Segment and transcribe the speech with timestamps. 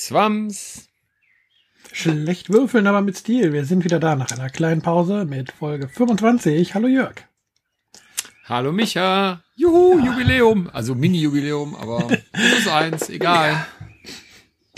[0.00, 0.88] Swams.
[1.92, 3.52] Schlecht würfeln, aber mit Stil.
[3.52, 6.74] Wir sind wieder da nach einer kleinen Pause mit Folge 25.
[6.74, 7.16] Hallo Jörg.
[8.46, 9.42] Hallo Micha.
[9.56, 10.06] Juhu, ja.
[10.06, 10.70] Jubiläum.
[10.72, 13.52] Also Mini-Jubiläum, aber plus eins, egal.
[13.52, 13.66] Ja.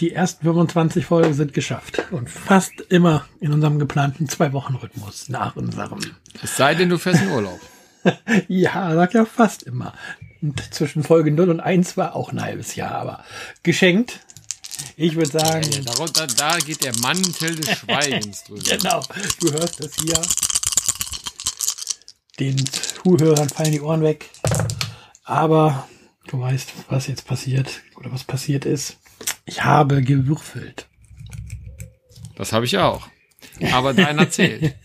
[0.00, 6.00] Die ersten 25 Folgen sind geschafft und fast immer in unserem geplanten Zwei-Wochen-Rhythmus nach unserem.
[6.42, 7.60] Es sei denn, du fährst in Urlaub.
[8.48, 9.94] ja, sag ja fast immer.
[10.40, 13.24] Und zwischen Folge 0 und 1 war auch ein halbes Jahr, aber
[13.62, 14.18] geschenkt.
[14.96, 15.70] Ich würde sagen.
[15.70, 18.62] Ja, ja, darunter, da geht der Mantel des Schweigens drüber.
[18.62, 19.02] genau,
[19.40, 20.20] du hörst das hier.
[22.38, 24.30] Den Zuhörern fallen die Ohren weg.
[25.24, 25.88] Aber
[26.28, 28.98] du weißt, was jetzt passiert oder was passiert ist.
[29.44, 30.86] Ich habe gewürfelt.
[32.36, 33.08] Das habe ich auch.
[33.72, 34.74] Aber deiner zählt.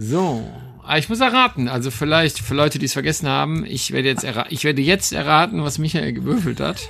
[0.00, 0.48] So,
[0.88, 1.68] Ah, ich muss erraten.
[1.68, 5.12] Also vielleicht für Leute, die es vergessen haben, ich werde jetzt erraten, ich werde jetzt
[5.12, 6.88] erraten, was Michael gewürfelt hat.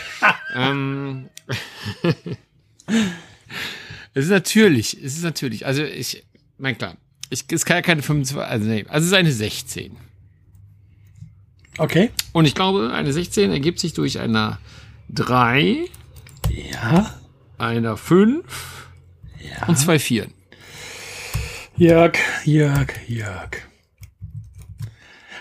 [0.54, 1.30] ähm,
[4.14, 6.24] es ist natürlich, es ist natürlich, also ich,
[6.58, 6.96] mein klar,
[7.30, 9.96] ich, es kann ja keine 25, also nee, also es ist eine 16.
[11.78, 12.10] Okay.
[12.32, 14.58] Und ich glaube, eine 16 ergibt sich durch einer
[15.10, 15.84] 3.
[16.50, 17.14] Ja.
[17.56, 18.44] Einer 5.
[19.40, 19.66] Ja.
[19.66, 20.32] Und zwei Vieren.
[21.76, 23.50] Jörg, Jörg, Jörg.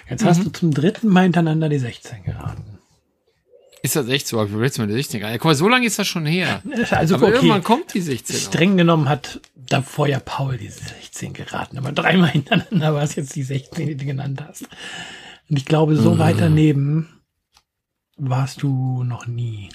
[0.10, 0.28] Jetzt mhm.
[0.28, 2.77] hast du zum dritten Mal hintereinander die 16 geraten.
[3.84, 4.44] Ist das echt so?
[4.44, 5.38] Ich will jetzt mal die 16 geraten.
[5.38, 6.64] Guck mal, so lange ist das schon her.
[6.92, 7.36] Also, aber okay.
[7.36, 8.36] irgendwann kommt die 16.
[8.36, 8.78] Streng auch.
[8.78, 11.78] genommen hat davor ja Paul die 16 geraten.
[11.78, 14.64] Aber dreimal hintereinander war es jetzt die 16, die du genannt hast.
[15.50, 16.20] Und ich glaube, so mhm.
[16.20, 17.22] weit daneben
[18.18, 19.70] warst du noch nie.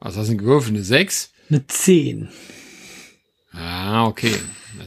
[0.00, 0.74] Was hast du denn gewürfelt?
[0.74, 1.32] Eine 6?
[1.48, 2.28] Eine 10.
[3.52, 4.34] Ah, okay.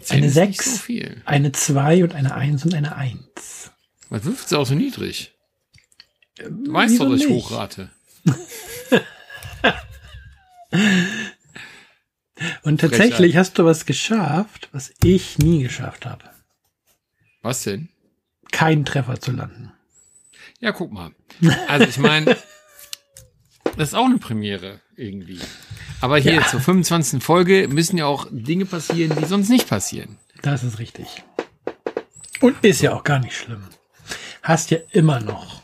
[0.10, 0.94] Eine 6, so
[1.26, 3.72] eine 2 und eine 1 und eine 1.
[4.10, 5.34] Was wirft sie auch so niedrig?
[6.38, 7.90] Du weißt doch, dass ich hochrate.
[12.64, 16.24] und tatsächlich hast du was geschafft, was ich nie geschafft habe.
[17.42, 17.90] Was denn?
[18.52, 19.72] Keinen Treffer zu landen.
[20.60, 21.12] Ja, guck mal.
[21.68, 22.26] Also ich meine,
[23.78, 25.42] das ist auch eine Premiere irgendwie.
[26.00, 26.48] Aber hier ja.
[26.48, 27.24] zur 25.
[27.24, 30.18] Folge müssen ja auch Dinge passieren, die sonst nicht passieren.
[30.42, 31.24] Das ist richtig.
[32.42, 33.64] Und ist ja auch gar nicht schlimm.
[34.42, 35.63] Hast ja immer noch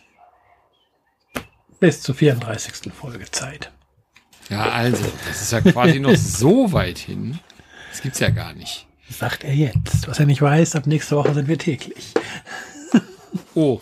[1.79, 2.91] bis zur 34.
[2.93, 3.71] Folge Zeit.
[4.49, 7.39] Ja, also, das ist ja quasi noch so weit hin.
[7.91, 8.87] Das gibt's ja gar nicht.
[9.09, 10.07] Sagt er jetzt.
[10.07, 12.13] Was er nicht weiß, ab nächste Woche sind wir täglich.
[13.55, 13.81] Oh.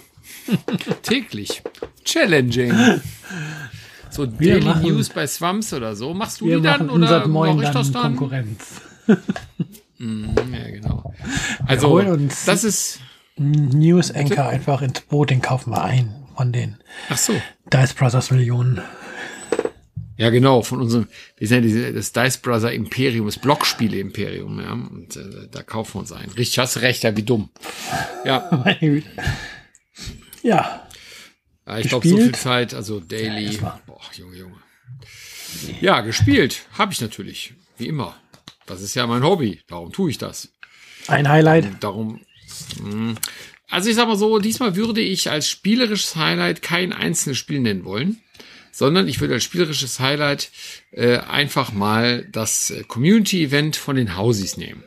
[1.04, 1.62] täglich.
[2.06, 2.74] Challenging.
[4.10, 6.14] So wir Daily machen, News bei Swamps oder so.
[6.14, 8.16] Machst du die dann oder mache ich das dann?
[8.16, 8.82] Konkurrenz.
[9.98, 11.14] mm, ja, genau.
[11.66, 12.02] Also,
[12.46, 13.00] das ist
[13.38, 16.78] News Anchor einfach ins Boot, den kaufen wir ein von den
[17.10, 17.34] Ach so.
[17.72, 18.82] Dice Brothers Millionen.
[20.18, 21.08] Ja, genau, von unserem,
[21.38, 25.62] wir sind ja diese, das Dice Brother Imperium, das Blockspiele Imperium, ja, und äh, da
[25.62, 26.30] kaufen wir uns ein.
[26.32, 27.50] Richtig, hast recht, ja, wie dumm.
[28.26, 28.66] Ja.
[30.42, 30.88] ja.
[31.68, 33.58] Ja, ich glaube, so viel Zeit, also Daily.
[33.58, 34.56] Ja, boah, Junge, Junge.
[35.82, 38.16] Ja, gespielt habe ich natürlich, wie immer.
[38.66, 40.50] Das ist ja mein Hobby, darum tue ich das.
[41.08, 41.84] Ein Highlight.
[41.84, 42.22] Darum.
[42.82, 43.16] Mh.
[43.70, 47.84] Also ich sag mal so, diesmal würde ich als spielerisches Highlight kein einzelnes Spiel nennen
[47.84, 48.22] wollen,
[48.72, 50.52] sondern ich würde als spielerisches Highlight
[50.92, 54.84] äh, einfach mal das äh, Community-Event von den Hausis nehmen.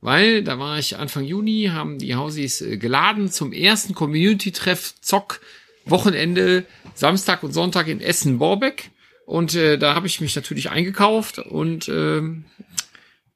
[0.00, 5.40] Weil da war ich Anfang Juni, haben die Hausis äh, geladen zum ersten Community-Treff Zock
[5.86, 8.90] Wochenende, Samstag und Sonntag in Essen-Borbeck.
[9.24, 12.22] Und äh, da habe ich mich natürlich eingekauft und äh,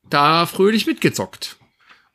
[0.08, 1.56] da fröhlich mitgezockt.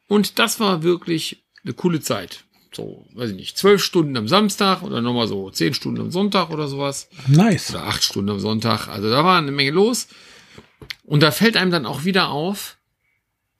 [0.07, 2.43] Und das war wirklich eine coole Zeit.
[2.73, 6.49] So, weiß ich nicht, zwölf Stunden am Samstag oder nochmal so zehn Stunden am Sonntag
[6.49, 7.09] oder sowas.
[7.27, 7.71] Nice.
[7.71, 8.87] Oder acht Stunden am Sonntag.
[8.87, 10.07] Also da war eine Menge los.
[11.03, 12.77] Und da fällt einem dann auch wieder auf,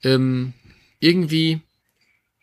[0.03, 0.53] ähm,
[0.99, 1.61] irgendwie,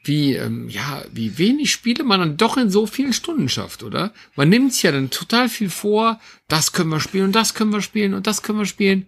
[0.03, 4.13] wie, ähm, ja, wie wenig Spiele man dann doch in so vielen Stunden schafft, oder?
[4.35, 7.73] Man nimmt sich ja dann total viel vor, das können wir spielen und das können
[7.73, 9.07] wir spielen und das können wir spielen.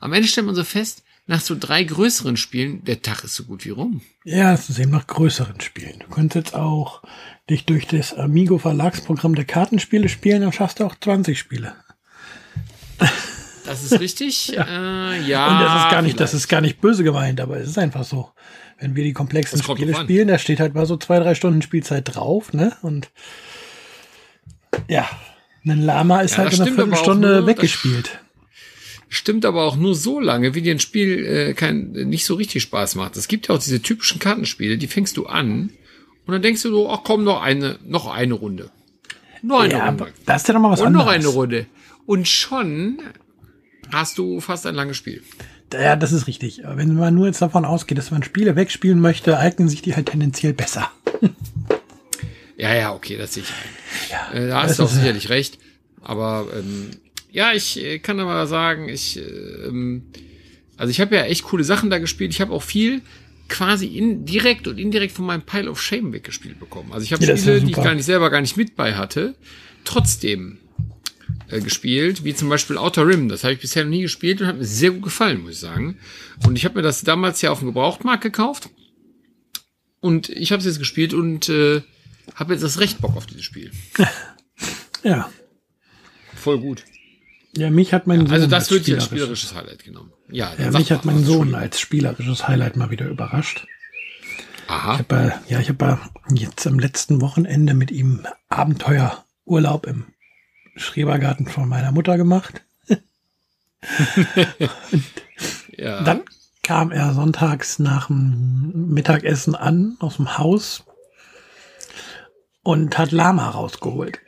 [0.00, 3.44] Am Ende stellt man so fest, nach so drei größeren Spielen, der Tag ist so
[3.44, 4.00] gut wie rum.
[4.24, 5.98] Ja, es ist eben nach größeren Spielen.
[6.00, 7.02] Du könntest jetzt auch
[7.50, 11.74] dich durch das Amigo Verlagsprogramm der Kartenspiele spielen, dann schaffst du auch 20 Spiele.
[13.64, 14.48] Das ist richtig.
[14.48, 15.12] ja.
[15.12, 15.46] Äh, ja.
[15.48, 18.04] Und das ist gar nicht, das ist gar nicht böse gemeint, aber es ist einfach
[18.04, 18.30] so
[18.78, 22.14] wenn wir die komplexen Spiele spielen, da steht halt mal so zwei, drei Stunden Spielzeit
[22.14, 22.76] drauf, ne?
[22.82, 23.10] Und
[24.88, 25.08] ja,
[25.64, 28.20] ein Lama ist ja, halt in einer Viertelstunde nur, weggespielt.
[29.08, 32.62] Stimmt aber auch nur so lange, wie dir ein Spiel äh, kein, nicht so richtig
[32.62, 33.16] Spaß macht.
[33.16, 35.70] Es gibt ja auch diese typischen Kartenspiele, die fängst du an
[36.26, 38.70] und dann denkst du so, ach komm, noch eine, noch eine Runde.
[39.42, 40.08] Nur eine ja, Runde.
[40.24, 41.06] Das ist ja noch mal was und anderes.
[41.06, 41.66] noch eine Runde.
[42.04, 43.00] Und schon
[43.92, 45.22] hast du fast ein langes Spiel.
[45.72, 46.62] Ja, das ist richtig.
[46.64, 50.06] Wenn man nur jetzt davon ausgeht, dass man Spiele wegspielen möchte, eignen sich die halt
[50.06, 50.90] tendenziell besser.
[52.56, 54.32] ja, ja, okay, das sehe ich ein.
[54.34, 55.58] Ja, äh, da hast du auch sicherlich recht.
[56.02, 56.90] Aber ähm,
[57.36, 60.04] ja, ich äh, kann aber sagen, ich, ähm,
[60.78, 62.32] also ich habe ja echt coole Sachen da gespielt.
[62.32, 63.02] Ich habe auch viel
[63.50, 66.94] quasi in, direkt und indirekt von meinem Pile of Shame weggespielt bekommen.
[66.94, 69.34] Also ich habe ja, Spiele, die ich gar nicht selber gar nicht mit bei hatte,
[69.84, 70.56] trotzdem
[71.50, 73.28] äh, gespielt, wie zum Beispiel Outer Rim.
[73.28, 75.58] Das habe ich bisher noch nie gespielt und hat mir sehr gut gefallen, muss ich
[75.58, 75.98] sagen.
[76.46, 78.70] Und ich habe mir das damals ja auf dem Gebrauchtmarkt gekauft
[80.00, 81.82] und ich habe es jetzt gespielt und äh,
[82.34, 83.70] habe jetzt das Recht Bock auf dieses Spiel.
[85.02, 85.30] Ja.
[86.34, 86.82] Voll gut.
[87.56, 90.12] Ja, mich hat mein ja, Also das wird hier als spielerisches Highlight genommen.
[90.30, 93.66] Ja, ja mich hat mein Sohn als spielerisches Highlight mal wieder überrascht.
[94.68, 94.94] Aha.
[94.94, 95.98] Ich habe äh, ja, ich habe
[96.34, 100.06] jetzt am letzten Wochenende mit ihm Abenteuerurlaub im
[100.76, 102.62] Schrebergarten von meiner Mutter gemacht.
[105.76, 106.02] ja.
[106.02, 106.22] Dann
[106.62, 110.84] kam er sonntags nach dem Mittagessen an aus dem Haus
[112.62, 114.18] und hat Lama rausgeholt.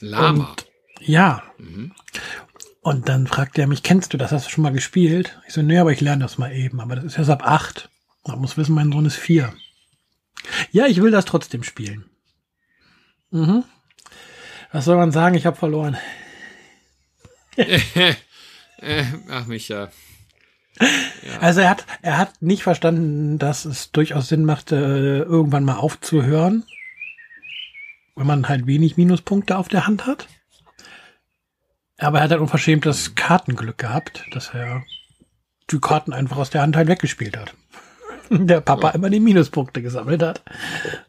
[0.00, 0.50] Lama?
[0.50, 0.66] Und,
[1.06, 1.42] ja.
[1.58, 1.92] Mhm.
[2.80, 4.30] Und dann fragt er mich, kennst du das?
[4.32, 5.40] Hast du schon mal gespielt?
[5.46, 6.80] Ich so, nee, aber ich lerne das mal eben.
[6.80, 7.88] Aber das ist erst ab acht.
[8.26, 9.54] Man muss wissen, mein Sohn ist vier.
[10.70, 12.04] Ja, ich will das trotzdem spielen.
[13.30, 13.64] Mhm.
[14.72, 15.34] Was soll man sagen?
[15.34, 15.96] Ich habe verloren.
[19.30, 19.90] Ach, Micha.
[20.80, 21.38] Ja.
[21.40, 25.76] Also er hat, er hat nicht verstanden, dass es durchaus Sinn macht, äh, irgendwann mal
[25.76, 26.64] aufzuhören,
[28.16, 30.26] wenn man halt wenig Minuspunkte auf der Hand hat.
[31.98, 34.84] Aber er hat halt unverschämt das Kartenglück gehabt, dass er
[35.70, 37.54] die Karten einfach aus der Hand halt weggespielt hat.
[38.30, 40.42] Der Papa immer die Minuspunkte gesammelt hat.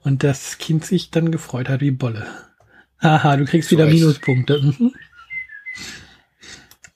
[0.04, 2.28] Und das Kind sich dann gefreut hat wie Bolle.
[3.02, 4.62] Haha, du kriegst wieder Minuspunkte.
[4.62, 4.94] Mhm.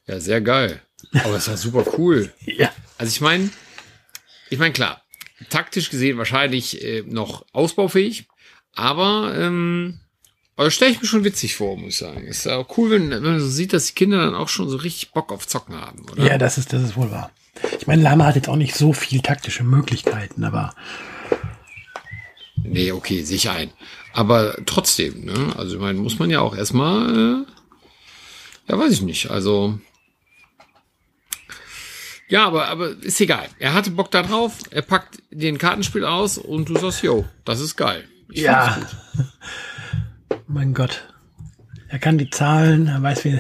[0.06, 0.82] Ja, sehr geil.
[1.24, 2.34] Aber es war super cool.
[2.42, 2.70] ja.
[2.98, 3.50] Also ich meine,
[4.50, 5.04] ich meine klar,
[5.50, 8.28] taktisch gesehen wahrscheinlich äh, noch ausbaufähig,
[8.74, 10.02] aber ähm,
[10.60, 12.28] aber stelle ich mir schon witzig vor, muss ich sagen.
[12.28, 14.68] Ist ja auch cool, wenn, wenn man so sieht, dass die Kinder dann auch schon
[14.68, 16.26] so richtig Bock auf Zocken haben, oder?
[16.26, 17.32] Ja, das ist, das ist wohl wahr.
[17.80, 20.76] Ich meine, Lama hat jetzt auch nicht so viel taktische Möglichkeiten, aber.
[22.62, 23.72] Nee, okay, sicher ein.
[24.12, 25.54] Aber trotzdem, ne?
[25.56, 27.46] Also, ich meine, muss man ja auch erstmal, äh,
[28.68, 29.32] ja, weiß ich nicht.
[29.32, 29.80] Also,
[32.28, 33.48] ja, aber, aber ist egal.
[33.60, 37.62] Er hatte Bock da drauf, er packt den Kartenspiel aus und du sagst, yo, das
[37.62, 38.10] ist geil.
[38.30, 38.78] Ich ja.
[40.50, 41.14] Mein Gott.
[41.88, 43.40] Er kann die Zahlen, er weiß, wie,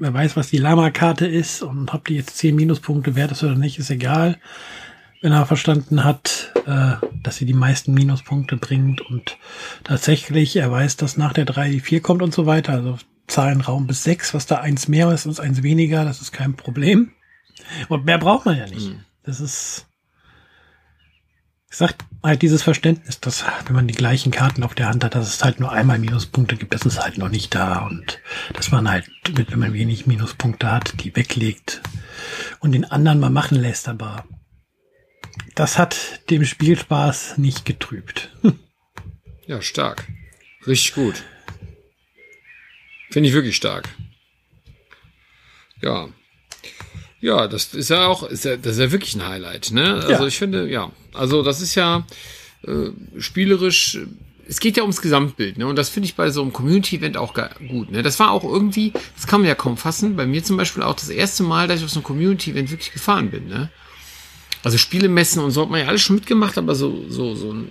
[0.00, 3.54] er weiß, was die Lama-Karte ist und ob die jetzt 10 Minuspunkte wert ist oder
[3.54, 4.38] nicht, ist egal
[5.20, 9.36] wenn er verstanden hat, äh, dass sie die meisten Minuspunkte bringt und
[9.84, 13.86] tatsächlich, er weiß, dass nach der 3 die 4 kommt und so weiter, also Zahlenraum
[13.86, 17.12] bis 6, was da eins mehr ist und eins weniger, das ist kein Problem.
[17.88, 18.90] Und mehr braucht man ja nicht.
[18.90, 19.00] Mhm.
[19.24, 19.87] Das ist,
[21.70, 25.14] ich sag halt dieses Verständnis, dass wenn man die gleichen Karten auf der Hand hat,
[25.14, 28.20] dass es halt nur einmal Minuspunkte gibt, das ist halt noch nicht da und
[28.54, 31.82] dass man halt, wenn man wenig Minuspunkte hat, die weglegt
[32.60, 34.24] und den anderen mal machen lässt, aber
[35.54, 38.30] das hat dem Spielspaß nicht getrübt.
[39.46, 40.08] ja, stark.
[40.66, 41.22] Richtig gut.
[43.10, 43.88] Finde ich wirklich stark.
[45.80, 46.08] Ja.
[47.20, 49.94] Ja, das ist ja auch, ist ja, das ist ja wirklich ein Highlight, ne?
[49.94, 50.26] Also ja.
[50.26, 50.92] ich finde, ja.
[51.12, 52.06] Also das ist ja
[52.62, 53.98] äh, spielerisch,
[54.46, 55.66] es geht ja ums Gesamtbild, ne?
[55.66, 57.34] Und das finde ich bei so einem Community-Event auch
[57.68, 58.02] gut, ne?
[58.02, 60.94] Das war auch irgendwie, das kann man ja kaum fassen, bei mir zum Beispiel auch
[60.94, 63.68] das erste Mal, dass ich auf so einem Community-Event wirklich gefahren bin, ne?
[64.62, 67.70] Also Spielemessen und so hat man ja alles schon mitgemacht, aber so, so, so ein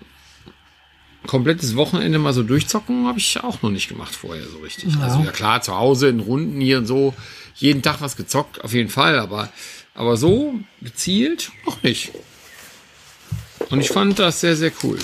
[1.26, 4.96] komplettes Wochenende mal so durchzocken habe ich auch noch nicht gemacht vorher so richtig.
[4.96, 5.02] Ja.
[5.02, 7.14] Also ja klar, zu Hause in Runden hier und so,
[7.58, 9.52] jeden Tag was gezockt, auf jeden Fall, aber,
[9.94, 12.12] aber so gezielt noch nicht.
[13.70, 15.00] Und ich fand das sehr, sehr cool.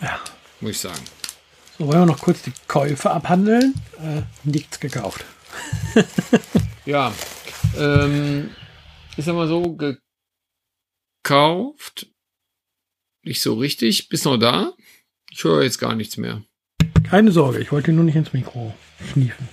[0.00, 0.18] Ja.
[0.60, 1.02] Muss ich sagen.
[1.76, 3.74] So, wollen wir noch kurz die Käufe abhandeln?
[3.98, 5.24] Äh, nichts gekauft.
[6.86, 7.12] ja.
[7.76, 8.50] Ähm,
[9.16, 9.76] ist aber so,
[11.24, 12.06] gekauft.
[13.24, 14.08] Nicht so richtig.
[14.08, 14.72] Bist noch da?
[15.30, 16.42] Ich höre jetzt gar nichts mehr.
[17.08, 18.74] Keine Sorge, ich wollte nur nicht ins Mikro
[19.12, 19.48] schniefen.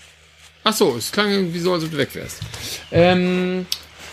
[0.64, 2.40] Ach so, es klang irgendwie so, als ob du weg wärst.
[2.92, 3.66] Ähm,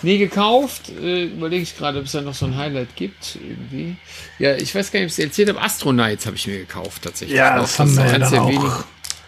[0.03, 0.91] nee, gekauft.
[1.03, 3.37] Äh, Überlege ich gerade, ob es da noch so ein Highlight gibt.
[3.37, 3.97] Irgendwie.
[4.39, 5.61] Ja, ich weiß gar nicht, ob ich es erzählt habe.
[5.61, 7.37] Astro Knights habe ich mir gekauft, tatsächlich.
[7.37, 8.71] Ja, das, das haben wir ja dann auch wenig.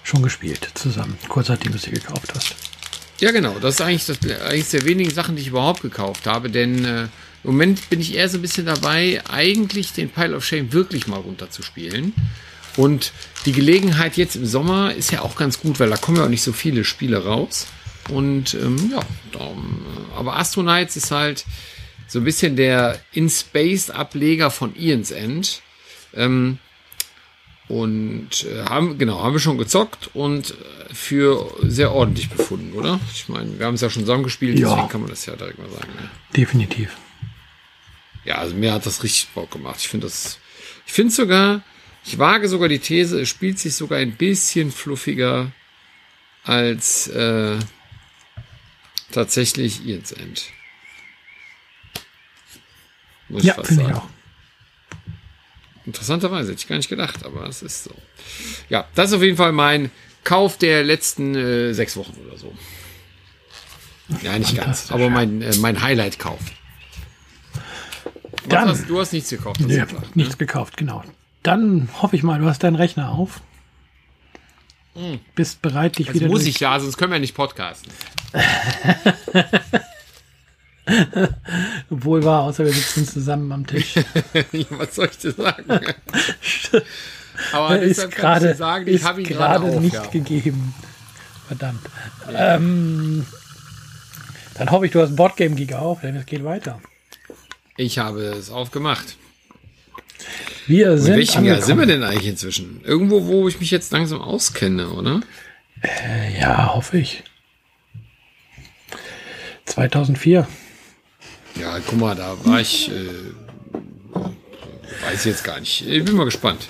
[0.04, 1.18] schon gespielt zusammen.
[1.28, 2.54] Kurz nachdem du sie gekauft hast.
[3.20, 3.56] Ja, genau.
[3.60, 7.08] Das ist eigentlich, das, eigentlich der wenigen Sachen, die ich überhaupt gekauft habe, denn äh,
[7.42, 11.20] Moment bin ich eher so ein bisschen dabei, eigentlich den Pile of Shame wirklich mal
[11.20, 12.12] runterzuspielen.
[12.76, 13.12] Und
[13.46, 16.28] die Gelegenheit jetzt im Sommer ist ja auch ganz gut, weil da kommen ja auch
[16.28, 17.66] nicht so viele Spiele raus.
[18.08, 19.00] Und ähm, ja,
[19.40, 21.44] äh, aber Astro Knights ist halt
[22.06, 25.60] so ein bisschen der In-Space-Ableger von Ian's End.
[26.14, 26.58] Ähm,
[27.68, 32.98] und äh, haben, genau, haben wir schon gezockt und äh, für sehr ordentlich befunden, oder?
[33.12, 34.70] Ich meine, wir haben es ja schon zusammengespielt, Ja.
[34.70, 35.88] deswegen kann man das ja direkt mal sagen.
[36.00, 36.08] Ne?
[36.34, 36.96] Definitiv.
[38.24, 39.76] Ja, also mir hat das richtig Bock gemacht.
[39.80, 40.38] Ich finde das,
[40.86, 41.60] ich finde sogar,
[42.08, 45.52] ich wage sogar die These, es spielt sich sogar ein bisschen fluffiger
[46.44, 47.58] als äh,
[49.12, 50.44] tatsächlich Ian's End.
[53.28, 53.94] Muss Ja, fast ich sagen.
[53.94, 54.08] auch.
[55.84, 57.94] Interessanterweise hätte ich gar nicht gedacht, aber es ist so.
[58.68, 59.90] Ja, das ist auf jeden Fall mein
[60.24, 62.54] Kauf der letzten äh, sechs Wochen oder so.
[64.22, 66.40] Ja, nicht ganz, aber mein, äh, mein Highlight-Kauf.
[67.52, 69.60] Was Dann- hast, du hast nichts gekauft.
[69.60, 71.04] Nee, gesagt, nichts gekauft, genau.
[71.42, 73.40] Dann hoffe ich mal, du hast deinen Rechner auf.
[75.36, 77.92] Bist bereit, dich Das wieder muss durch- ich ja, sonst können wir nicht podcasten.
[81.90, 83.94] Wohl wahr, außer wir sitzen zusammen am Tisch.
[84.70, 85.64] Was soll ich dir sagen?
[87.52, 89.80] Er Aber ist deshalb kann ich gerade sagen, ich habe ihn gerade auf.
[89.80, 90.04] nicht Ja.
[90.06, 90.74] gegeben.
[91.46, 91.78] Verdammt.
[92.34, 93.24] Ähm,
[94.54, 96.80] dann hoffe ich, du hast Boardgame Geek auf, denn es geht weiter.
[97.76, 99.16] Ich habe es aufgemacht.
[100.66, 102.80] Wir In sind welchem Jahr sind wir denn eigentlich inzwischen?
[102.84, 105.20] Irgendwo, wo ich mich jetzt langsam auskenne, oder?
[106.38, 107.22] Ja, hoffe ich.
[109.66, 110.46] 2004.
[111.60, 113.08] Ja, guck mal, da war ich, äh,
[115.04, 115.86] weiß ich jetzt gar nicht.
[115.86, 116.68] Ich bin mal gespannt.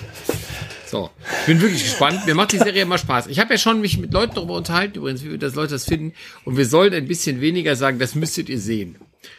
[0.85, 2.25] So, ich bin wirklich gespannt.
[2.25, 3.27] Mir macht die Serie immer Spaß.
[3.27, 5.85] Ich habe ja schon mich mit Leuten darüber unterhalten, übrigens, wie wir das Leute das
[5.85, 6.13] finden.
[6.45, 8.95] Und wir sollen ein bisschen weniger sagen, das müsstet ihr sehen.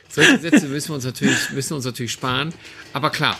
[0.09, 2.55] Solche Sätze müssen wir uns natürlich, müssen wir uns natürlich sparen.
[2.93, 3.39] Aber klar.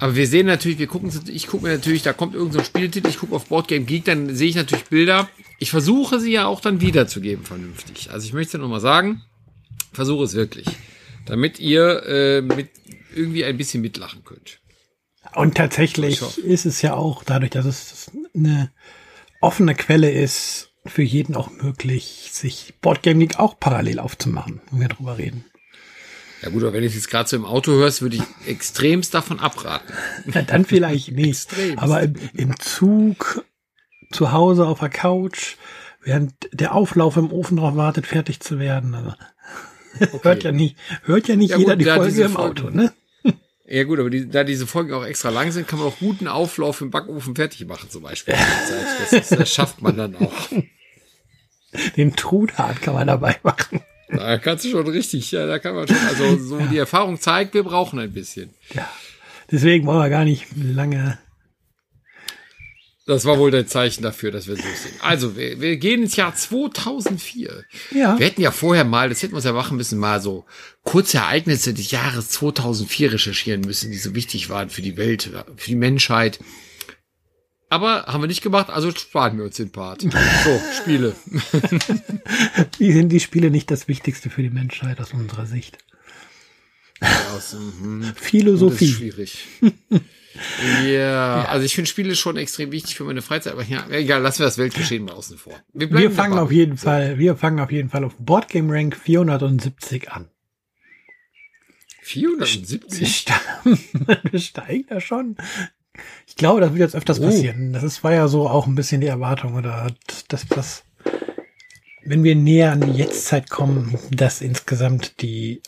[0.00, 2.64] Aber wir sehen natürlich, wir gucken, ich gucke mir natürlich, da kommt irgendein so ein
[2.64, 5.28] Spieltitel, ich gucke auf Boardgame Geek, dann sehe ich natürlich Bilder.
[5.58, 8.10] Ich versuche sie ja auch dann wiederzugeben, vernünftig.
[8.10, 9.22] Also ich möchte noch mal sagen,
[9.92, 10.66] versuche es wirklich.
[11.26, 12.70] Damit ihr äh, mit
[13.14, 14.60] irgendwie ein bisschen mitlachen könnt.
[15.34, 18.72] Und tatsächlich ist es ja auch, dadurch, dass es eine
[19.42, 24.88] offene Quelle ist, für jeden auch möglich, sich Boardgame Geek auch parallel aufzumachen, wenn wir
[24.88, 25.44] drüber reden.
[26.42, 29.12] Ja gut, aber wenn du es jetzt gerade so im Auto hörst, würde ich extremst
[29.14, 29.92] davon abraten.
[30.32, 31.52] Ja, dann vielleicht nicht.
[31.52, 31.82] Extremst.
[31.82, 33.44] Aber im, im Zug,
[34.10, 35.56] zu Hause auf der Couch,
[36.02, 38.94] während der Auflauf im Ofen drauf wartet, fertig zu werden.
[38.94, 39.14] Also,
[40.22, 42.92] hört ja nicht, hört ja nicht Ja, jeder gut, die Folge im Folgen- Auto, ne?
[43.72, 46.26] Ja gut, aber die, da diese Folgen auch extra lang sind, kann man auch guten
[46.26, 48.34] Auflauf im Backofen fertig machen zum Beispiel.
[48.34, 50.32] Das, ist, das schafft man dann auch.
[51.96, 53.80] Den Truthahn kann man dabei machen.
[54.12, 57.54] Da kannst du schon richtig, ja, da kann man schon, also so die Erfahrung zeigt,
[57.54, 58.50] wir brauchen ein bisschen.
[58.74, 58.88] Ja.
[59.50, 61.18] Deswegen wollen wir gar nicht lange.
[63.06, 64.94] Das war wohl der Zeichen dafür, dass wir so sind.
[65.00, 67.64] Also, wir, wir gehen ins Jahr 2004.
[67.90, 68.16] Ja.
[68.16, 70.44] Wir hätten ja vorher mal, das hätten wir uns ja machen müssen, mal so
[70.84, 75.66] kurze Ereignisse des Jahres 2004 recherchieren müssen, die so wichtig waren für die Welt, für
[75.66, 76.38] die Menschheit.
[77.70, 80.02] Aber haben wir nicht gemacht, also sparen wir uns den Part.
[80.02, 80.08] So,
[80.76, 81.14] Spiele.
[82.78, 85.78] Wie sind die Spiele nicht das Wichtigste für die Menschheit aus unserer Sicht?
[87.34, 88.00] Aus, mhm.
[88.02, 88.88] Das ist Philosophie.
[88.88, 89.46] schwierig.
[90.84, 94.40] ja, also ich finde Spiele schon extrem wichtig für meine Freizeit, aber ja, egal, lassen
[94.40, 95.54] wir das Weltgeschehen mal außen vor.
[95.72, 96.42] Wir bleiben fangen dabei.
[96.42, 100.28] auf jeden Fall, wir fangen auf jeden Fall auf Boardgame Rank 470 an.
[102.02, 103.00] 470?
[103.00, 103.40] Wir sta-
[104.30, 105.36] wir steigen da schon.
[106.26, 107.24] Ich glaube, das wird jetzt öfters Oh.
[107.24, 107.72] passieren.
[107.72, 109.88] Das ist, war ja so auch ein bisschen die Erwartung, oder
[110.28, 110.84] dass das,
[112.04, 115.62] wenn wir näher an die Jetztzeit kommen, dass insgesamt die,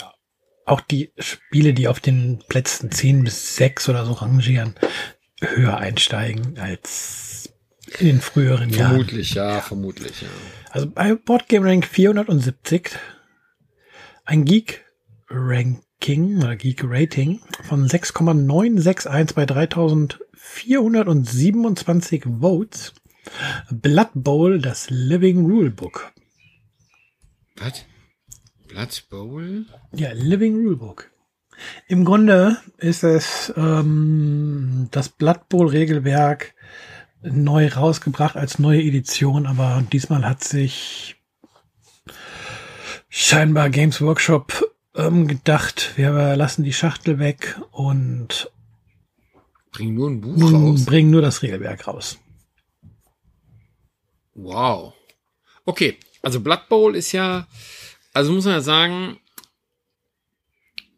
[0.64, 4.74] auch die Spiele, die auf den Plätzen 10 bis 6 oder so rangieren,
[5.40, 7.52] höher einsteigen als
[7.98, 8.90] in den früheren Jahren.
[8.92, 10.28] Vermutlich, ja, vermutlich, ja.
[10.70, 12.90] Also bei Boardgame Rank 470
[14.24, 14.84] ein Geek
[16.02, 22.92] Ranking oder Geek Rating von 6,961 bei 3427 Votes.
[23.70, 26.10] Blood Bowl, das Living Rulebook.
[27.56, 27.84] Was?
[28.66, 29.66] Blood Bowl?
[29.94, 31.08] Ja, Living Rulebook.
[31.86, 36.56] Im Grunde ist es ähm, das Blood Bowl Regelwerk
[37.22, 41.14] neu rausgebracht als neue Edition, aber diesmal hat sich
[43.08, 48.50] scheinbar Games Workshop ähm, gedacht, wir lassen die Schachtel weg und
[49.72, 50.84] Bring nur ein Buch raus.
[50.84, 52.18] bringen nur das Regelwerk raus.
[54.34, 54.92] Wow.
[55.64, 57.46] Okay, also Blood Bowl ist ja,
[58.12, 59.18] also muss man ja sagen,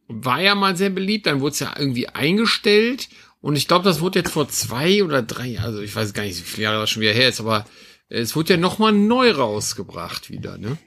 [0.09, 3.09] war ja mal sehr beliebt, dann wurde es ja irgendwie eingestellt
[3.45, 6.39] Und ich glaube, das wurde jetzt vor zwei oder drei, also ich weiß gar nicht,
[6.39, 7.67] wie viele Jahre das schon wieder her ist, aber
[8.09, 10.79] es wurde ja nochmal neu rausgebracht wieder, ne?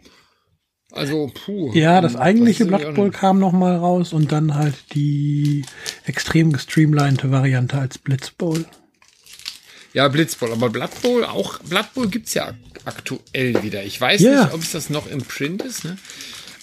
[0.92, 1.74] Also, puh.
[1.74, 5.64] Ja, das eigentliche das Blood Bowl kam nochmal raus und dann halt die
[6.06, 8.66] extrem gestreamlinete Variante als Blitz Bowl.
[9.94, 12.54] Ja, Blitzbowl, aber Blood Bowl auch, Blood Bowl gibt's ja
[12.86, 13.84] aktuell wieder.
[13.84, 14.44] Ich weiß yeah.
[14.44, 15.98] nicht, ob es das noch im Print ist, ne?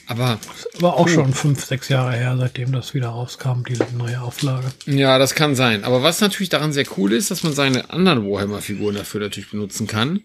[0.06, 0.38] Aber.
[0.78, 1.12] War auch puh.
[1.12, 4.66] schon fünf, sechs Jahre her, seitdem das wieder rauskam, diese neue Auflage.
[4.86, 5.82] Ja, das kann sein.
[5.82, 9.86] Aber was natürlich daran sehr cool ist, dass man seine anderen Warhammer-Figuren dafür natürlich benutzen
[9.86, 10.20] kann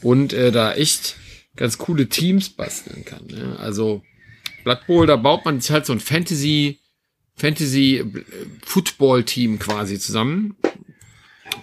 [0.00, 1.16] und äh, da echt
[1.56, 3.26] ganz coole Teams basteln kann.
[3.26, 3.56] Ne?
[3.58, 4.02] Also
[4.64, 6.80] Blood Bowl, da baut man sich halt so ein Fantasy,
[7.36, 8.24] Fantasy äh,
[8.64, 10.56] Football Team quasi zusammen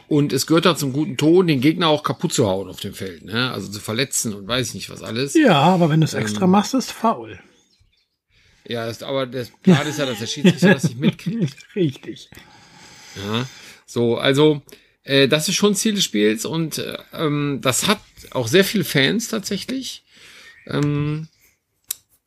[0.07, 2.93] und es gehört da zum guten Ton, den Gegner auch kaputt zu hauen auf dem
[2.93, 3.51] Feld, ne?
[3.51, 5.35] Also zu verletzen und weiß ich nicht was alles.
[5.35, 7.39] Ja, aber wenn du es ähm, extra machst, ist faul.
[8.67, 11.55] Ja, ist, aber das Plan ist ja, dass der Schiedsrichter das nicht mitkriegt.
[11.75, 12.29] Richtig.
[13.15, 13.47] Ja,
[13.85, 14.61] so, also
[15.09, 17.99] äh, das ist schon Ziel des Spiels und äh, ähm, das hat
[18.29, 20.03] auch sehr viele Fans tatsächlich.
[20.67, 21.27] Ähm,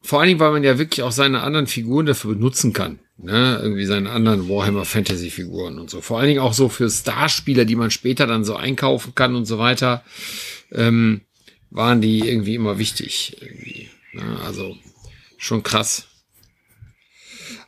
[0.01, 2.99] vor allen Dingen, weil man ja wirklich auch seine anderen Figuren dafür benutzen kann.
[3.19, 3.61] Ne?
[3.63, 6.01] Irgendwie seine anderen Warhammer Fantasy Figuren und so.
[6.01, 9.45] Vor allen Dingen auch so für Starspieler, die man später dann so einkaufen kann und
[9.45, 10.03] so weiter,
[10.73, 11.21] ähm,
[11.71, 13.37] waren die irgendwie immer wichtig.
[13.41, 13.91] Irgendwie.
[14.13, 14.41] Ne?
[14.45, 14.77] Also
[15.39, 16.09] schon krass.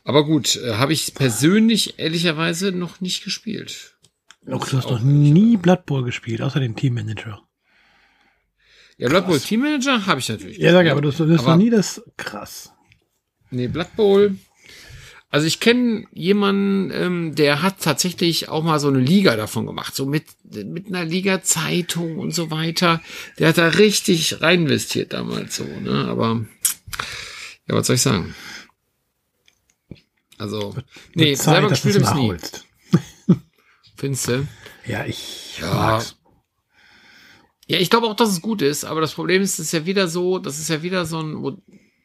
[0.03, 3.94] Aber gut, äh, habe ich persönlich ehrlicherweise noch nicht gespielt.
[4.45, 7.41] Doch, du hast noch nie Blood Bowl gespielt, außer den Team Manager.
[8.97, 10.57] Ja, Blood Bowl Team Manager habe ich natürlich.
[10.57, 12.71] Ja, sag, aber du hast noch nie das krass.
[13.49, 14.35] Nee, Blood Bowl
[15.35, 19.93] also ich kenne jemanden, ähm, der hat tatsächlich auch mal so eine Liga davon gemacht,
[19.93, 23.01] so mit, mit einer Liga-Zeitung und so weiter.
[23.37, 26.05] Der hat da richtig rein investiert damals so, ne?
[26.07, 26.45] Aber
[27.67, 28.33] ja, was soll ich sagen?
[30.37, 30.73] Also,
[31.15, 32.49] nee, Zeit, selber gespielt habe ich nie.
[33.95, 34.47] Findest du?
[34.85, 35.73] Ja, ich ja.
[35.73, 36.15] mag's.
[37.67, 39.85] Ja, ich glaube auch, dass es gut ist, aber das Problem ist, es ist ja
[39.85, 41.59] wieder so, das ist ja wieder so ein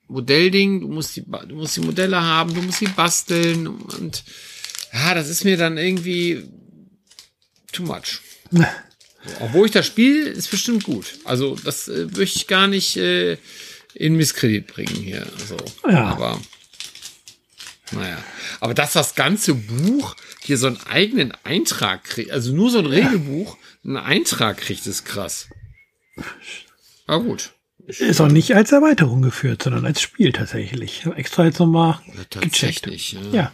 [0.09, 4.25] Modellding, du musst die, du musst die Modelle haben, du musst sie basteln und
[4.93, 6.49] ja, das ist mir dann irgendwie
[7.73, 8.21] too much.
[9.41, 11.19] Obwohl ich das Spiel ist bestimmt gut.
[11.25, 13.37] Also das äh, möchte ich gar nicht äh,
[13.95, 15.27] in Misskredit bringen hier.
[15.39, 16.07] Also, ja.
[16.07, 16.41] Aber
[17.93, 18.23] naja.
[18.61, 20.17] Aber dass das ganze Buch
[20.51, 25.05] hier so einen eigenen Eintrag kriegt, also nur so ein Regelbuch, einen Eintrag kriegt, ist
[25.05, 25.49] krass.
[27.07, 27.53] Aber gut.
[27.87, 30.99] Ist auch nicht als Erweiterung geführt, sondern als Spiel tatsächlich.
[30.99, 32.01] Ich habe extra jetzt nochmal
[32.35, 32.89] ja, gecheckt.
[33.13, 33.21] Ja.
[33.31, 33.53] ja.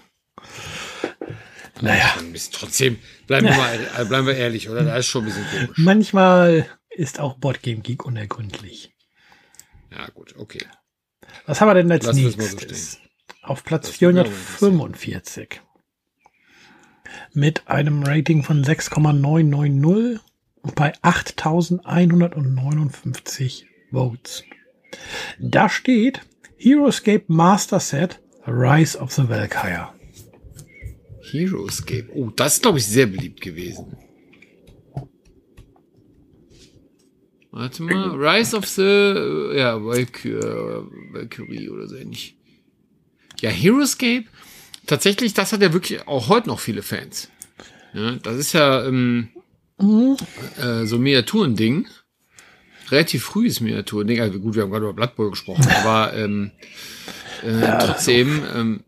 [1.82, 2.14] Naja.
[2.52, 4.82] Trotzdem, bleiben wir mal, äh, bleiben wir ehrlich, oder?
[4.82, 5.76] Da ist schon ein bisschen komisch.
[5.76, 8.94] Manchmal ist auch Boardgame Geek unergründlich.
[9.90, 10.64] Ja, gut, okay.
[11.44, 12.92] Was haben wir denn als Lass nächstes?
[12.92, 12.98] So
[13.42, 15.61] Auf Platz 445.
[17.33, 20.20] Mit einem Rating von 6,990
[20.74, 24.44] bei 8159 Votes.
[25.38, 26.22] Da steht
[26.59, 29.88] Heroescape Master Set Rise of the Valkyrie.
[31.31, 32.09] Heroescape.
[32.14, 33.96] Oh, das ist, glaube ich, sehr beliebt gewesen.
[37.50, 38.11] Warte mal.
[38.11, 42.37] Rise of the, äh, ja, Valkyrie oder so ähnlich.
[43.40, 44.26] Ja, Heroescape.
[44.87, 47.29] Tatsächlich, das hat ja wirklich auch heute noch viele Fans.
[47.92, 49.29] Ja, das ist ja ähm,
[49.79, 50.16] mhm.
[50.59, 51.87] äh, so Miniaturen-Ding
[52.90, 54.20] relativ frühes Miniatur-Ding.
[54.20, 56.53] Also gut, wir haben gerade über Blood Bowl gesprochen, aber ähm,
[57.42, 58.42] äh, ja, trotzdem.
[58.55, 58.85] Ähm,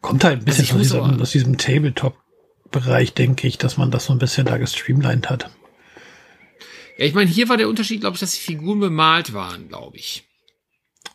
[0.00, 4.06] kommt halt ein bisschen also aus, diesem, aus diesem Tabletop-Bereich, denke ich, dass man das
[4.06, 5.50] so ein bisschen da gestreamlined hat.
[6.98, 9.96] Ja, ich meine, hier war der Unterschied, glaube ich, dass die Figuren bemalt waren, glaube
[9.96, 10.24] ich.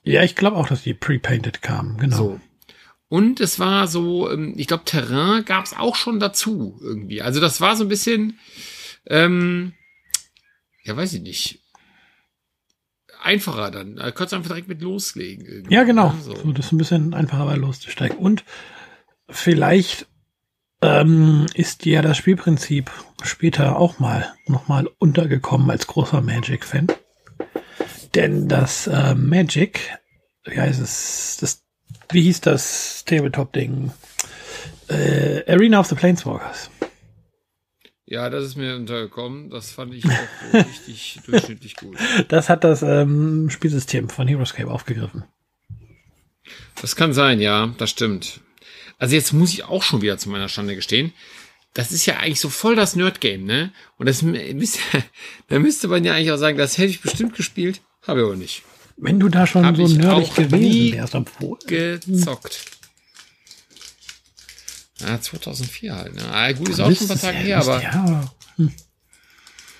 [0.03, 2.17] Ja, ich glaube auch, dass die pre-painted kamen, genau.
[2.17, 2.41] So.
[3.09, 7.21] Und es war so, ähm, ich glaube, Terrain gab es auch schon dazu irgendwie.
[7.21, 8.39] Also das war so ein bisschen,
[9.05, 9.73] ähm,
[10.83, 11.63] ja, weiß ich nicht
[13.21, 13.95] einfacher dann.
[13.95, 15.45] Da kannst du einfach direkt mit loslegen.
[15.45, 15.73] Irgendwie.
[15.73, 16.13] Ja, genau.
[16.21, 16.35] So.
[16.35, 16.51] so.
[16.51, 18.17] das ist ein bisschen einfacher, bei loszusteigen.
[18.17, 18.43] Und
[19.29, 20.07] vielleicht
[20.81, 22.91] ähm, ist ja das Spielprinzip
[23.23, 26.87] später auch mal nochmal untergekommen als großer Magic-Fan.
[28.15, 29.97] Denn das äh, Magic,
[30.45, 31.63] wie heißt es, das,
[32.09, 33.91] wie hieß das Tabletop-Ding?
[34.89, 36.69] Äh, Arena of the Planeswalkers.
[38.05, 39.49] Ja, das ist mir untergekommen.
[39.49, 41.97] Das fand ich auch richtig durchschnittlich gut.
[42.29, 45.25] Das hat das ähm, Spielsystem von Heroescape aufgegriffen.
[46.81, 48.39] Das kann sein, ja, das stimmt.
[48.97, 51.11] Also jetzt muss ich auch schon wieder zu meiner Schande gestehen.
[51.73, 53.73] Das ist ja eigentlich so voll das Nerd-Game, ne?
[53.97, 54.23] Und das
[55.49, 58.35] da müsste man ja eigentlich auch sagen, das hätte ich bestimmt gespielt, habe ich aber
[58.37, 58.63] nicht.
[58.97, 61.59] Wenn du da schon Hab so nerdig gewesen wärst, obwohl.
[61.67, 62.59] Gezockt.
[64.99, 66.15] Ja, 2004 halt.
[66.15, 66.23] Ne?
[66.31, 67.81] Ah, gut, ist auch schon ein paar Tage her, aber.
[67.81, 68.71] Ja, hm.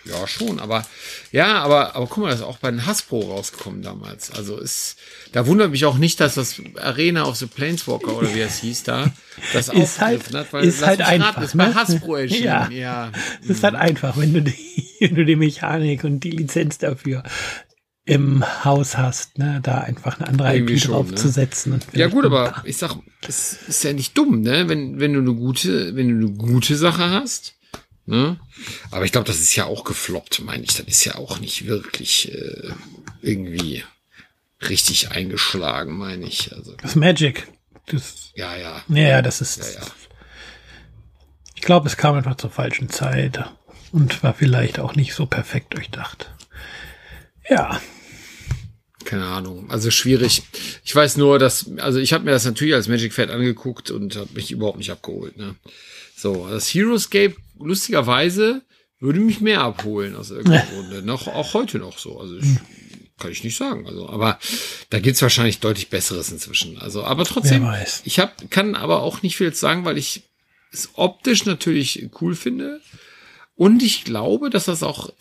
[0.06, 0.86] Ja, schon, aber
[1.32, 4.32] ja, aber, aber guck mal, das ist auch bei den Hasbro rausgekommen damals.
[4.32, 4.98] Also ist,
[5.34, 8.84] da wundert mich auch nicht, dass das Arena of the Planeswalker oder wie es hieß
[8.84, 9.12] da,
[9.52, 11.36] das ist halt, hat, weil ist halt einfach.
[11.36, 11.66] Raten, ist ne?
[11.66, 12.44] bei Hasbro erschienen.
[12.44, 13.12] Ja, ja.
[13.42, 17.24] ist halt einfach, wenn du die, wenn du die Mechanik und die Lizenz dafür
[18.08, 21.74] im Haus hast, ne, da einfach eine andere Irgendwie IP schon, draufzusetzen.
[21.74, 21.80] Ne?
[21.92, 22.96] Ja gut, aber ich sag,
[23.28, 26.78] es ist ja nicht dumm, ne, wenn wenn du eine gute, wenn du eine gute
[26.78, 27.56] Sache hast,
[28.06, 28.40] ne.
[28.92, 30.74] Aber ich glaube, das ist ja auch gefloppt, meine ich.
[30.74, 32.72] Das ist ja auch nicht wirklich äh,
[33.22, 33.84] irgendwie
[34.62, 36.54] richtig eingeschlagen, meine ich.
[36.54, 37.50] Also das Magic.
[37.88, 38.84] Das, ja, ja.
[38.88, 39.58] Ja, das ist.
[39.58, 39.88] Ja, ja.
[41.56, 43.44] Ich glaube, es kam einfach zur falschen Zeit
[43.92, 46.32] und war vielleicht auch nicht so perfekt durchdacht.
[47.50, 47.82] Ja
[49.08, 49.70] keine Ahnung.
[49.70, 50.44] Also schwierig.
[50.84, 54.18] Ich weiß nur, dass, also ich habe mir das natürlich als Magic Fat angeguckt und
[54.18, 55.38] habe mich überhaupt nicht abgeholt.
[55.38, 55.56] Ne?
[56.16, 58.64] So, das Heroescape, lustigerweise,
[59.00, 61.02] würde mich mehr abholen aus irgendeinem Grunde.
[61.04, 62.20] Noch, auch heute noch so.
[62.20, 62.48] Also ich,
[63.18, 63.88] kann ich nicht sagen.
[63.88, 64.40] Also, aber
[64.90, 66.78] da gibt's wahrscheinlich deutlich Besseres inzwischen.
[66.78, 67.66] Also, aber trotzdem,
[68.04, 70.24] ich hab, kann aber auch nicht viel sagen, weil ich
[70.74, 72.82] es optisch natürlich cool finde.
[73.56, 75.12] Und ich glaube, dass das auch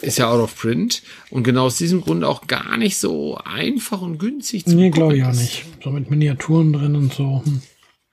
[0.00, 4.02] ist ja out of print und genau aus diesem Grund auch gar nicht so einfach
[4.02, 5.64] und günstig zu Nee, glaube ich auch nicht.
[5.82, 7.42] So mit Miniaturen drin und so.
[7.44, 7.62] Hm.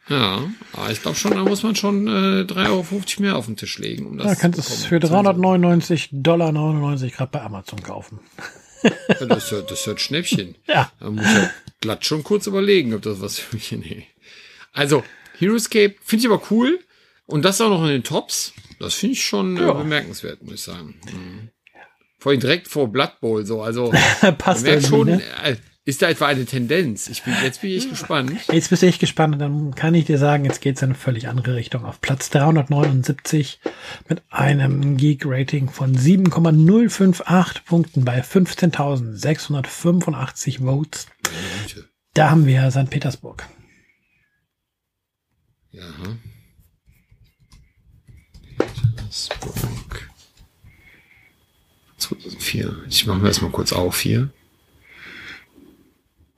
[0.10, 0.42] Ja,
[0.74, 2.86] aber ich glaube schon, da muss man schon äh, 3,50 Euro
[3.20, 7.32] mehr auf den Tisch legen, um das Ja, kannst es für 399 Dollar 99 gerade
[7.32, 8.20] bei Amazon kaufen.
[8.82, 10.56] Ja, das, ist ja, das ja ein Schnäppchen.
[10.68, 10.92] Ja.
[11.00, 11.50] Da muss ich
[11.82, 13.80] glatt schon kurz überlegen, ob das was für mich ist.
[13.80, 14.08] Nee.
[14.74, 15.04] Also,
[15.38, 16.80] Heroescape finde ich aber cool.
[17.26, 18.54] Und das auch noch in den Tops.
[18.80, 19.74] Das finde ich schon äh, ja.
[19.74, 20.96] bemerkenswert, muss ich sagen.
[21.12, 21.50] Mhm.
[22.18, 23.62] Vor allem direkt vor Blood Bowl, so.
[23.62, 23.94] Also,
[24.38, 25.22] passt merkt schon, ne?
[25.44, 27.10] Äh, ist da etwa eine Tendenz?
[27.10, 28.34] Ich bin, jetzt bin ich gespannt.
[28.52, 30.90] Jetzt bist du echt gespannt und dann kann ich dir sagen, jetzt geht es in
[30.90, 31.84] eine völlig andere Richtung.
[31.84, 33.60] Auf Platz 379
[34.08, 41.08] mit einem Geek-Rating von 7,058 Punkten bei 15.685 Votes.
[42.14, 42.92] Da haben wir St.
[42.92, 43.48] Petersburg.
[45.72, 45.86] Ja.
[49.10, 50.10] Petersburg.
[51.98, 52.84] 2004.
[52.90, 54.30] Ich mache mir erstmal kurz auf hier.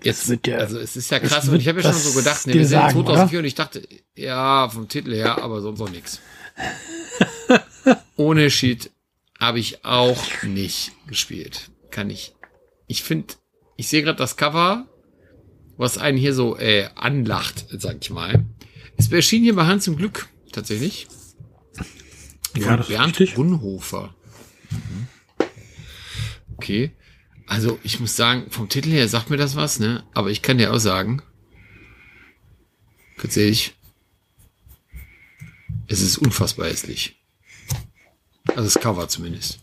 [0.02, 2.48] Jetzt, wird ja, also es ist ja krass und ich habe ja schon so gedacht,
[2.48, 3.40] ne, wir sind sagen, 2004 oder?
[3.40, 6.22] und ich dachte, ja, vom Titel her, aber sonst auch nichts.
[8.16, 8.90] Ohne Sheet
[9.40, 11.70] habe ich auch nicht gespielt.
[11.92, 12.34] Kann ich.
[12.88, 13.36] Ich finde,
[13.78, 14.88] ich sehe gerade das Cover,
[15.78, 18.46] was einen hier so äh, anlacht, sag ich mal.
[18.98, 21.08] Es erschien hier bei Hans im Glück tatsächlich.
[22.56, 24.14] Ja, das Bernd ist Brunhofer.
[24.70, 25.08] Mhm.
[26.58, 26.92] Okay.
[27.48, 30.04] Also, ich muss sagen, vom Titel her sagt mir das was, ne?
[30.14, 31.22] Aber ich kann dir auch sagen,
[33.18, 33.76] ganz ehrlich,
[35.88, 37.22] es ist unfassbar hässlich.
[38.48, 39.60] Also das Cover zumindest.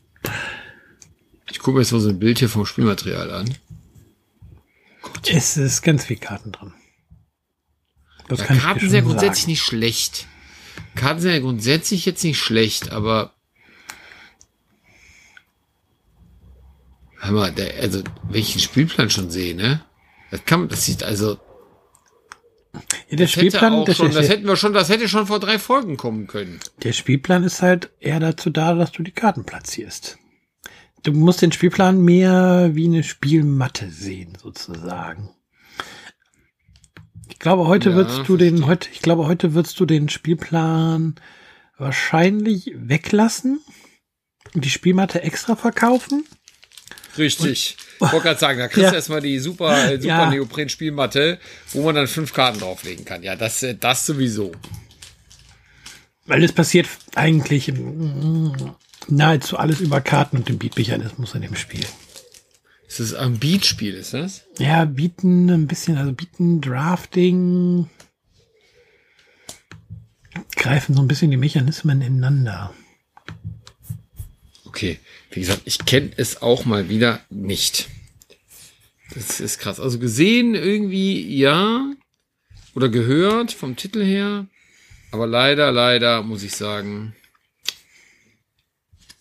[1.51, 3.55] Ich gucke mir jetzt mal so ein Bild hier vom Spielmaterial an.
[5.03, 5.31] Gott.
[5.31, 6.75] Es ist ganz viel Karten drin.
[8.29, 10.27] Das ja, Karten sind ja grundsätzlich nicht schlecht.
[10.95, 13.35] Karten sind ja grundsätzlich jetzt nicht schlecht, aber
[17.19, 19.85] hör mal, der, also wenn ich den Spielplan schon sehe, ne?
[20.31, 21.39] Das kann, das sieht also.
[23.09, 25.97] Ja, der Spielplan, das, schon, das hätten wir schon, das hätte schon vor drei Folgen
[25.97, 26.61] kommen können.
[26.83, 30.19] Der Spielplan ist halt eher dazu da, dass du die Karten platzierst.
[31.03, 35.31] Du musst den Spielplan mehr wie eine Spielmatte sehen, sozusagen.
[37.29, 41.17] Ich glaube, heute ja, würdest du den, heute, ich glaube, heute würdest du den Spielplan
[41.77, 43.61] wahrscheinlich weglassen
[44.55, 46.25] und die Spielmatte extra verkaufen.
[47.17, 47.77] Richtig.
[47.99, 48.91] Und, ich wollte gerade sagen, da kriegst ja.
[48.91, 50.31] du erstmal die super, äh, super ja.
[50.31, 51.39] Neopren-Spielmatte,
[51.73, 53.23] wo man dann fünf Karten drauflegen kann.
[53.23, 54.53] Ja, das, äh, das sowieso.
[56.27, 57.73] Weil es passiert eigentlich
[59.09, 61.87] nahezu alles über Karten und den Beat-Mechanismus in dem Spiel.
[62.89, 64.45] Ist das ein Beat-Spiel, ist das?
[64.59, 67.89] Ja, bieten ein bisschen, also bieten Drafting,
[70.57, 72.75] greifen so ein bisschen die Mechanismen ineinander.
[74.65, 74.99] Okay,
[75.31, 77.89] wie gesagt, ich kenne es auch mal wieder nicht.
[79.15, 79.81] Das ist krass.
[79.81, 81.93] Also gesehen irgendwie, ja,
[82.75, 84.47] oder gehört vom Titel her,
[85.11, 87.15] aber leider, leider muss ich sagen,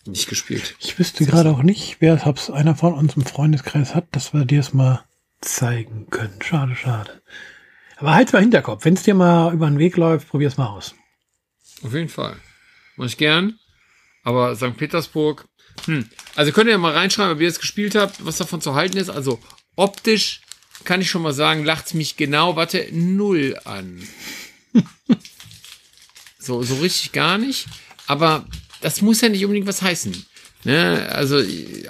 [0.08, 0.74] nicht gespielt.
[0.80, 4.44] Ich wüsste gerade auch nicht, wer es einer von uns im Freundeskreis hat, dass wir
[4.44, 5.04] dir es mal
[5.40, 6.40] zeigen können.
[6.42, 7.22] Schade, schade.
[7.96, 8.84] Aber halt mal Hinterkopf.
[8.84, 10.94] Wenn es dir mal über den Weg läuft, probier es mal aus.
[11.82, 12.36] Auf jeden Fall.
[12.96, 13.58] Mach ich gern.
[14.24, 14.76] Aber St.
[14.76, 15.48] Petersburg,
[15.86, 16.08] hm.
[16.34, 19.10] Also könnt ihr mal reinschreiben, ob ihr es gespielt habt, was davon zu halten ist.
[19.10, 19.40] Also
[19.76, 20.40] optisch
[20.84, 24.06] kann ich schon mal sagen, lacht's mich genau, warte, null an.
[26.38, 27.66] so, so richtig gar nicht.
[28.06, 28.46] Aber
[28.80, 30.24] das muss ja nicht unbedingt was heißen.
[30.64, 31.08] Ne?
[31.10, 31.42] Also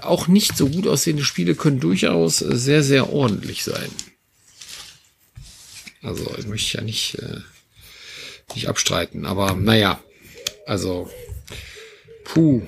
[0.02, 3.90] auch nicht so gut aussehende Spiele können durchaus sehr, sehr ordentlich sein.
[6.02, 7.40] Also ich möchte ja nicht, äh,
[8.54, 10.00] nicht abstreiten, aber naja,
[10.66, 11.10] also
[12.24, 12.62] puh.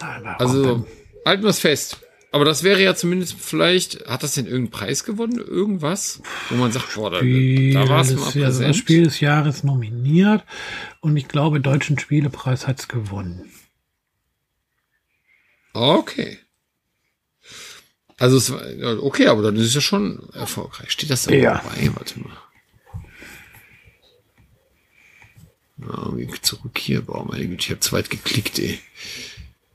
[0.00, 0.86] Also
[1.26, 1.98] halten wir es fest.
[2.34, 5.36] Aber das wäre ja zumindest vielleicht, hat das denn irgendeinen Preis gewonnen?
[5.36, 6.22] Irgendwas?
[6.48, 8.44] Wo man sagt, boah, da, da war es mal präsent.
[8.46, 10.42] Also das Spiel des Jahres nominiert
[11.02, 13.50] und ich glaube, Deutschen Spielepreis hat es gewonnen.
[15.74, 16.38] Okay.
[18.18, 18.62] Also es war,
[19.02, 20.92] okay, aber dann ist es ja schon erfolgreich.
[20.92, 21.54] Steht das da ja.
[21.54, 21.90] dabei?
[21.94, 22.36] Warte mal.
[25.80, 27.02] Ja, zurück hier.
[27.02, 28.78] Boah, meine Güte, ich habe zu weit geklickt, ey.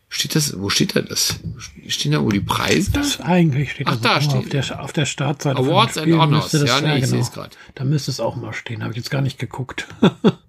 [0.08, 1.42] Steht das, wo steht da das?
[1.90, 2.92] Stehen da wo die Preise?
[2.92, 4.36] Das eigentlich steht Ach, da steht.
[4.36, 5.60] auf der, auf der Startseite.
[5.60, 6.52] Awards and Honors.
[6.52, 7.08] Das, ja, nee, ich genau.
[7.08, 7.58] sehe es gerade.
[7.76, 8.82] Da müsste es auch mal stehen.
[8.82, 9.88] Habe ich jetzt gar nicht geguckt.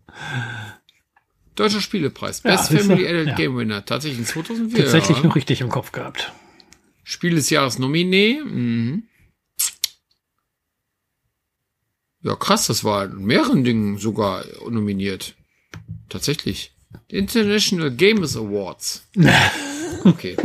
[1.55, 2.41] Deutscher Spielepreis.
[2.41, 3.15] Best Ja, Family siehste?
[3.15, 3.35] Adult Ja.
[3.35, 3.85] Game Winner.
[3.85, 4.85] Tatsächlich in 2004.
[4.85, 5.25] Tatsächlich ja.
[5.25, 6.33] noch richtig im Kopf gehabt.
[7.03, 8.41] Spiel des Jahres Nominee.
[8.45, 9.05] Mhm.
[12.23, 15.35] Ja, krass, das war in mehreren Dingen sogar nominiert.
[16.09, 16.73] Tatsächlich.
[17.09, 19.09] International Gamers Awards.
[20.05, 20.37] Okay.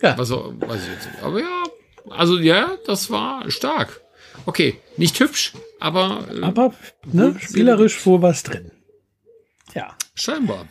[0.00, 0.14] Ja.
[0.14, 1.22] Also, weiß ich jetzt nicht.
[1.22, 1.64] Aber ja,
[2.08, 4.00] also ja, das war stark.
[4.50, 6.74] Okay, nicht hübsch, aber, äh, Aber
[7.06, 8.72] ne, spielerisch wohl was drin.
[9.76, 9.96] Ja.
[10.16, 10.66] scheinbar.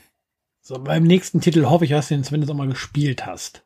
[0.60, 3.63] So, beim nächsten Titel hoffe ich, dass du den zumindest auch mal gespielt hast.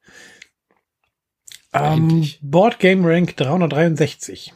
[1.74, 2.30] Ähm.
[2.42, 4.54] Board Game Rank 363.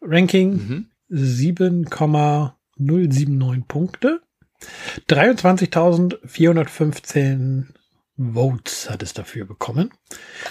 [0.00, 0.86] Ranking Mhm.
[1.10, 4.22] 7,079 Punkte.
[5.10, 7.66] 23.415
[8.16, 9.90] Votes hat es dafür bekommen.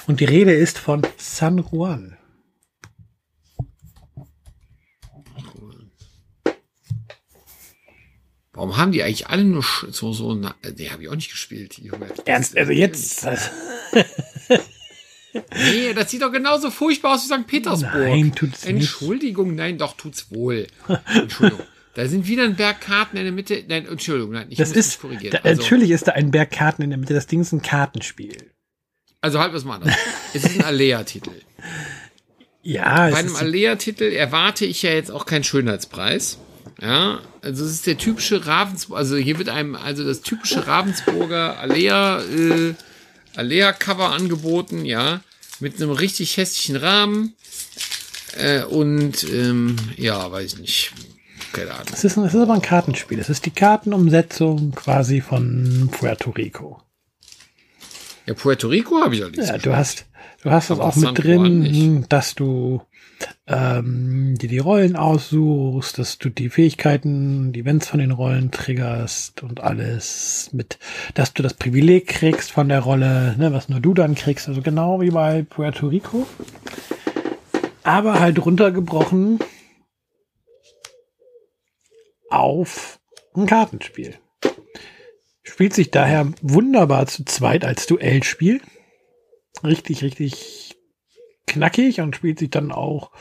[0.06, 2.20] Und die Rede ist von San Juan.
[8.54, 11.78] Warum haben die eigentlich alle nur so, so, na, die habe ich auch nicht gespielt.
[11.80, 12.08] Junge.
[12.26, 13.26] Ernst, also jetzt.
[15.56, 17.48] Nee, das sieht doch genauso furchtbar aus wie St.
[17.48, 17.92] Petersburg.
[17.96, 18.76] Nein, tut's nicht.
[18.76, 20.68] Entschuldigung, nein, doch, tut's wohl.
[21.14, 21.66] Entschuldigung.
[21.96, 23.64] Da sind wieder ein Berg Karten in der Mitte.
[23.68, 25.32] Nein, Entschuldigung, nein, ich Das muss mich ist, korrigieren.
[25.44, 27.14] da, also, natürlich ist da ein Berg Karten in der Mitte.
[27.14, 28.36] Das Ding ist ein Kartenspiel.
[29.22, 29.96] also halt was mal anders.
[30.34, 31.32] es ist ein Alea-Titel.
[32.64, 36.40] Ja, es Bei einem Alea-Titel erwarte ich ja jetzt auch keinen Schönheitspreis.
[36.82, 41.60] Ja, also es ist der typische Ravensburg, also hier wird einem also das typische Ravensburger
[41.60, 42.74] Alea, äh,
[43.36, 45.22] Alea-Cover angeboten, ja,
[45.60, 47.36] mit einem richtig hässlichen Rahmen
[48.38, 50.94] äh, und ähm, ja, weiß ich nicht,
[51.54, 51.88] keine Ahnung.
[51.94, 53.20] es, ist, es ist aber ein Kartenspiel.
[53.20, 56.82] Es ist die Kartenumsetzung quasi von Puerto Rico.
[58.26, 59.48] Ja, Puerto Rico habe ich allerdings.
[59.48, 60.06] Ja, du hast,
[60.44, 62.82] du hast das auch mit San drin, dass du
[63.48, 69.44] ähm, dir die Rollen aussuchst, dass du die Fähigkeiten, die Events von den Rollen triggerst
[69.44, 70.80] und alles mit,
[71.14, 74.62] dass du das Privileg kriegst von der Rolle, ne, was nur du dann kriegst, also
[74.62, 76.26] genau wie bei Puerto Rico.
[77.84, 79.40] Aber halt runtergebrochen
[82.30, 83.00] auf
[83.36, 84.16] ein Kartenspiel.
[85.44, 88.62] Spielt sich daher wunderbar zu zweit als Duellspiel.
[89.64, 90.63] Richtig, richtig
[91.48, 93.12] knackig und spielt sich dann auch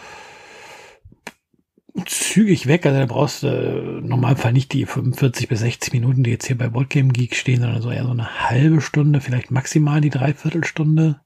[2.07, 2.87] zügig weg.
[2.87, 6.57] Also da brauchst du im Normalfall nicht die 45 bis 60 Minuten, die jetzt hier
[6.57, 11.21] bei Boardgame Geek stehen, sondern so eher so eine halbe Stunde, vielleicht maximal die Dreiviertelstunde.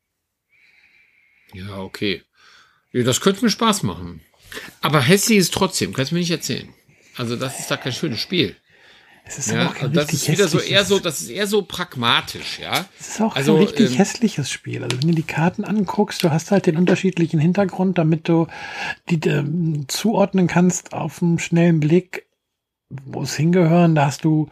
[1.53, 2.23] Ja, okay.
[2.93, 4.21] Ja, das könnte mir Spaß machen.
[4.81, 6.69] Aber hässlich ist trotzdem, kannst du mir nicht erzählen.
[7.17, 8.57] Also das ist da kein schönes Spiel.
[9.29, 11.49] Es ist Ja, auch kein das richtig ist wieder so eher so, das ist eher
[11.49, 12.87] so pragmatisch, ja.
[13.01, 14.85] Es ist auch Also, kein richtig ähm, hässliches Spiel.
[14.85, 18.47] Also wenn du die Karten anguckst, du hast halt den unterschiedlichen Hintergrund, damit du
[19.11, 22.27] die ähm, zuordnen kannst auf einen schnellen Blick,
[22.89, 23.97] wo es hingehören.
[23.97, 24.49] Da hast du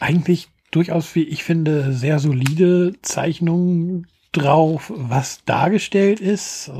[0.00, 6.70] eigentlich durchaus, wie ich finde, sehr solide Zeichnungen drauf, was dargestellt ist.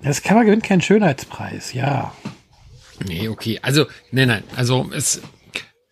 [0.00, 2.12] Das Cover gewinnt keinen Schönheitspreis, ja.
[3.04, 3.58] Nee, okay.
[3.62, 4.44] Also, nein, nein.
[4.54, 5.20] Also, es,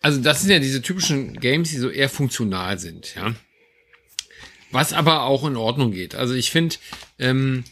[0.01, 3.33] also, das sind ja diese typischen Games, die so eher funktional sind, ja.
[4.71, 6.15] Was aber auch in Ordnung geht.
[6.15, 6.75] Also, ich finde,
[7.19, 7.63] ähm,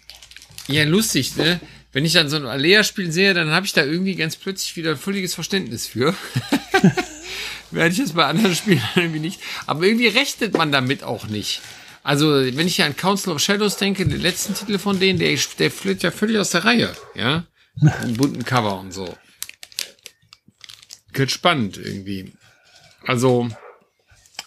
[0.67, 1.59] ja, lustig, ne?
[1.91, 4.91] Wenn ich dann so ein Alea-Spiel sehe, dann habe ich da irgendwie ganz plötzlich wieder
[4.91, 6.15] ein völliges Verständnis für.
[7.71, 9.39] Werde ich jetzt bei anderen Spielen irgendwie nicht.
[9.67, 11.61] Aber irgendwie rechnet man damit auch nicht.
[12.01, 15.71] Also, wenn ich an Council of Shadows denke, den letzten Titel von denen, der, der
[15.71, 17.45] fliegt ja völlig aus der Reihe, ja.
[17.81, 19.07] Einen bunten Cover und so.
[21.13, 22.33] Wird spannend irgendwie.
[23.05, 23.47] Also,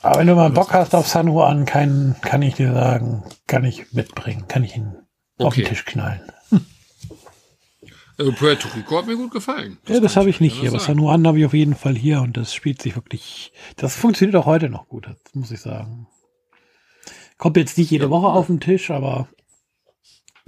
[0.02, 3.64] Aber wenn du mal Bock hast auf San Juan, kann, kann ich dir sagen, kann
[3.64, 4.94] ich mitbringen, kann ich ihn
[5.38, 5.62] auf Okay.
[5.62, 6.20] den Tisch knallen.
[8.18, 9.78] Äh, Puerto Rico hat mir gut gefallen.
[9.84, 10.70] Das ja, das habe ich nicht hier.
[10.70, 13.52] Aber San Juan habe ich auf jeden Fall hier und das spielt sich wirklich.
[13.76, 16.06] Das funktioniert auch heute noch gut, das muss ich sagen.
[17.38, 19.28] Kommt jetzt nicht jede Woche auf den Tisch, aber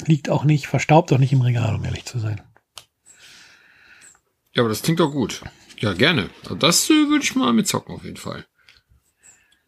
[0.06, 2.40] liegt auch nicht, verstaubt auch nicht im Regal, um ehrlich zu sein.
[4.58, 5.42] Ja, aber das klingt doch gut.
[5.78, 6.30] Ja, gerne.
[6.42, 8.44] Also das äh, würde ich mal mitzocken auf jeden Fall.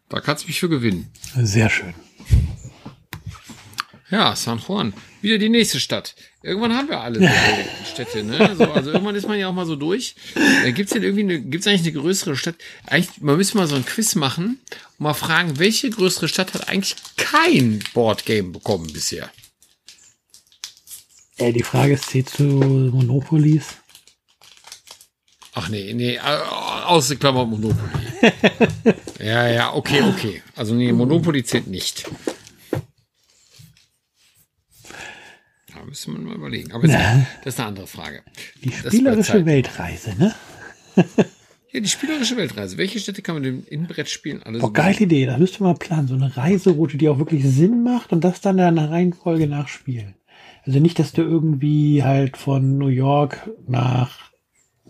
[0.09, 1.09] Da kannst du mich für gewinnen.
[1.33, 1.93] Sehr schön.
[4.09, 4.93] Ja, San Juan.
[5.21, 6.13] Wieder die nächste Stadt.
[6.43, 7.25] Irgendwann haben wir alle so
[7.89, 8.53] Städte, ne?
[8.57, 10.15] So, also irgendwann ist man ja auch mal so durch.
[10.35, 12.55] Da gibt's denn irgendwie eine, gibt's eigentlich eine größere Stadt?
[12.85, 14.59] Eigentlich, man müsste mal so ein Quiz machen
[14.97, 19.31] und mal fragen, welche größere Stadt hat eigentlich kein Boardgame bekommen bisher?
[21.37, 23.77] Äh, die Frage ist, zählt zu Monopolies?
[25.53, 27.89] Ach nee, nee, aus Klammer Monopoly.
[29.19, 30.41] ja, ja, okay, okay.
[30.55, 32.09] Also nee, Monopoly zählt nicht.
[35.67, 36.71] Da müsste man mal überlegen.
[36.71, 38.23] Aber Na, das ist eine andere Frage.
[38.63, 40.33] Die spielerische Weltreise, ne?
[41.71, 42.77] ja, die spielerische Weltreise.
[42.77, 45.25] Welche Städte kann man denn in Brettspielen alles Boah, geile Idee.
[45.25, 46.07] Da müsste man planen.
[46.07, 50.15] So eine Reiseroute, die auch wirklich Sinn macht und das dann in einer Reihenfolge nachspielen.
[50.65, 54.30] Also nicht, dass du irgendwie halt von New York nach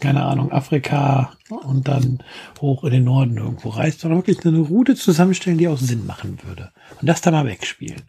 [0.01, 2.19] keine Ahnung, Afrika und dann
[2.59, 6.39] hoch in den Norden irgendwo reist, sondern wirklich eine Route zusammenstellen, die auch Sinn machen
[6.43, 6.71] würde.
[6.99, 8.01] Und das dann mal wegspielen.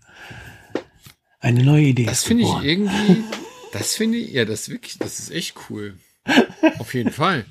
[1.39, 2.07] Eine neue Idee.
[2.07, 3.23] Das finde ich irgendwie,
[3.73, 5.99] das finde ich, ja, das wirklich, das ist echt cool.
[6.79, 7.45] Auf jeden Fall.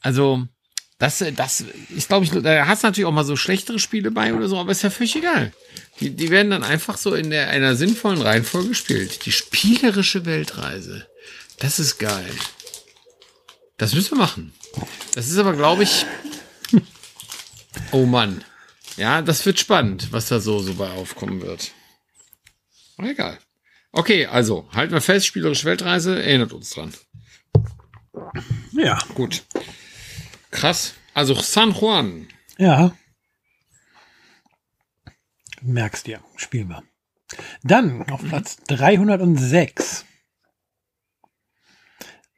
[0.00, 0.46] Also,
[0.98, 4.34] das, das ist, glaube ich, da hast du natürlich auch mal so schlechtere Spiele bei
[4.34, 5.52] oder so, aber ist ja völlig egal.
[6.00, 9.24] Die, die werden dann einfach so in der, einer sinnvollen Reihenfolge gespielt.
[9.26, 11.06] Die spielerische Weltreise.
[11.58, 12.30] Das ist geil.
[13.80, 14.52] Das müssen wir machen.
[15.14, 16.04] Das ist aber, glaube ich.
[17.92, 18.44] Oh Mann.
[18.98, 21.72] Ja, das wird spannend, was da so, so bei aufkommen wird.
[22.98, 23.38] Aber egal.
[23.90, 26.92] Okay, also, halten wir fest, spielerische Weltreise, erinnert uns dran.
[28.72, 28.98] Ja.
[29.14, 29.44] Gut.
[30.50, 30.92] Krass.
[31.14, 32.28] Also San Juan.
[32.58, 32.94] Ja.
[35.62, 36.82] Merkst dir, spielen wir.
[37.62, 40.04] Dann auf Platz 306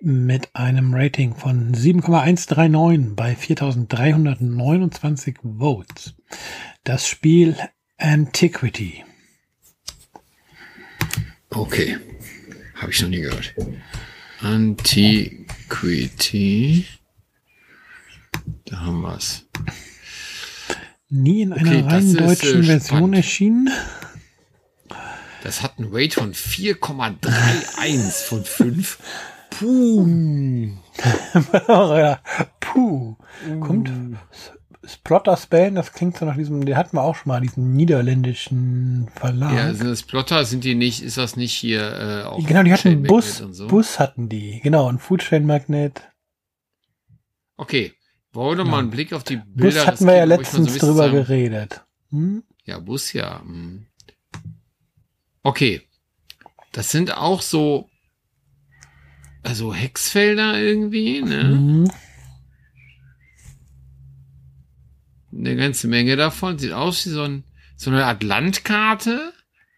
[0.03, 6.15] mit einem Rating von 7,139 bei 4329 Votes.
[6.85, 7.59] Das Spiel
[7.99, 9.05] Antiquity.
[11.51, 11.99] Okay.
[12.75, 13.55] Habe ich noch nie gehört.
[14.41, 15.47] Antiquity.
[18.65, 19.47] Da haben wir es.
[21.09, 23.71] Nie in einer okay, rein deutschen ist, äh, Version erschienen.
[25.45, 28.99] Das hat einen Rate von 4,31 von 5.
[29.62, 30.70] Puh.
[32.61, 33.16] puh.
[33.61, 33.92] Kommt
[34.85, 39.09] Splotter Spain, das klingt so nach diesem, der hatten wir auch schon mal, diesen niederländischen
[39.14, 39.55] Verlag.
[39.55, 42.72] Ja, sind das Plotter, sind die nicht, ist das nicht hier äh, auch Genau, die
[42.72, 43.68] hatten Bus, so?
[43.68, 46.03] Bus hatten die, genau, ein Foodchain Magnet.
[47.57, 47.92] Okay,
[48.33, 48.70] wollen wir ja.
[48.70, 49.79] mal einen Blick auf die Bilder.
[49.79, 51.12] Bus hatten wir ja letztens so drüber sagen.
[51.12, 51.85] geredet.
[52.11, 52.42] Hm?
[52.64, 53.40] Ja, Bus ja.
[53.42, 53.87] Hm.
[55.44, 55.83] Okay,
[56.72, 57.88] das sind auch so
[59.42, 61.44] also Hexfelder irgendwie, ne?
[61.44, 61.90] Mhm.
[65.35, 66.59] Eine ganze Menge davon.
[66.59, 67.44] Sieht aus wie so, ein,
[67.76, 69.33] so eine Art Landkarte,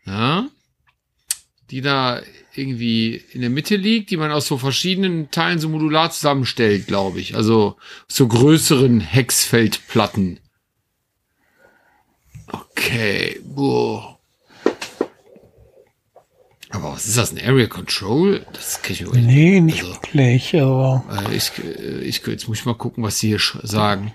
[0.04, 0.48] ja,
[1.70, 2.20] die da
[2.54, 7.20] irgendwie in der Mitte liegt, die man aus so verschiedenen Teilen so modular zusammenstellt, glaube
[7.20, 7.34] ich.
[7.34, 10.40] Also so größeren Hexfeldplatten.
[12.48, 14.13] Okay, boah.
[16.74, 18.44] Aber was ist das, ein Area Control?
[18.52, 21.04] Das kann ich mir Nee, nicht also, wirklich, aber.
[21.30, 24.12] Äh, ich, äh, ich, jetzt muss ich mal gucken, was sie hier sagen.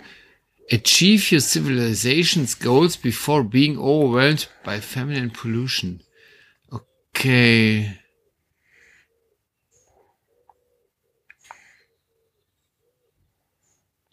[0.70, 6.04] Achieve your civilization's goals before being overwhelmed by famine and pollution.
[6.70, 7.98] Okay.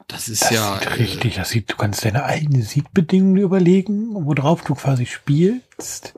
[0.06, 0.78] Das ist das ja.
[0.78, 6.14] Sieht richtig, das sieht, du kannst deine eigenen Siedbedingungen überlegen, worauf du quasi spielst.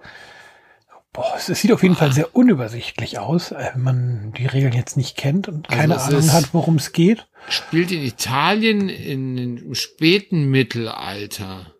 [1.12, 4.96] Boah, es sieht auf jeden Fall sehr unübersichtlich aus, äh, wenn man die Regeln jetzt
[4.96, 7.26] nicht kennt und also keine Ahnung hat, worum es geht.
[7.48, 11.72] Spielt in Italien im späten Mittelalter.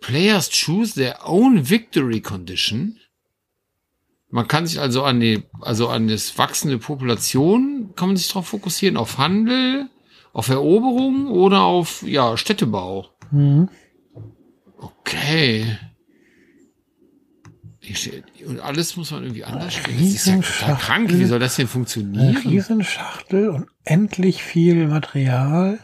[0.00, 2.98] Players choose their own victory condition.
[4.30, 8.46] Man kann sich also an die, also an das wachsende Population, kann man sich darauf
[8.46, 9.88] fokussieren, auf Handel,
[10.32, 13.08] auf Eroberung oder auf, ja, Städtebau.
[13.32, 13.68] Mhm.
[14.78, 15.76] Okay.
[18.46, 19.98] Und alles muss man irgendwie anders spielen.
[19.98, 21.10] Das ist ja total krank.
[21.12, 22.36] Wie soll das denn funktionieren?
[22.36, 25.78] Eine Riesenschachtel und endlich viel Material.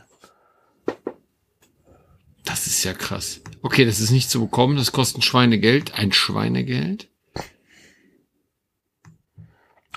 [2.44, 3.40] Das ist ja krass.
[3.62, 4.76] Okay, das ist nicht zu bekommen.
[4.76, 5.94] Das kostet ein Schweinegeld.
[5.94, 7.08] Ein Schweinegeld.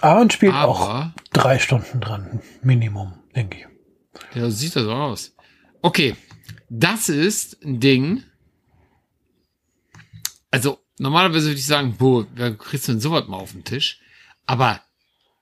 [0.01, 2.41] Aber man spielt Aber auch drei Stunden dran.
[2.64, 4.36] Minimum, denke ich.
[4.36, 5.36] Ja, sieht das so aus.
[5.82, 6.16] Okay.
[6.70, 8.24] Das ist ein Ding.
[10.51, 14.00] Also, normalerweise würde ich sagen, boah, wer kriegst du denn sowas mal auf den Tisch?
[14.45, 14.82] Aber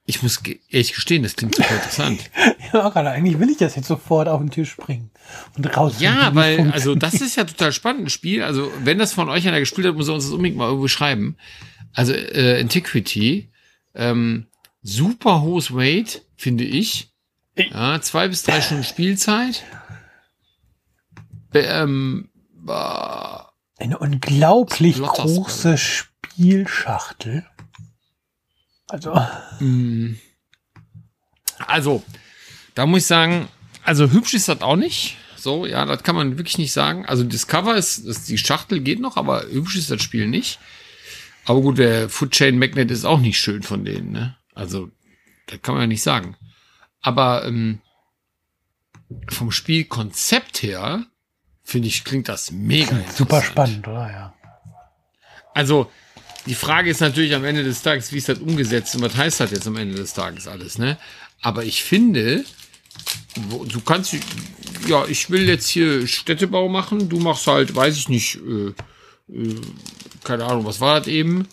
[0.05, 2.31] ich muss ehrlich gestehen, das klingt super interessant.
[2.73, 5.11] ja, gerade eigentlich will ich das jetzt sofort auf den Tisch bringen
[5.57, 5.95] und raus.
[5.99, 8.41] Ja, weil, also das ist ja total spannend, ein Spiel.
[8.41, 10.87] Also, wenn das von euch einer gespielt hat, muss er uns das unbedingt mal irgendwo
[10.87, 11.35] schreiben.
[11.93, 13.49] Also, äh, Antiquity,
[13.95, 14.47] ähm,
[14.81, 17.09] super hohes Weight, finde ich.
[17.57, 19.63] Ja, zwei bis drei Stunden Spielzeit.
[21.51, 22.29] Be ähm,
[23.77, 27.45] Eine unglaublich große Spielschachtel.
[28.87, 29.13] Also.
[29.59, 30.15] Mm.
[31.59, 32.03] Also,
[32.75, 33.49] da muss ich sagen,
[33.83, 35.17] also hübsch ist das auch nicht.
[35.35, 37.05] So, ja, das kann man wirklich nicht sagen.
[37.05, 40.59] Also das Cover ist, ist die Schachtel geht noch, aber hübsch ist das Spiel nicht.
[41.45, 44.35] Aber gut, der Food Chain Magnet ist auch nicht schön von denen, ne?
[44.53, 44.91] Also,
[45.45, 46.35] das kann man ja nicht sagen.
[46.99, 47.79] Aber ähm,
[49.29, 51.05] vom Spielkonzept her,
[51.67, 54.09] finde ich, klingt das mega Super spannend, oder?
[54.09, 54.33] Ja.
[55.53, 55.91] Also,
[56.45, 59.41] die Frage ist natürlich am Ende des Tages, wie ist das umgesetzt und was heißt
[59.41, 60.97] das jetzt am Ende des Tages alles, ne?
[61.41, 62.45] Aber ich finde,
[63.67, 64.15] du kannst,
[64.87, 68.73] ja, ich will jetzt hier Städtebau machen, du machst halt, weiß ich nicht, äh,
[69.37, 69.61] äh,
[70.23, 71.49] keine Ahnung, was war das eben?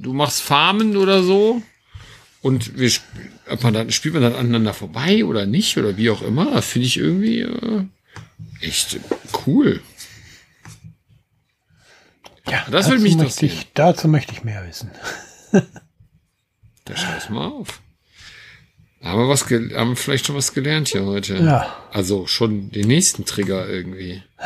[0.00, 1.60] Du machst Farmen oder so
[2.42, 2.92] und wir,
[3.60, 6.96] man dann, spielt man dann aneinander vorbei oder nicht oder wie auch immer, finde ich
[6.96, 7.84] irgendwie äh,
[8.60, 8.98] echt
[9.46, 9.82] cool.
[12.48, 14.90] Ja, das würde mich möchte ich, Dazu möchte ich mehr wissen.
[15.52, 17.80] da schreib's mal auf.
[19.02, 21.36] Haben wir, was haben wir vielleicht schon was gelernt hier heute?
[21.36, 21.76] Ja.
[21.92, 24.22] Also schon den nächsten Trigger irgendwie.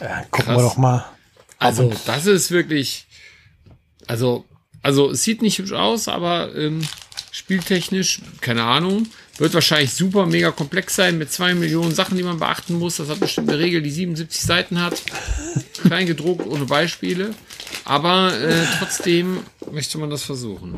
[0.00, 0.56] ja, gucken Krass.
[0.58, 1.06] wir doch mal.
[1.58, 3.06] Also, das ist wirklich.
[4.06, 4.44] Also,
[4.82, 6.86] also es sieht nicht hübsch aus, aber ähm,
[7.30, 9.06] spieltechnisch, keine Ahnung.
[9.36, 12.96] Wird wahrscheinlich super mega komplex sein mit zwei Millionen Sachen, die man beachten muss.
[12.96, 15.02] Das hat bestimmt eine Regel, die 77 Seiten hat.
[15.82, 17.34] Klein gedruckt, ohne Beispiele.
[17.84, 19.40] Aber äh, trotzdem
[19.72, 20.76] möchte man das versuchen.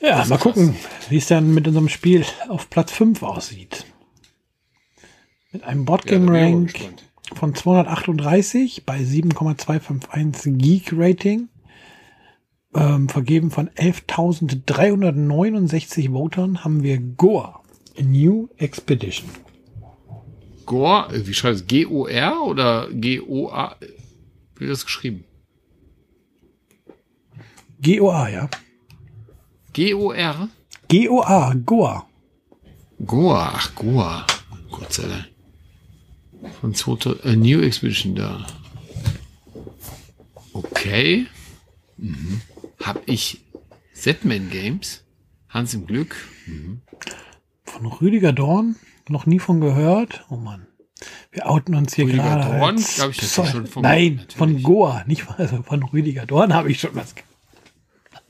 [0.00, 0.76] Ja, mal gucken,
[1.08, 3.84] wie es dann mit unserem Spiel auf Platz 5 aussieht.
[5.52, 6.88] Mit einem Boardgame-Rank ja,
[7.34, 11.48] von 238 bei 7,251 Geek-Rating
[12.76, 17.62] ähm, vergeben von 11.369 Votern, haben wir Goa,
[17.98, 19.30] a New Expedition.
[20.66, 21.66] Goa, wie schreibt es?
[21.66, 23.76] G-O-R oder G-O-A?
[24.56, 25.24] Wie wird das geschrieben?
[27.80, 28.50] G-O-A, ja.
[29.72, 30.50] G-O-R?
[30.88, 32.06] G-O-A, Goa.
[33.04, 34.24] Goa, ach Goa.
[34.70, 35.24] Gott sei Dank.
[36.60, 38.46] Von 2000, A New Expedition da.
[40.52, 41.26] Okay.
[41.96, 42.42] Mhm
[42.82, 43.40] habe ich
[43.92, 45.02] Setman Games.
[45.48, 46.16] Hans im Glück.
[46.46, 46.82] Mhm.
[47.64, 48.76] Von Rüdiger Dorn?
[49.08, 50.24] Noch nie von gehört?
[50.28, 50.66] Oh Mann.
[51.32, 52.44] Wir outen uns hier Rüdiger gerade.
[52.44, 52.76] Rüdiger Dorn?
[52.76, 54.36] Glaube ich, das schon von Nein, natürlich.
[54.36, 55.04] von Goa.
[55.06, 57.14] Nicht von, also von Rüdiger Dorn habe ich schon was.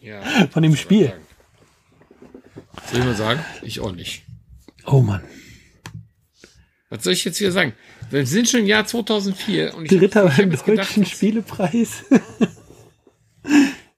[0.01, 1.13] Ja, von dem Spiel.
[2.91, 3.41] Soll ich mal sagen?
[3.63, 4.25] Ich auch nicht.
[4.87, 5.23] Oh Mann.
[6.89, 7.73] Was soll ich jetzt wieder sagen?
[8.11, 9.75] Wir sind schon im Jahr 2004.
[9.75, 12.05] Und ich Dritter beim Deutschen gedacht, Spielepreis.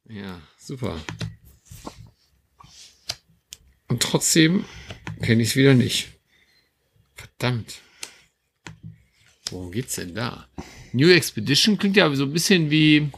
[0.08, 0.98] Ja, super.
[3.88, 4.64] Und trotzdem
[5.22, 6.08] kenne ich es wieder nicht.
[7.14, 7.80] Verdammt.
[9.50, 10.46] Worum geht's denn da?
[10.92, 13.10] New Expedition klingt ja so ein bisschen wie.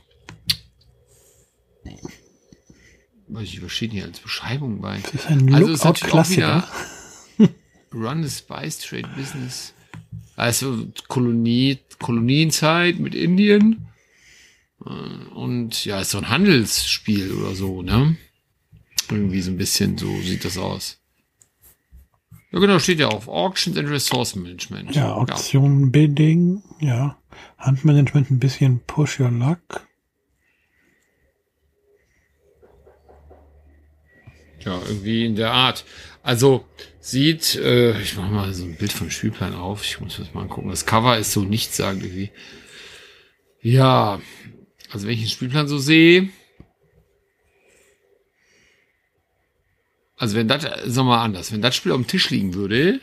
[3.29, 4.99] Weiß ich, was steht hier als Beschreibung bei?
[4.99, 6.69] Das ist ein also ist natürlich auch wieder
[7.93, 9.75] Run the Spice Trade Business.
[10.35, 13.90] Also Kolonie, Kolonienzeit mit Indien.
[14.81, 18.17] Und ja, ist so ein Handelsspiel oder so, ne?
[19.11, 20.99] Irgendwie so ein bisschen, so sieht das aus.
[22.53, 24.95] Ja, genau, steht ja auf Auctions and Resource Management.
[24.97, 25.91] Ja, Auktion, ja.
[25.91, 27.17] Bidding, ja.
[27.59, 29.87] Handmanagement ein bisschen Push Your Luck.
[34.65, 35.85] Ja, irgendwie in der Art.
[36.23, 36.65] Also
[37.01, 39.85] sieht, äh, ich mache mal so ein Bild vom Spielplan auf.
[39.85, 40.69] Ich muss das mal angucken.
[40.69, 42.31] Das Cover ist so nichts sagen irgendwie.
[43.63, 44.21] Ja,
[44.93, 46.29] also wenn ich den Spielplan so sehe,
[50.17, 53.01] also wenn das, sagen wir mal anders, wenn das Spiel auf dem Tisch liegen würde,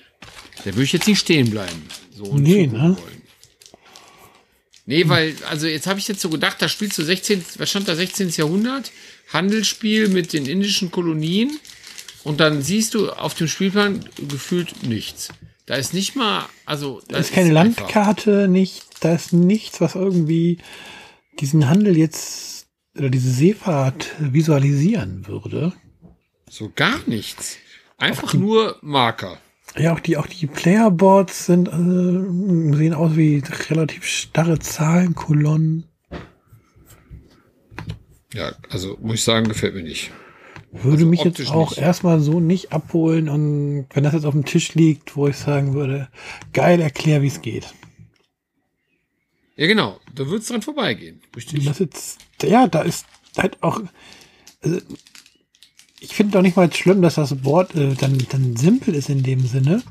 [0.64, 1.88] dann würde ich jetzt nicht stehen bleiben.
[2.12, 2.96] So nee, ne?
[3.00, 3.22] Wollen.
[4.86, 7.90] Nee, weil, also jetzt habe ich jetzt so gedacht, da spielst du 16, was stand
[7.90, 8.30] da, 16.
[8.30, 8.92] Jahrhundert,
[9.34, 11.60] Handelsspiel mit den indischen Kolonien
[12.24, 15.30] und dann siehst du auf dem Spielplan gefühlt nichts.
[15.66, 17.02] Da ist nicht mal, also.
[17.10, 20.60] Da ist keine Landkarte, nicht, da ist nichts, was irgendwie
[21.40, 22.68] diesen Handel jetzt
[22.98, 25.74] oder diese Seefahrt visualisieren würde.
[26.50, 27.58] So gar nichts.
[27.98, 29.38] Einfach die, nur Marker.
[29.78, 35.86] Ja, auch die, auch die Playerboards sind, äh, sehen aus wie relativ starre Zahlenkolonnen.
[38.34, 40.12] Ja, also muss ich sagen, gefällt mir nicht.
[40.72, 41.80] Würde also mich jetzt auch nicht.
[41.80, 45.74] erstmal so nicht abholen und wenn das jetzt auf dem Tisch liegt, wo ich sagen
[45.74, 46.10] würde,
[46.54, 47.74] geil, erklär, wie es geht.
[49.58, 51.20] Ja, genau, da wird es dran vorbeigehen.
[51.36, 51.66] Richtig.
[51.66, 53.82] Das jetzt, ja, da ist halt auch,
[54.62, 54.80] also,
[56.00, 59.24] ich finde doch nicht mal schlimm, dass das Wort äh, dann, dann simpel ist in
[59.24, 59.82] dem Sinne.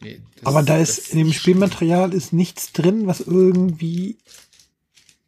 [0.00, 4.18] Nee, Aber da ist in dem Spielmaterial ist nichts drin, was irgendwie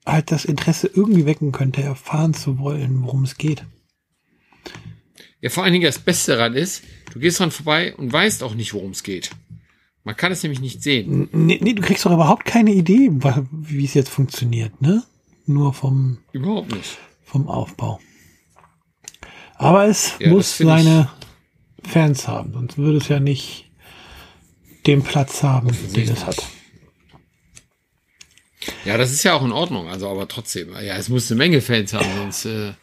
[0.04, 3.64] halt das Interesse irgendwie wecken könnte, erfahren zu wollen, worum es geht.
[5.40, 8.54] Ja, vor allen Dingen das Beste daran ist, du gehst dran vorbei und weißt auch
[8.54, 9.30] nicht, worum es geht.
[10.07, 11.28] Man kann es nämlich nicht sehen.
[11.32, 13.11] Nee, nee, du kriegst doch überhaupt keine Idee,
[13.50, 15.02] wie es jetzt funktioniert, ne?
[15.46, 16.18] Nur vom.
[16.30, 16.96] Überhaupt nicht.
[17.24, 17.98] Vom Aufbau.
[19.57, 21.11] Aber es ja, muss seine
[21.82, 23.68] Fans haben, sonst würde es ja nicht
[24.86, 26.40] den Platz haben, den es hat.
[28.84, 30.70] Ja, das ist ja auch in Ordnung, also aber trotzdem.
[30.74, 32.44] Ja, es muss eine Menge Fans haben, sonst.
[32.44, 32.74] Äh,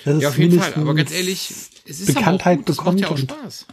[0.06, 0.74] das ist ja, auf jeden Fall.
[0.76, 1.52] Aber ganz ehrlich,
[1.86, 3.02] es ist Bekanntheit gut, bekommt.
[3.02, 3.66] Das macht ja auch Spaß.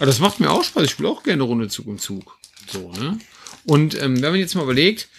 [0.00, 0.84] Aber das macht mir auch Spaß.
[0.84, 2.38] Ich spiele auch gerne Runde Zug um Zug.
[2.72, 3.18] So, ne?
[3.66, 5.10] Und ähm, wenn man jetzt mal überlegt,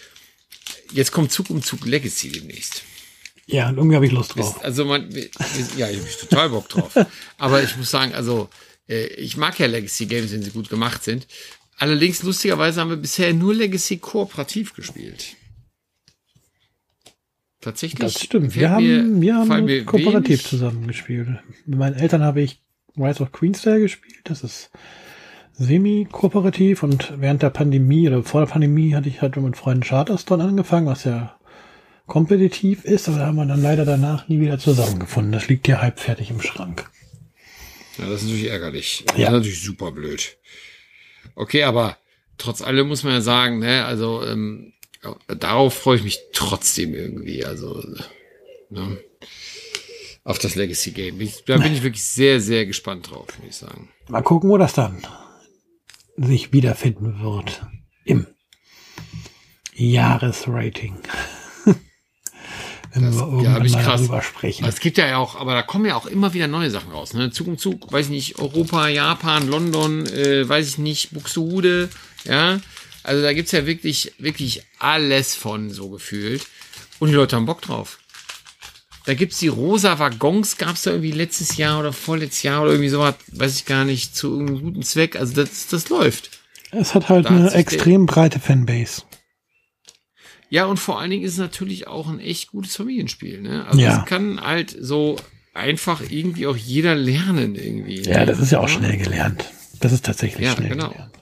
[0.90, 2.82] jetzt kommt Zug um Zug Legacy demnächst.
[3.46, 4.62] Ja, und irgendwie habe ich Lust drauf.
[4.64, 5.08] Also man,
[5.76, 6.96] ja, ich habe total Bock drauf.
[7.38, 8.48] Aber ich muss sagen, also
[8.88, 11.28] äh, ich mag ja Legacy Games, wenn sie gut gemacht sind.
[11.76, 15.36] Allerdings lustigerweise haben wir bisher nur Legacy kooperativ gespielt.
[17.60, 18.00] Tatsächlich.
[18.00, 18.56] Das stimmt.
[18.56, 21.28] Wir haben, wir haben kooperativ zusammengespielt.
[21.66, 22.61] Mit meinen Eltern habe ich
[22.96, 24.20] Rise of Queenstyle gespielt.
[24.24, 24.70] Das ist
[25.54, 30.44] semi-kooperativ und während der Pandemie oder vor der Pandemie hatte ich halt mit Freunden Charterstone
[30.44, 31.38] angefangen, was ja
[32.06, 35.32] kompetitiv ist, aber da haben wir dann leider danach nie wieder zusammengefunden.
[35.32, 36.90] Das liegt hier halbfertig im Schrank.
[37.98, 39.04] Ja, das ist natürlich ärgerlich.
[39.06, 39.26] Das ja.
[39.28, 40.38] ist natürlich super blöd.
[41.34, 41.98] Okay, aber
[42.38, 44.72] trotz allem muss man ja sagen, ne, also ähm,
[45.26, 47.44] darauf freue ich mich trotzdem irgendwie.
[47.44, 47.82] Also,
[48.70, 48.98] ne
[50.24, 51.20] auf das Legacy Game.
[51.20, 53.88] Ich, da bin ich wirklich sehr, sehr gespannt drauf, muss ich sagen.
[54.08, 55.02] Mal gucken, wo das dann
[56.16, 57.62] sich wiederfinden wird.
[58.04, 58.26] Im
[59.74, 60.98] Jahresrating.
[62.92, 64.00] Wenn das, wir irgendwann ja, mal krass.
[64.00, 64.66] darüber sprechen.
[64.66, 67.14] Es gibt ja auch, aber da kommen ja auch immer wieder neue Sachen raus.
[67.14, 67.30] Ne?
[67.30, 71.88] Zug um Zug, weiß ich nicht, Europa, Japan, London, äh, weiß ich nicht, Buxtehude,
[72.24, 72.60] ja.
[73.02, 76.46] Also da gibt's ja wirklich, wirklich alles von so gefühlt.
[77.00, 77.98] Und die Leute haben Bock drauf.
[79.04, 82.88] Da gibt's die rosa Waggons, gab's da irgendwie letztes Jahr oder vorletztes Jahr oder irgendwie
[82.88, 85.16] sowas, weiß ich gar nicht, zu irgendeinem guten Zweck.
[85.16, 86.30] Also das, das läuft.
[86.70, 89.02] Es hat halt da eine hat extrem breite Fanbase.
[90.48, 93.40] Ja, und vor allen Dingen ist es natürlich auch ein echt gutes Familienspiel.
[93.40, 93.64] Ne?
[93.66, 94.00] Also ja.
[94.00, 95.16] es kann halt so
[95.54, 98.02] einfach irgendwie auch jeder lernen irgendwie.
[98.02, 99.50] Ja, das ist ja auch schnell gelernt.
[99.80, 100.90] Das ist tatsächlich ja, schnell genau.
[100.90, 101.18] gelernt.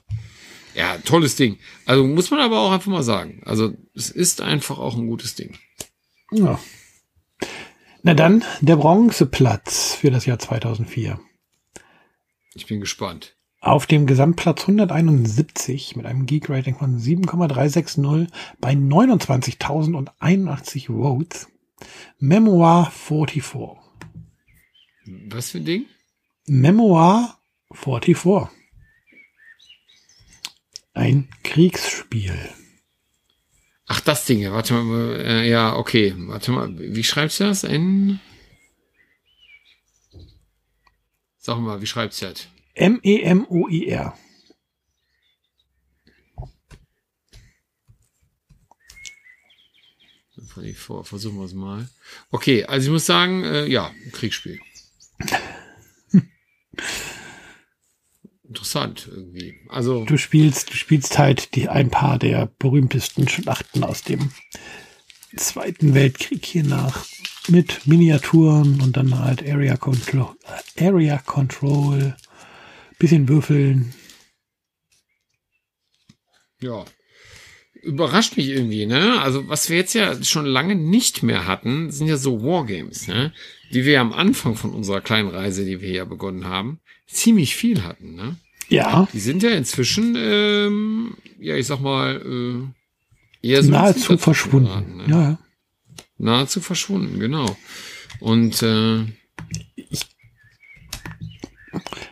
[0.74, 1.58] Ja, tolles Ding.
[1.86, 3.42] Also muss man aber auch einfach mal sagen.
[3.44, 5.56] Also es ist einfach auch ein gutes Ding.
[6.32, 6.58] Ja.
[8.02, 11.20] Na dann, der Bronzeplatz für das Jahr 2004.
[12.54, 13.36] Ich bin gespannt.
[13.60, 18.28] Auf dem Gesamtplatz 171 mit einem Geek-Rating von 7,360
[18.58, 21.48] bei 29.081 Votes.
[22.18, 23.76] Memoir 44.
[25.28, 25.84] Was für ein Ding?
[26.46, 27.38] Memoir
[27.72, 28.48] 44.
[30.94, 32.48] Ein Kriegsspiel.
[33.92, 34.48] Ach, das Ding.
[34.52, 35.20] Warte mal.
[35.20, 36.14] Äh, ja, okay.
[36.16, 36.78] Warte mal.
[36.78, 37.64] Wie schreibst du das?
[37.64, 38.20] N.
[41.38, 42.46] Sag mal, wie schreibst du das?
[42.74, 44.16] M-E-M-O-I-R.
[51.02, 51.88] Versuchen wir es mal.
[52.30, 54.60] Okay, also ich muss sagen, äh, ja, Kriegsspiel.
[58.50, 59.54] Interessant irgendwie.
[59.68, 64.32] Also du spielst, du spielst halt die ein paar der berühmtesten Schlachten aus dem
[65.36, 67.06] Zweiten Weltkrieg hier nach
[67.46, 70.34] mit Miniaturen und dann halt Area Control,
[70.80, 72.16] Area Control,
[72.98, 73.94] bisschen würfeln.
[76.60, 76.84] Ja.
[77.82, 79.20] Überrascht mich irgendwie, ne?
[79.20, 83.32] Also, was wir jetzt ja schon lange nicht mehr hatten, sind ja so Wargames, ne?
[83.72, 87.82] Die wir am Anfang von unserer kleinen Reise, die wir ja begonnen haben, ziemlich viel
[87.82, 88.36] hatten, ne?
[88.68, 89.08] Ja.
[89.12, 92.20] Die sind ja inzwischen, ähm, ja, ich sag mal,
[93.42, 94.66] äh, eher so nahezu verschwunden.
[94.68, 95.04] Geraten, ne?
[95.08, 95.38] Ja.
[96.18, 97.56] Nahezu verschwunden, genau.
[98.20, 99.04] Und äh,
[99.74, 100.06] ich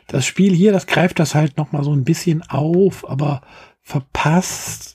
[0.07, 3.43] das Spiel hier, das greift das halt noch mal so ein bisschen auf, aber
[3.83, 4.88] verpasst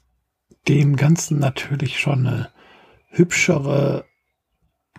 [0.68, 2.52] dem Ganzen natürlich schon eine
[3.10, 4.06] hübschere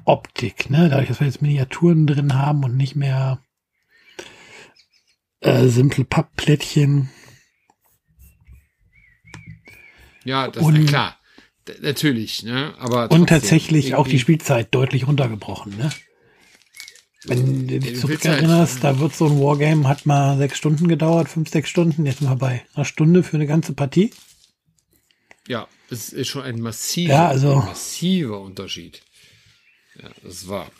[0.04, 0.88] Optik, ne?
[0.88, 3.42] Dadurch, dass wir jetzt Miniaturen drin haben und nicht mehr
[5.40, 7.10] äh, simple Pappplättchen.
[10.24, 11.16] Ja, das ist ja klar.
[11.66, 12.74] D natürlich, ne?
[12.78, 15.90] Aber und tatsächlich auch die Spielzeit deutlich runtergebrochen, ne?
[17.26, 21.30] Wenn du dich zurückerinnerst, halt, da wird so ein Wargame, hat mal sechs Stunden gedauert,
[21.30, 24.10] fünf, sechs Stunden, jetzt sind wir bei einer Stunde für eine ganze Partie.
[25.46, 29.02] Ja, es ist schon ein massiver, ja, also, massiver Unterschied.
[30.00, 30.70] Ja, das war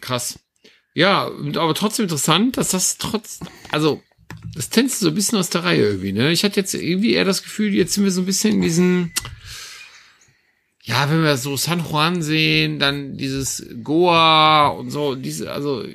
[0.00, 0.38] krass.
[0.94, 3.40] Ja, aber trotzdem interessant, dass das trotz,
[3.70, 4.02] also,
[4.54, 6.30] das tänzt so ein bisschen aus der Reihe irgendwie, ne?
[6.32, 9.14] Ich hatte jetzt irgendwie eher das Gefühl, jetzt sind wir so ein bisschen in diesen,
[10.82, 15.86] ja, wenn wir so San Juan sehen, dann dieses Goa und so, diese, also,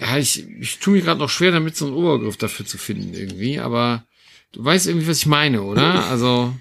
[0.00, 3.14] ja, ich, ich tue mir gerade noch schwer damit, so einen Obergriff dafür zu finden
[3.14, 4.06] irgendwie, aber
[4.52, 6.06] du weißt irgendwie, was ich meine, oder?
[6.06, 6.54] Also.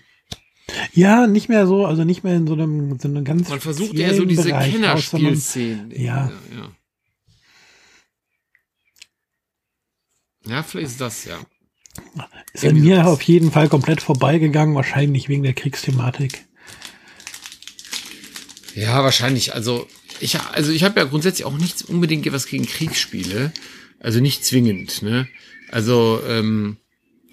[0.93, 3.49] Ja, nicht mehr so, also nicht mehr in so einem, so einem ganz.
[3.49, 5.91] Man versucht eher so diese Kennerspielszenen.
[5.91, 5.97] Ja.
[5.97, 6.71] ja, ja.
[10.45, 11.39] Ja, vielleicht ist das, ja.
[12.53, 16.45] Ist an mir auf jeden Fall komplett vorbeigegangen, wahrscheinlich wegen der Kriegsthematik.
[18.75, 19.53] Ja, wahrscheinlich.
[19.53, 19.87] Also
[20.19, 23.51] ich, also ich habe ja grundsätzlich auch nichts unbedingt was gegen Kriegsspiele.
[23.99, 25.01] Also nicht zwingend.
[25.01, 25.27] Ne?
[25.69, 26.77] Also ähm,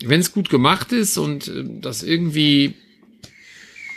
[0.05, 2.75] wenn es gut gemacht ist und äh, das irgendwie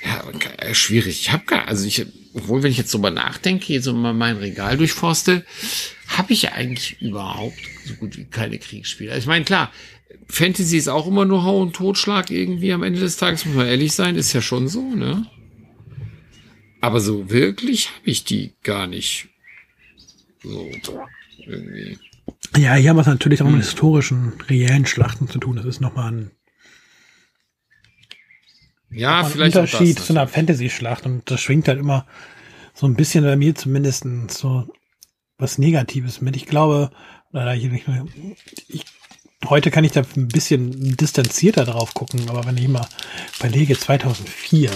[0.04, 0.24] ja
[0.58, 1.22] äh, schwierig.
[1.22, 4.78] Ich habe gar, also ich, obwohl wenn ich jetzt drüber nachdenke, jetzt mal mein Regal
[4.78, 5.46] durchforste,
[6.08, 9.18] habe ich eigentlich überhaupt so gut wie keine Kriegsspiele.
[9.18, 9.72] Ich meine, klar,
[10.28, 13.68] Fantasy ist auch immer nur Hau und Totschlag irgendwie am Ende des Tages, muss man
[13.68, 15.26] ehrlich sein, ist ja schon so, ne?
[16.82, 19.28] Aber so wirklich habe ich die gar nicht
[20.42, 20.70] so
[21.46, 21.98] irgendwie.
[22.58, 23.56] Ja, hier haben wir es natürlich auch hm.
[23.56, 25.56] mit historischen, reellen Schlachten zu tun.
[25.56, 26.32] Das ist nochmal ein,
[28.92, 31.06] ja, noch vielleicht Unterschied zu einer Fantasy-Schlacht.
[31.06, 32.06] Und das schwingt halt immer
[32.74, 34.68] so ein bisschen bei mir zumindest so
[35.38, 36.36] was Negatives mit.
[36.36, 36.92] Ich glaube,
[38.68, 38.86] ich,
[39.46, 42.88] heute kann ich da ein bisschen distanzierter drauf gucken, aber wenn ich mal
[43.40, 44.72] überlege, 2004,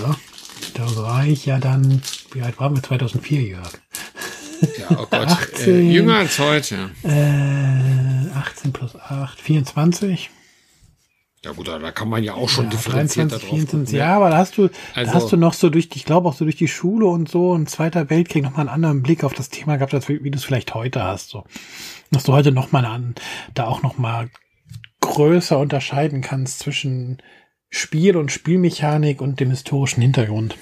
[0.75, 2.01] da war ich ja dann,
[2.31, 3.73] wie alt waren wir 2004, Jörg?
[4.77, 6.91] Ja, oh Gott, 18, äh, jünger als heute.
[7.03, 10.29] Äh, 18 plus 8, 24.
[11.45, 14.37] Ja gut, da kann man ja auch schon ja, differenziert 23, 24, Ja, aber da
[14.37, 16.69] hast du, also, da hast du noch so durch, ich glaube auch so durch die
[16.69, 20.07] Schule und so ein Zweiter Weltkrieg nochmal einen anderen Blick auf das Thema gehabt, als
[20.07, 21.29] wie du es vielleicht heute hast.
[21.29, 21.43] So,
[22.11, 23.15] dass du heute nochmal an,
[23.55, 24.29] da auch nochmal
[25.01, 27.21] größer unterscheiden kannst zwischen
[27.69, 30.55] Spiel und Spielmechanik und dem historischen Hintergrund.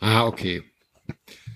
[0.00, 0.64] Ah, okay.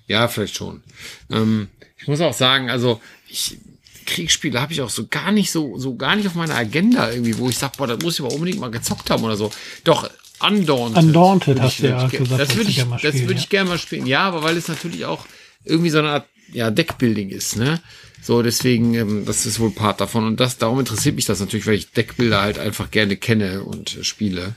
[0.09, 0.83] Ja, vielleicht schon.
[1.31, 3.59] Ähm, ich muss auch sagen, also ich,
[4.07, 7.39] Kriegsspiele habe ich auch so gar nicht so, so gar nicht auf meiner Agenda irgendwie,
[7.39, 9.53] wo ich sage, boah, das muss ich aber unbedingt mal gezockt haben oder so.
[9.85, 11.03] Doch, Undaunted.
[11.03, 12.41] Undaunted hast du ja gesagt.
[12.41, 14.07] Das würde ich, das würde ich gerne mal spielen.
[14.07, 15.27] Ja, aber weil es natürlich auch
[15.65, 17.81] irgendwie so eine Art ja, Deckbuilding ist, ne?
[18.23, 20.27] So, deswegen, ähm, das ist wohl Part davon.
[20.27, 23.97] Und das, darum interessiert mich das natürlich, weil ich Deckbilder halt einfach gerne kenne und
[23.97, 24.55] äh, spiele.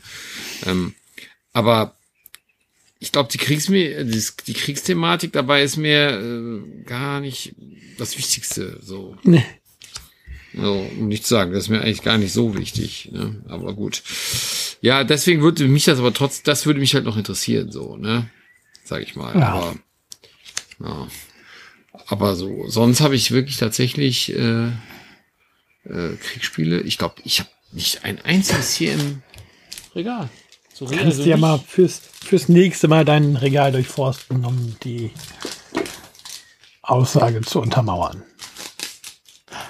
[0.66, 0.94] Ähm,
[1.54, 1.96] aber
[3.02, 7.56] ich glaube, die, Kriegs die Kriegsthematik dabei ist mir äh, gar nicht
[7.98, 8.78] das Wichtigste.
[8.80, 9.18] So.
[9.24, 9.44] Nee.
[10.54, 13.10] So, um nicht zu sagen, das ist mir eigentlich gar nicht so wichtig.
[13.12, 13.44] Ne?
[13.48, 14.04] Aber gut.
[14.82, 18.30] Ja, deswegen würde mich das aber trotz, das würde mich halt noch interessieren, so, ne?
[18.84, 19.36] Sag ich mal.
[19.36, 19.48] Ja.
[19.48, 19.76] Aber,
[20.84, 21.08] ja.
[22.06, 24.68] aber so, sonst habe ich wirklich tatsächlich äh,
[25.86, 26.82] äh, Kriegsspiele.
[26.82, 29.24] Ich glaube, ich habe nicht ein einziges hier im
[29.96, 30.30] Regal.
[30.74, 35.12] So Kannst also ja mal fürs, fürs nächste Mal dein Regal durchforsten, um die
[36.82, 38.24] Aussage zu untermauern.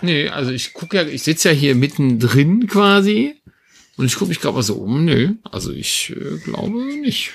[0.01, 3.35] Nee, also ich gucke ja, ich sitze ja hier mittendrin quasi
[3.97, 5.05] und ich gucke mich gerade mal so um.
[5.05, 6.71] Nee, also ich äh, glaube
[7.01, 7.31] nicht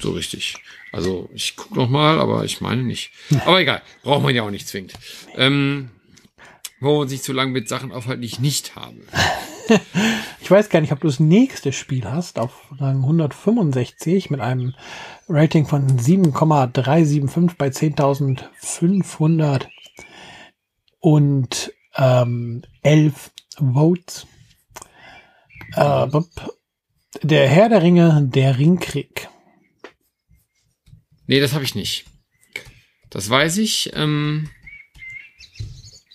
[0.00, 0.56] so richtig.
[0.92, 3.10] Also ich gucke noch mal, aber ich meine nicht.
[3.46, 4.92] Aber egal, braucht man ja auch nicht zwingend.
[5.36, 5.90] Ähm,
[6.80, 8.96] wo man sich zu lange mit Sachen aufhalten, die ich nicht habe.
[10.40, 14.74] ich weiß gar nicht, ob du das nächste Spiel hast, auf Rang 165 mit einem
[15.28, 19.66] Rating von 7,375 bei 10.500
[20.98, 24.26] und ähm, 11 Votes.
[25.74, 26.08] Äh,
[27.22, 29.28] der Herr der Ringe, der Ringkrieg.
[31.26, 32.06] Nee, das habe ich nicht.
[33.10, 33.92] Das weiß ich.
[33.94, 34.48] Ähm,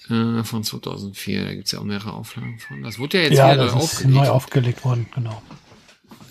[0.10, 1.46] äh, von 2004.
[1.46, 2.84] Da gibt's ja auch mehrere Auflagen von.
[2.84, 4.16] Das wurde ja jetzt ja, wieder das aufgelegt.
[4.16, 5.42] neu aufgelegt worden, genau.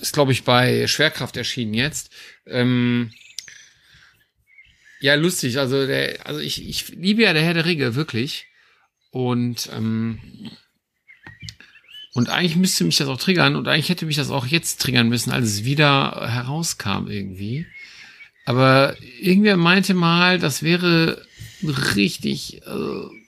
[0.01, 2.11] Ist, glaube ich, bei Schwerkraft erschienen jetzt.
[2.47, 3.11] Ähm,
[5.01, 5.59] ja, lustig.
[5.59, 8.47] Also, der, also ich, ich liebe ja der Herr der Ringe, wirklich.
[9.11, 10.19] Und, ähm,
[12.15, 15.09] und eigentlich müsste mich das auch triggern und eigentlich hätte mich das auch jetzt triggern
[15.09, 17.67] müssen, als es wieder herauskam irgendwie.
[18.45, 21.23] Aber irgendwer meinte mal, das wäre
[21.97, 23.24] richtig, äh,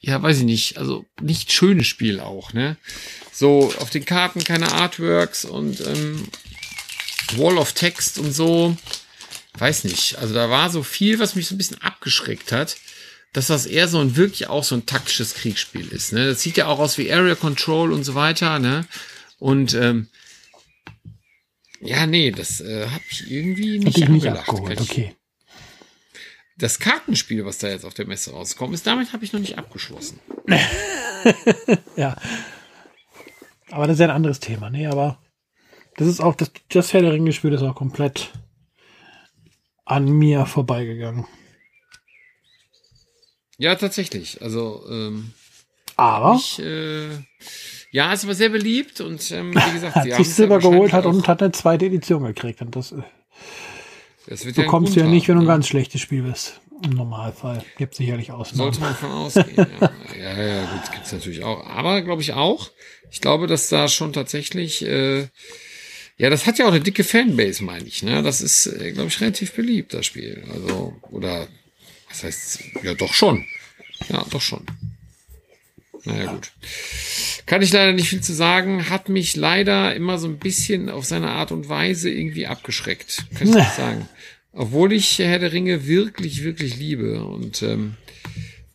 [0.00, 2.76] ja, weiß ich nicht, also nicht schönes Spiel auch, ne?
[3.32, 6.26] So, auf den Karten keine Artworks und ähm,
[7.36, 8.76] Wall of Text und so.
[9.58, 10.18] Weiß nicht.
[10.18, 12.76] Also da war so viel, was mich so ein bisschen abgeschreckt hat,
[13.34, 16.12] dass das eher so ein wirklich auch so ein taktisches Kriegsspiel ist.
[16.12, 16.28] Ne?
[16.28, 18.86] Das sieht ja auch aus wie Area Control und so weiter, ne?
[19.38, 20.08] Und ähm,
[21.80, 24.80] ja, nee, das äh, habe ich irgendwie nicht, Hat ich nicht abgeholt.
[24.80, 25.14] Okay
[26.60, 29.58] das Kartenspiel, was da jetzt auf der Messe rauskommt, ist, damit habe ich noch nicht
[29.58, 30.20] abgeschlossen.
[31.96, 32.16] ja.
[33.70, 35.18] Aber das ist ja ein anderes Thema, nee, aber
[35.96, 38.30] das ist auch, das, das Herr der Ringe-Spiel ist auch komplett
[39.84, 41.26] an mir vorbeigegangen.
[43.58, 44.40] Ja, tatsächlich.
[44.42, 45.32] Also, ähm,
[45.96, 47.08] aber ich, äh,
[47.90, 51.26] ja, es war sehr beliebt und ähm, wie gesagt, hat sich Silber geholt hat und
[51.26, 53.02] hat eine zweite Edition gekriegt und das äh,
[54.30, 56.60] das wird Bekommst ja du ja nicht, wenn du ein ganz schlechtes Spiel bist.
[56.84, 57.64] Im Normalfall.
[57.78, 58.72] Gibt sicherlich Ausnahmen.
[58.72, 59.90] Sollte man von ausgehen, ja.
[60.18, 61.66] ja, ja, gut, gibt's natürlich auch.
[61.66, 62.70] Aber glaube ich auch.
[63.10, 65.26] Ich glaube, dass da schon tatsächlich, äh,
[66.16, 68.04] ja, das hat ja auch eine dicke Fanbase, meine ich.
[68.04, 68.22] Ne?
[68.22, 70.44] Das ist, äh, glaube ich, relativ beliebt, das Spiel.
[70.54, 71.48] Also, oder,
[72.08, 73.44] was heißt, ja, doch schon.
[74.08, 74.64] Ja, doch schon.
[76.04, 76.52] Naja, gut.
[77.46, 78.90] Kann ich leider nicht viel zu sagen.
[78.90, 83.24] Hat mich leider immer so ein bisschen auf seine Art und Weise irgendwie abgeschreckt.
[83.36, 84.08] Kann ich nicht sagen.
[84.52, 87.96] Obwohl ich Herr der Ringe wirklich, wirklich liebe und ähm,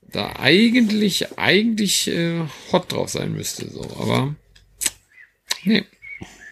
[0.01, 3.69] da eigentlich, eigentlich äh, hot drauf sein müsste.
[3.69, 4.35] So, aber
[5.63, 5.83] nee.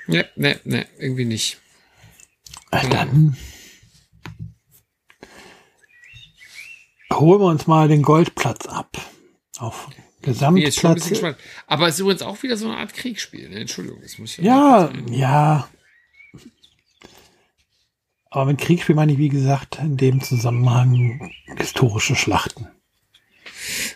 [0.08, 1.60] Nee, nee, nee, irgendwie nicht.
[2.72, 3.38] Dann
[7.14, 8.98] holen wir uns mal den Goldplatz ab.
[9.58, 9.88] Auf
[10.22, 11.24] Gesamtplatz.
[11.68, 13.50] Aber es ist übrigens auch wieder so eine Art Kriegsspiel.
[13.50, 13.62] Ne?
[13.62, 14.92] Entschuldigung, das muss ich ja.
[15.10, 15.70] Ja, ja.
[18.34, 22.68] Aber mit Kriegsspiel meine ich, wie gesagt, in dem Zusammenhang historische Schlachten.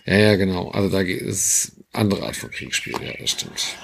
[0.06, 0.70] Ja, ja, genau.
[0.70, 3.76] Also da geht es andere Art von Kriegsspiel, ja, das stimmt.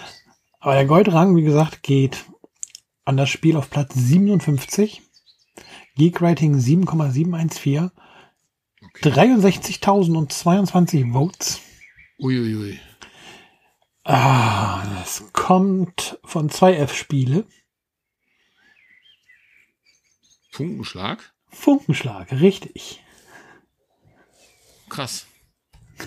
[0.59, 2.25] Aber der Goldrang, wie gesagt, geht
[3.03, 5.01] an das Spiel auf Platz 57.
[5.95, 7.89] Geek Rating 7,714.
[8.83, 9.09] Okay.
[9.09, 11.61] 63.022 Votes.
[12.19, 12.79] Uiuiui.
[14.03, 17.47] Ah, das kommt von zwei F-Spiele.
[20.53, 21.33] Funkenschlag?
[21.49, 23.01] Funkenschlag, richtig.
[24.87, 25.25] Krass.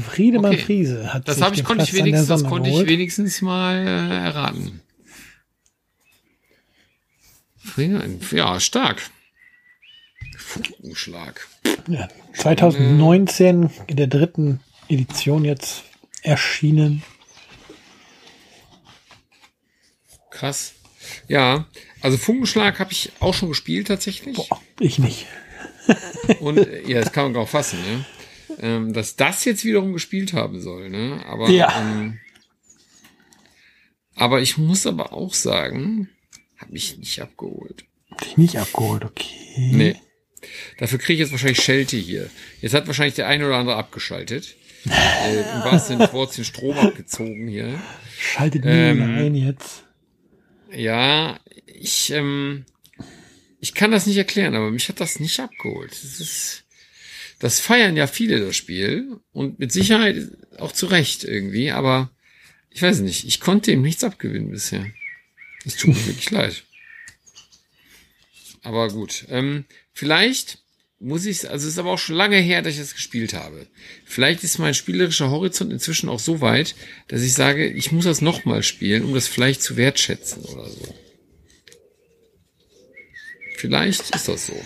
[0.00, 0.62] Friedemann okay.
[0.62, 4.80] Friese hat das ich, konnte ich wenigstens, das konnte ich wenigstens mal äh, erraten.
[8.30, 9.10] Ja, stark.
[10.38, 11.46] Funkenschlag.
[11.86, 15.84] Ja, 2019 in der dritten Edition jetzt
[16.22, 17.02] erschienen.
[20.38, 20.74] Krass.
[21.26, 21.66] Ja,
[22.00, 24.36] also Funkenschlag habe ich auch schon gespielt tatsächlich.
[24.36, 25.26] Boah, ich nicht.
[26.40, 28.04] Und ja, das kann man auch fassen, ne?
[28.60, 31.24] Ähm, dass das jetzt wiederum gespielt haben soll, ne?
[31.26, 31.80] Aber, ja.
[31.80, 32.18] ähm,
[34.14, 36.08] aber ich muss aber auch sagen,
[36.56, 37.84] habe mich nicht abgeholt.
[38.22, 39.70] Dich nicht abgeholt, okay.
[39.72, 39.96] Nee.
[40.78, 42.30] Dafür kriege ich jetzt wahrscheinlich Schelte hier.
[42.60, 44.56] Jetzt hat wahrscheinlich der eine oder andere abgeschaltet.
[44.84, 47.80] äh, Im wahrsten Sinne des Wortes den Strom abgezogen hier.
[48.16, 49.87] Schaltet ähm, ein jetzt.
[50.72, 52.64] Ja, ich, ähm,
[53.60, 55.92] ich kann das nicht erklären, aber mich hat das nicht abgeholt.
[55.92, 56.64] Das ist,
[57.38, 62.10] das feiern ja viele das Spiel und mit Sicherheit auch zu Recht irgendwie, aber
[62.70, 64.86] ich weiß nicht, ich konnte ihm nichts abgewinnen bisher.
[65.64, 66.64] Es tut mir wirklich leid.
[68.62, 70.62] Aber gut, ähm, vielleicht
[71.00, 73.66] muss ich, also es ist aber auch schon lange her, dass ich das gespielt habe.
[74.04, 76.74] Vielleicht ist mein spielerischer Horizont inzwischen auch so weit,
[77.06, 80.94] dass ich sage, ich muss das nochmal spielen, um das vielleicht zu wertschätzen oder so.
[83.56, 84.60] Vielleicht ist das so.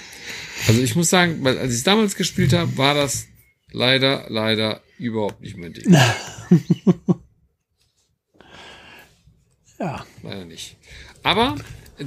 [0.68, 3.26] Also ich muss sagen, weil als ich es damals gespielt habe, war das
[3.70, 5.92] leider, leider überhaupt nicht mein Ding.
[9.78, 10.06] ja.
[10.22, 10.76] Leider nicht.
[11.22, 11.56] Aber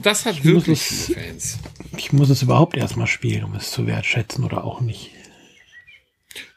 [0.02, 1.58] das hat ich wirklich es, Fans.
[1.98, 5.12] Ich muss es überhaupt erstmal spielen, um es zu wertschätzen oder auch nicht.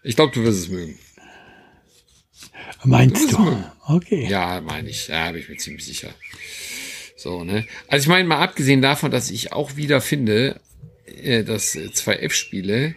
[0.02, 0.98] Ich glaube, du wirst es mögen.
[2.84, 3.36] Meinst du?
[3.36, 3.64] du?
[3.86, 4.26] Okay.
[4.28, 5.08] Ja, meine ich.
[5.08, 6.14] Ja, bin ich mir ziemlich sicher.
[7.16, 7.66] So, ne?
[7.88, 10.60] Also ich meine mal abgesehen davon, dass ich auch wieder finde,
[11.22, 12.94] äh, dass 2F-Spiele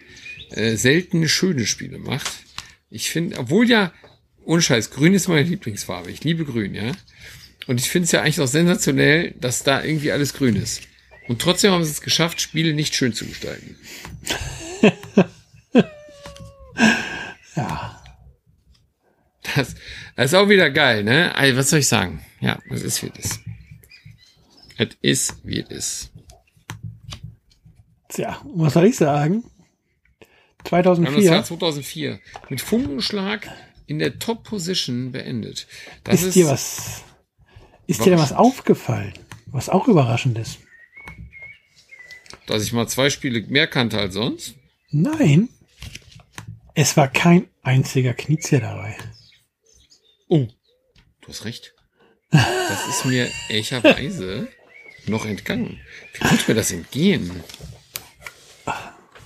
[0.50, 2.30] äh, selten schöne Spiele macht.
[2.90, 3.92] Ich finde, obwohl ja,
[4.44, 6.10] ohne Scheiß, grün ist meine Lieblingsfarbe.
[6.10, 6.92] Ich liebe grün, ja.
[7.66, 10.82] Und ich finde es ja eigentlich auch sensationell, dass da irgendwie alles grün ist.
[11.28, 13.76] Und trotzdem haben sie es geschafft, Spiele nicht schön zu gestalten.
[17.56, 18.02] ja.
[19.54, 19.74] Das,
[20.16, 21.34] das, ist auch wieder geil, ne?
[21.34, 22.24] Also, was soll ich sagen?
[22.40, 23.40] Ja, es ist wie es ist.
[24.78, 26.10] Es ist wie es ist.
[28.08, 29.44] Tja, was soll ich sagen?
[30.64, 31.16] 2004.
[31.16, 32.20] Das Jahr 2004.
[32.48, 33.48] Mit Funkenschlag
[33.86, 35.66] in der Top-Position beendet.
[36.04, 37.02] Das ist, ist dir was
[37.86, 39.12] ist dir denn was aufgefallen?
[39.46, 40.58] Was auch überraschend ist?
[42.46, 44.54] Dass ich mal zwei Spiele mehr kannte als sonst?
[44.90, 45.48] Nein.
[46.74, 48.96] Es war kein einziger Knizia dabei.
[50.28, 50.48] Oh,
[51.20, 51.74] du hast recht.
[52.30, 54.48] Das ist mir ehrlicherweise
[55.06, 55.80] noch entgangen.
[56.14, 57.42] Wie konnte mir das entgehen?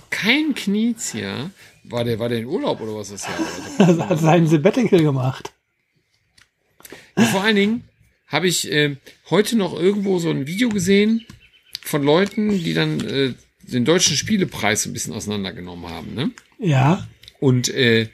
[0.09, 1.51] Kein Knizia.
[1.83, 3.27] War der, war der in Urlaub oder was ist
[3.77, 5.53] das hat seinen Sabbatical gemacht.
[7.15, 7.89] Ja, vor allen Dingen,
[8.27, 8.97] habe ich äh,
[9.29, 11.25] heute noch irgendwo so ein Video gesehen
[11.81, 16.13] von Leuten, die dann äh, den deutschen Spielepreis ein bisschen auseinandergenommen haben.
[16.13, 16.31] Ne?
[16.59, 17.07] Ja.
[17.39, 18.09] Und äh,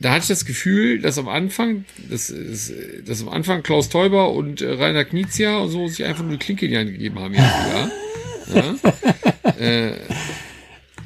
[0.00, 2.32] da hatte ich das Gefühl, dass am Anfang, dass,
[3.06, 6.38] dass am Anfang Klaus Teuber und äh, Rainer Knizia und so sich einfach nur die
[6.38, 7.34] Klinke in die Hand gegeben haben.
[7.34, 7.90] Ja,
[8.54, 8.76] ja.
[9.58, 9.98] äh,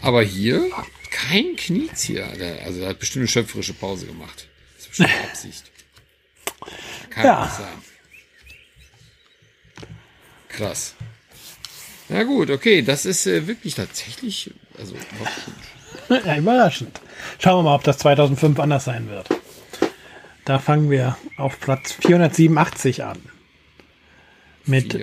[0.01, 0.69] aber hier
[1.11, 2.29] kein Knizia.
[2.65, 4.49] Also er hat bestimmt eine schöpferische Pause gemacht.
[4.77, 5.65] Das ist bestimmt Absicht.
[7.11, 7.45] Kann ja.
[7.45, 7.88] nicht sein.
[10.49, 10.95] Krass.
[12.09, 14.95] Ja gut, okay, das ist äh, wirklich tatsächlich, also.
[16.09, 17.03] Ja, überraschend.
[17.39, 19.29] Schauen wir mal, ob das 2005 anders sein wird.
[20.47, 23.19] Da fangen wir auf Platz 487 an.
[24.65, 24.99] Mit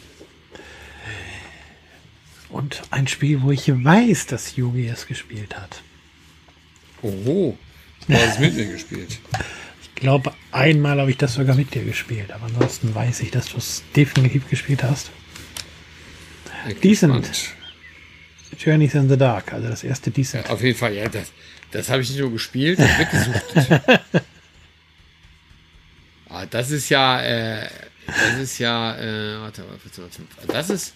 [2.50, 5.84] Und ein Spiel, wo ich weiß, dass Yugi es gespielt hat.
[7.04, 7.58] Oho,
[8.08, 9.20] du hast es mit mir gespielt.
[9.82, 13.50] Ich glaube, einmal habe ich das sogar mit dir gespielt, aber ansonsten weiß ich, dass
[13.50, 15.12] du es definitiv gespielt hast.
[16.82, 17.30] Decent.
[18.58, 20.48] Journeys in the Dark, also das erste Decent.
[20.48, 21.32] Ja, auf jeden Fall, ja, das,
[21.72, 23.82] das habe ich nicht nur gespielt, weggesucht.
[26.30, 27.68] ah, das ist ja, äh,
[28.08, 30.94] das ist ja, äh, warte, warte, warte, das ist,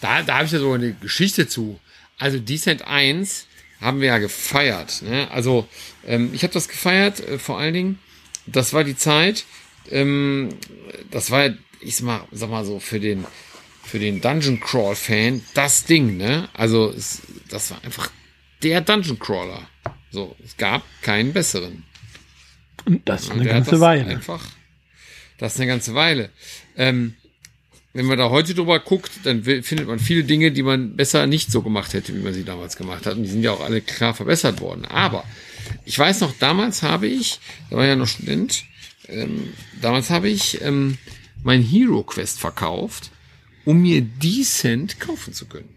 [0.00, 1.80] da, da habe ich ja so eine Geschichte zu.
[2.18, 3.47] Also Decent 1
[3.80, 5.02] haben wir ja gefeiert.
[5.02, 5.30] Ne?
[5.30, 5.68] Also
[6.06, 7.98] ähm, ich habe das gefeiert, äh, vor allen Dingen,
[8.46, 9.44] das war die Zeit,
[9.90, 10.50] ähm,
[11.10, 11.50] das war,
[11.80, 13.24] ich sag mal, sag mal so, für den,
[13.84, 16.48] für den Dungeon Crawl Fan das Ding, ne?
[16.52, 18.10] Also es, das war einfach
[18.62, 19.68] der Dungeon Crawler.
[20.10, 21.84] So, es gab keinen besseren.
[22.84, 24.06] Und das eine ganze Weile.
[24.06, 24.44] Einfach,
[25.38, 26.30] das ist eine ganze Weile.
[26.76, 27.14] Ähm,
[27.94, 31.50] wenn man da heute drüber guckt, dann findet man viele Dinge, die man besser nicht
[31.50, 33.16] so gemacht hätte, wie man sie damals gemacht hat.
[33.16, 34.84] Und die sind ja auch alle klar verbessert worden.
[34.84, 35.24] Aber
[35.84, 38.64] ich weiß noch, damals habe ich, da war ja noch Student,
[39.08, 40.98] ähm, damals habe ich ähm,
[41.42, 43.10] mein Hero Quest verkauft,
[43.64, 45.68] um mir Decent kaufen zu können.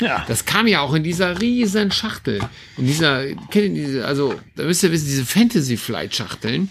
[0.00, 0.24] Ja.
[0.26, 2.40] Das kam ja auch in dieser riesen Schachtel.
[2.76, 6.70] In dieser, kennt ihr diese, also, da müsst ihr wissen, diese Fantasy Flight Schachteln.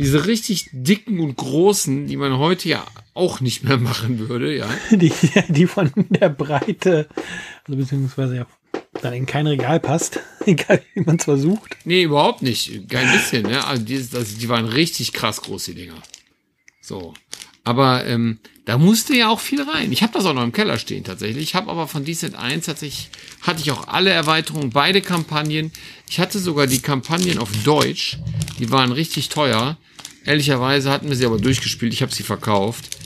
[0.00, 4.68] Diese richtig dicken und großen, die man heute ja auch nicht mehr machen würde, ja.
[4.90, 5.12] Die,
[5.48, 7.08] die von der Breite,
[7.66, 8.46] also beziehungsweise ja
[9.02, 11.76] dann in kein Regal passt, egal wie man es versucht.
[11.84, 12.88] Nee, überhaupt nicht.
[12.88, 13.64] Kein bisschen, ne?
[13.66, 16.02] Also die, das, die waren richtig krass groß, die Dinger.
[16.80, 17.14] So.
[17.62, 19.92] Aber ähm, da musste ja auch viel rein.
[19.92, 21.42] Ich habe das auch noch im Keller stehen tatsächlich.
[21.42, 23.10] Ich habe aber von Decent 1 tatsächlich,
[23.42, 25.72] hatte ich auch alle Erweiterungen, beide Kampagnen.
[26.08, 28.18] Ich hatte sogar die Kampagnen auf Deutsch.
[28.58, 29.76] Die waren richtig teuer.
[30.24, 31.92] Ehrlicherweise hatten wir sie aber durchgespielt.
[31.92, 32.96] Ich habe sie verkauft,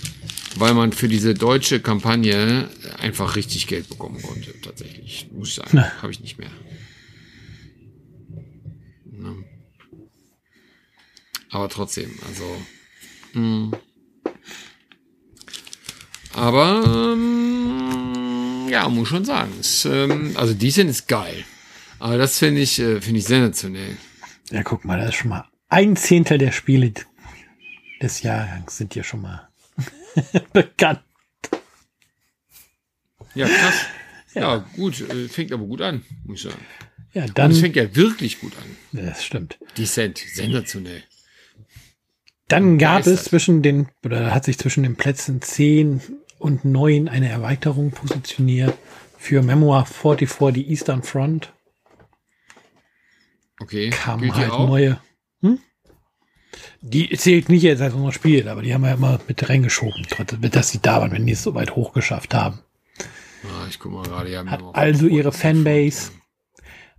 [0.57, 4.53] weil man für diese deutsche Kampagne einfach richtig Geld bekommen konnte.
[4.61, 5.83] Tatsächlich, muss ich sagen.
[6.03, 6.51] Habe ich nicht mehr.
[11.51, 12.45] Aber trotzdem, also
[13.35, 13.73] Mhm.
[16.33, 19.53] Aber ähm, ja, muss schon sagen.
[19.61, 21.45] Es, ähm, also die sind ist geil.
[21.99, 23.97] Aber das finde ich, äh, finde ich sensationell.
[24.51, 25.45] Ja, guck mal, das ist schon mal
[25.75, 26.93] ein Zehntel der Spiele
[28.01, 29.49] des Jahrgangs sind hier schon mal
[30.53, 31.03] bekannt.
[33.35, 33.87] Ja, krass.
[34.35, 36.65] Ja, ja gut, äh, fängt aber gut an, muss ich sagen.
[37.13, 37.51] Ja, dann.
[37.51, 39.05] es fängt ja wirklich gut an.
[39.05, 39.59] Das stimmt.
[39.77, 41.03] Decent, sensationell.
[42.47, 46.01] Dann gab es zwischen den, oder hat sich zwischen den Plätzen 10
[46.39, 48.77] und 9 eine Erweiterung positioniert
[49.19, 51.53] für Memoir 44, die Eastern Front.
[53.59, 53.91] Okay.
[53.91, 55.01] Kamen halt neue.
[56.81, 60.07] Die zählt nicht jetzt als unser Spiel, aber die haben wir ja immer mit reingeschoben,
[60.51, 62.61] dass sie da waren, wenn die es so weit hochgeschafft haben.
[63.45, 66.13] Ah, ich guck mal gerade, ja, Hat also ihre Fanbase.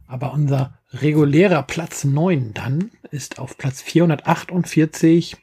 [0.08, 5.38] Aber unser regulärer Platz 9 dann ist auf Platz 448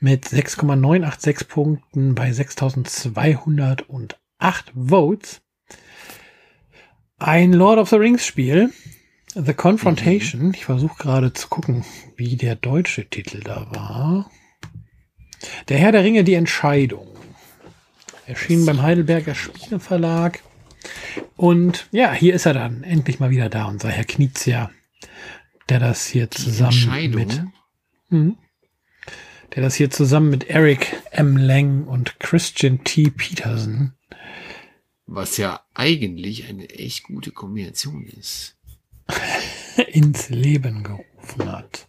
[0.00, 5.42] mit 6,986 Punkten bei 6208 Votes.
[7.18, 8.72] Ein Lord of the Rings Spiel,
[9.34, 10.48] The Confrontation.
[10.48, 10.54] Mhm.
[10.54, 11.84] Ich versuche gerade zu gucken,
[12.16, 14.30] wie der deutsche Titel da war.
[15.68, 17.08] Der Herr der Ringe, die Entscheidung.
[18.26, 20.40] Erschien beim Heidelberger Spieleverlag.
[21.36, 24.70] Und ja, hier ist er dann endlich mal wieder da, unser Herr Knizia,
[25.68, 27.42] der das hier zusammen mit,
[28.10, 28.34] mh,
[29.54, 31.36] der das hier zusammen mit Eric M.
[31.36, 33.10] Lang und Christian T.
[33.10, 33.92] Peterson.
[35.06, 38.56] Was ja eigentlich eine echt gute Kombination ist.
[39.88, 41.88] ins Leben gerufen hat.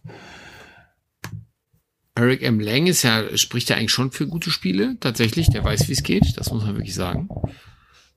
[2.16, 2.60] Eric M.
[2.60, 5.48] Lang ist ja, spricht ja eigentlich schon für gute Spiele, tatsächlich.
[5.48, 7.28] Der weiß, wie es geht, das muss man wirklich sagen.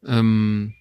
[0.06, 0.76] Ähm,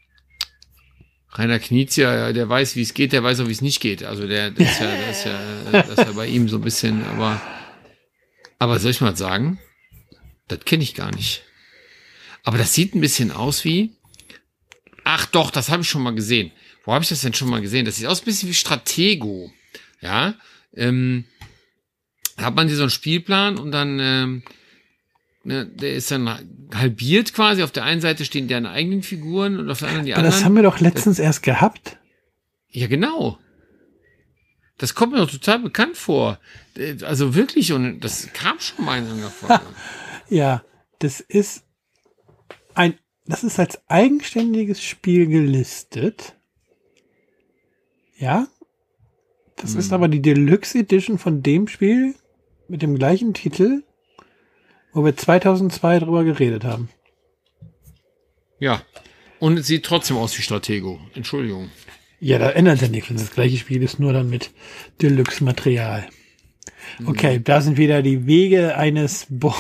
[1.33, 4.05] Rainer Knizia, der weiß, wie es geht, der weiß auch, wie es nicht geht.
[4.05, 6.63] Also der, das ist ja, das ist ja, das ist ja bei ihm so ein
[6.63, 7.41] bisschen, aber,
[8.59, 9.59] aber soll ich mal sagen,
[10.49, 11.43] das kenne ich gar nicht.
[12.43, 13.93] Aber das sieht ein bisschen aus wie,
[15.05, 16.53] ach doch, das habe ich schon mal gesehen.
[16.87, 17.85] Wo habe ich das denn schon mal gesehen?
[17.85, 19.53] Das sieht aus ein bisschen wie Stratego.
[20.01, 20.35] Ja,
[20.75, 21.25] ähm,
[22.39, 24.43] hat man hier so einen Spielplan und dann ähm,
[25.47, 26.29] Ne, der ist dann
[26.75, 27.63] halbiert quasi.
[27.63, 30.41] Auf der einen Seite stehen deren eigenen Figuren und auf der anderen die Aber anderen.
[30.41, 31.99] Das haben wir doch letztens das, erst gehabt.
[32.69, 33.39] Ja, genau.
[34.77, 36.41] Das kommt mir doch total bekannt vor.
[37.03, 39.63] Also wirklich, und das kam schon mal in einer Folge.
[40.29, 40.65] ja,
[40.99, 41.63] das ist
[42.75, 46.35] ein, das ist als eigenständiges Spiel gelistet.
[48.19, 48.49] Ja.
[49.57, 49.81] Das hm.
[49.81, 52.15] ist aber die Deluxe Edition von dem Spiel
[52.69, 53.83] mit dem gleichen Titel
[54.97, 56.89] wo wir 2002 drüber geredet haben.
[58.59, 58.81] Ja.
[59.39, 60.99] Und es sieht trotzdem aus wie Stratego.
[61.15, 61.71] Entschuldigung.
[62.19, 63.11] Ja, da ändert ja nichts.
[63.13, 64.51] Das gleiche Spiel ist nur dann mit
[65.03, 66.09] Deluxe-Material.
[67.05, 67.45] Okay, mhm.
[67.45, 69.55] da sind wieder die Wege eines, Bo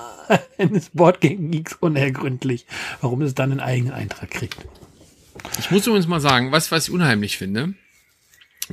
[0.58, 2.64] eines Boardgame Geeks unergründlich,
[3.02, 4.56] warum es dann einen eigenen Eintrag kriegt.
[5.58, 7.74] Ich muss übrigens mal sagen, was, was ich unheimlich finde,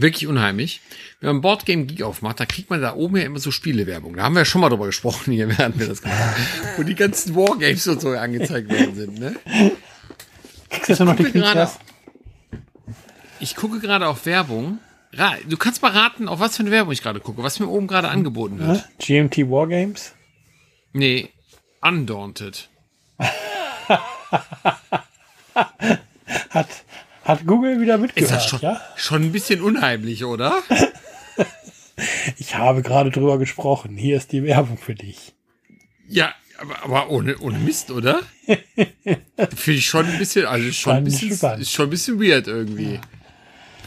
[0.02, 0.82] wirklich unheimlich,
[1.20, 4.16] wenn man Boardgame Geek aufmacht, da kriegt man da oben ja immer so Spielewerbung.
[4.16, 6.36] Da haben wir ja schon mal drüber gesprochen, hier während wir das gemacht
[6.78, 9.36] Wo die ganzen Wargames und so angezeigt worden sind, ne?
[10.70, 11.70] Kriegst du noch die gerade,
[13.40, 14.80] Ich gucke gerade auf Werbung.
[15.48, 17.88] Du kannst mal raten, auf was für eine Werbung ich gerade gucke, was mir oben
[17.88, 18.88] gerade angeboten wird.
[19.00, 20.14] GMT Wargames?
[20.94, 21.30] Nee,
[21.82, 22.70] Undaunted.
[26.50, 26.68] hat,
[27.28, 28.82] hat Google wieder mitgehört, ist das schon, ja?
[28.96, 30.62] Schon ein bisschen unheimlich, oder?
[32.38, 33.98] Ich habe gerade drüber gesprochen.
[33.98, 35.34] Hier ist die Werbung für dich.
[36.08, 38.22] Ja, aber, aber ohne, ohne Mist, oder?
[38.46, 42.94] Finde ich schon ein bisschen, also schon ein bisschen, ist schon ein bisschen weird irgendwie.
[42.94, 43.02] Ja.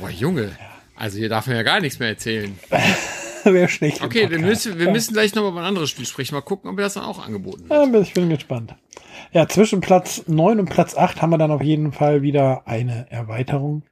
[0.01, 0.51] Boah, Junge.
[0.97, 2.59] Also hier darf man ja gar nichts mehr erzählen.
[3.45, 4.03] Wäre schlecht.
[4.03, 6.35] Okay, wir müssen, wir müssen gleich noch über ein anderes Spiel sprechen.
[6.35, 7.95] Mal gucken, ob wir das dann auch angeboten wird.
[7.95, 8.75] Ja, ich bin gespannt.
[9.33, 13.11] Ja, zwischen Platz 9 und Platz 8 haben wir dann auf jeden Fall wieder eine
[13.11, 13.85] Erweiterung.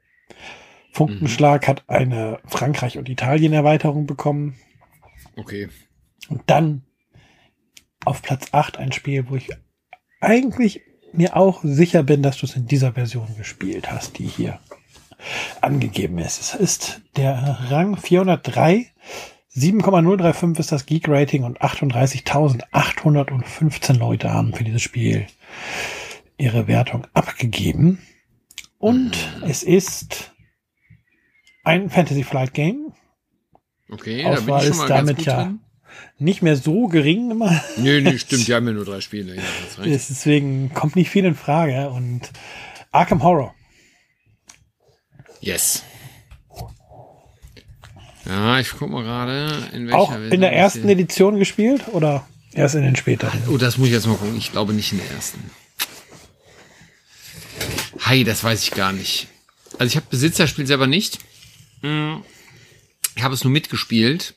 [0.93, 1.66] Funkenschlag mhm.
[1.68, 4.57] hat eine Frankreich- und Italien-Erweiterung bekommen.
[5.36, 5.68] Okay.
[6.28, 6.82] Und dann
[8.05, 9.51] auf Platz 8 ein Spiel, wo ich
[10.20, 10.82] eigentlich
[11.12, 14.59] mir auch sicher bin, dass du es in dieser Version gespielt hast, die hier
[15.61, 16.41] angegeben ist.
[16.41, 18.86] Es ist der Rang 403.
[19.59, 25.27] 7,035 ist das Geek-Rating und 38.815 Leute haben für dieses Spiel
[26.37, 28.01] ihre Wertung abgegeben.
[28.79, 29.13] Und
[29.47, 30.33] es ist
[31.65, 32.93] ein Fantasy Flight Game.
[33.91, 35.61] Okay, Auswahl da bin ich schon mal ist damit ja drin.
[36.19, 37.63] nicht mehr so gering immer.
[37.77, 39.37] Nö, nö, stimmt, die haben ja nur drei Spiele.
[39.37, 39.43] Ja,
[39.85, 41.91] Deswegen kommt nicht viel in Frage.
[41.91, 42.31] Und
[42.93, 43.55] Arkham Horror
[45.41, 45.85] Yes.
[48.29, 52.74] Ja, ich guck mal gerade, in welcher Auch in der ersten Edition gespielt oder erst
[52.74, 53.43] in den späteren?
[53.49, 54.37] Oh, das muss ich jetzt mal gucken.
[54.37, 55.51] Ich glaube nicht in der ersten.
[58.01, 59.29] Hi, das weiß ich gar nicht.
[59.79, 61.18] Also ich habe Besitzerspiel selber nicht.
[61.81, 62.22] Hm.
[63.16, 64.35] Ich habe es nur mitgespielt.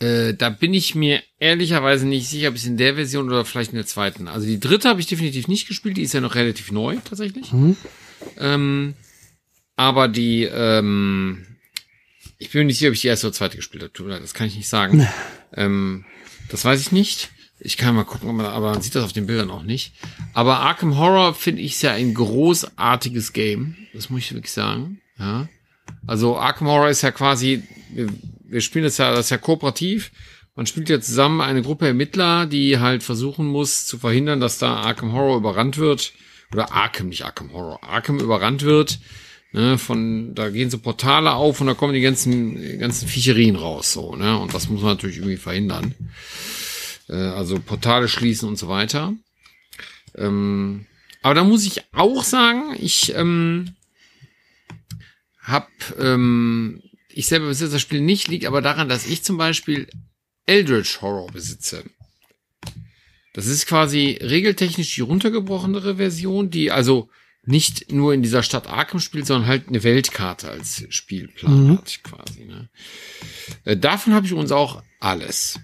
[0.00, 3.70] Äh, da bin ich mir ehrlicherweise nicht sicher, ob es in der Version oder vielleicht
[3.70, 4.26] in der zweiten.
[4.26, 5.96] Also die dritte habe ich definitiv nicht gespielt.
[5.96, 7.52] Die ist ja noch relativ neu tatsächlich.
[7.52, 7.76] Mhm.
[8.38, 8.94] Ähm,
[9.76, 11.46] aber die, ähm,
[12.42, 14.20] ich bin mir nicht sicher, ob ich die erste oder zweite gespielt habe.
[14.20, 15.06] Das kann ich nicht sagen.
[15.54, 16.04] ähm,
[16.50, 17.30] das weiß ich nicht.
[17.60, 19.94] Ich kann mal gucken, aber man sieht das auf den Bildern auch nicht.
[20.34, 23.76] Aber Arkham Horror finde ich ja ein großartiges Game.
[23.94, 25.00] Das muss ich wirklich sagen.
[25.16, 25.48] Ja.
[26.04, 27.62] Also Arkham Horror ist ja quasi,
[27.94, 28.08] wir,
[28.44, 30.10] wir spielen das ja, das ist ja kooperativ.
[30.56, 34.78] Man spielt ja zusammen eine Gruppe Ermittler, die halt versuchen muss zu verhindern, dass da
[34.78, 36.12] Arkham Horror überrannt wird.
[36.52, 37.84] Oder Arkham, nicht Arkham Horror.
[37.84, 38.98] Arkham überrannt wird
[39.54, 43.92] Ne, von, da gehen so Portale auf und da kommen die ganzen, ganzen Viecherien raus,
[43.92, 45.94] so, ne, und das muss man natürlich irgendwie verhindern.
[47.08, 49.12] Äh, also Portale schließen und so weiter.
[50.14, 50.86] Ähm,
[51.20, 53.74] aber da muss ich auch sagen, ich ähm,
[55.42, 59.86] hab, ähm, ich selber besitze das Spiel nicht, liegt aber daran, dass ich zum Beispiel
[60.46, 61.84] Eldritch Horror besitze.
[63.34, 67.08] Das ist quasi regeltechnisch die runtergebrochenere Version, die also
[67.44, 71.78] nicht nur in dieser Stadt Arkham spielt, sondern halt eine Weltkarte als Spielplan mhm.
[71.78, 72.44] hat quasi.
[72.44, 72.68] Ne?
[73.64, 75.58] Äh, davon habe ich uns auch alles.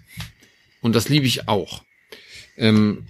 [0.81, 1.83] Und das liebe ich auch.
[2.57, 3.07] Ähm,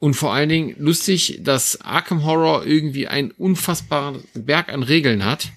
[0.00, 5.50] und vor allen Dingen lustig, dass Arkham Horror irgendwie einen unfassbaren Berg an Regeln hat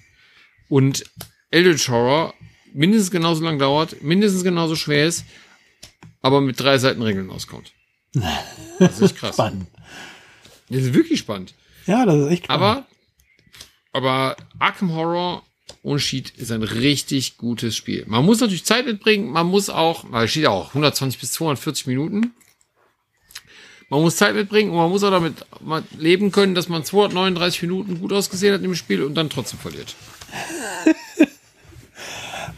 [0.68, 1.04] und
[1.50, 2.34] Eldritch Horror
[2.72, 5.24] mindestens genauso lang dauert, mindestens genauso schwer ist,
[6.22, 7.72] aber mit drei Seiten Regeln auskommt.
[8.78, 9.36] Das ist krass.
[9.36, 9.66] spannend.
[10.68, 11.54] Das ist wirklich spannend.
[11.86, 12.62] Ja, das ist echt spannend.
[12.62, 12.86] Aber,
[13.92, 15.42] aber Arkham Horror
[15.82, 18.04] Unterschied ist ein richtig gutes Spiel.
[18.06, 21.86] Man muss natürlich Zeit mitbringen, man muss auch, weil es steht auch 120 bis 240
[21.86, 22.34] Minuten.
[23.88, 25.44] Man muss Zeit mitbringen und man muss auch damit
[25.98, 29.94] leben können, dass man 239 Minuten gut ausgesehen hat im Spiel und dann trotzdem verliert.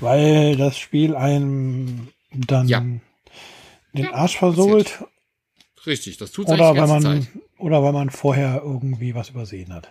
[0.00, 2.80] weil das Spiel einem dann ja.
[2.80, 3.00] den
[3.94, 5.04] ja, Arsch versohlt.
[5.86, 7.26] Richtig, das tut oder weil man Zeit.
[7.58, 9.88] Oder weil man vorher irgendwie was übersehen hat.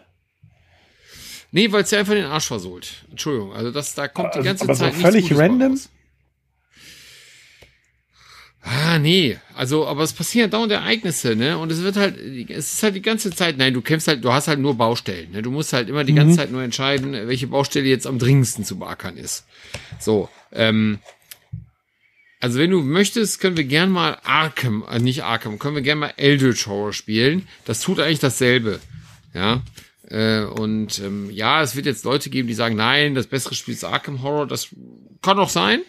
[1.51, 3.05] Nee, weil es ja einfach den Arsch versohlt.
[3.11, 5.79] Entschuldigung, also das, da kommt die also, ganze aber Zeit so völlig random.
[8.63, 9.37] Ah, nee.
[9.55, 11.57] Also, aber es passieren dauernd Ereignisse, ne?
[11.57, 14.31] Und es wird halt, es ist halt die ganze Zeit, nein, du kämpfst halt, du
[14.31, 15.41] hast halt nur Baustellen, ne?
[15.41, 16.17] Du musst halt immer die mhm.
[16.17, 19.45] ganze Zeit nur entscheiden, welche Baustelle jetzt am dringendsten zu beackern ist.
[19.99, 20.99] So, ähm,
[22.43, 25.99] also wenn du möchtest, können wir gern mal Arkham, äh, nicht Arkham, können wir gern
[25.99, 27.47] mal Eldritch Horror spielen.
[27.63, 28.81] Das tut eigentlich dasselbe.
[29.33, 29.63] Ja.
[30.09, 33.73] Äh, und ähm, ja, es wird jetzt Leute geben, die sagen, nein, das bessere Spiel
[33.73, 34.45] ist Arkham Horror.
[34.45, 34.75] Das
[35.21, 35.83] kann auch sein.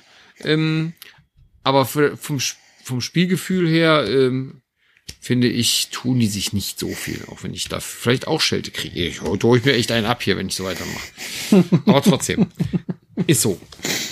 [0.44, 0.92] Ähm,
[1.64, 2.38] aber für, vom,
[2.84, 4.62] vom Spielgefühl her ähm,
[5.20, 8.70] finde ich, tun die sich nicht so viel, auch wenn ich da vielleicht auch Schelte
[8.70, 9.04] kriege.
[9.04, 11.08] Ich hole ich mir echt einen ab hier, wenn ich so weitermache.
[11.86, 12.46] Aber trotzdem,
[13.26, 13.60] ist so.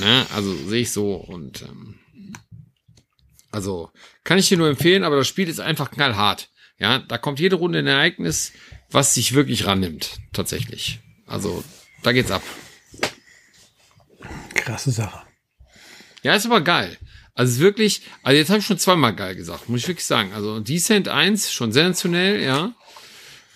[0.01, 0.27] Ne?
[0.35, 1.92] Also sehe ich so und ähm,
[3.53, 3.91] also
[4.25, 6.49] kann ich dir nur empfehlen, aber das Spiel ist einfach knallhart.
[6.79, 8.53] Ja, da kommt jede Runde ein Ereignis,
[8.91, 11.01] was sich wirklich rannimmt, tatsächlich.
[11.27, 11.63] Also
[12.03, 12.43] da geht's ab.
[14.55, 15.23] Krasse Sache.
[16.23, 16.97] Ja, ist aber geil.
[17.35, 20.33] Also wirklich, also jetzt habe ich schon zweimal geil gesagt, muss ich wirklich sagen.
[20.33, 22.75] Also Descent 1 schon sensationell, ja.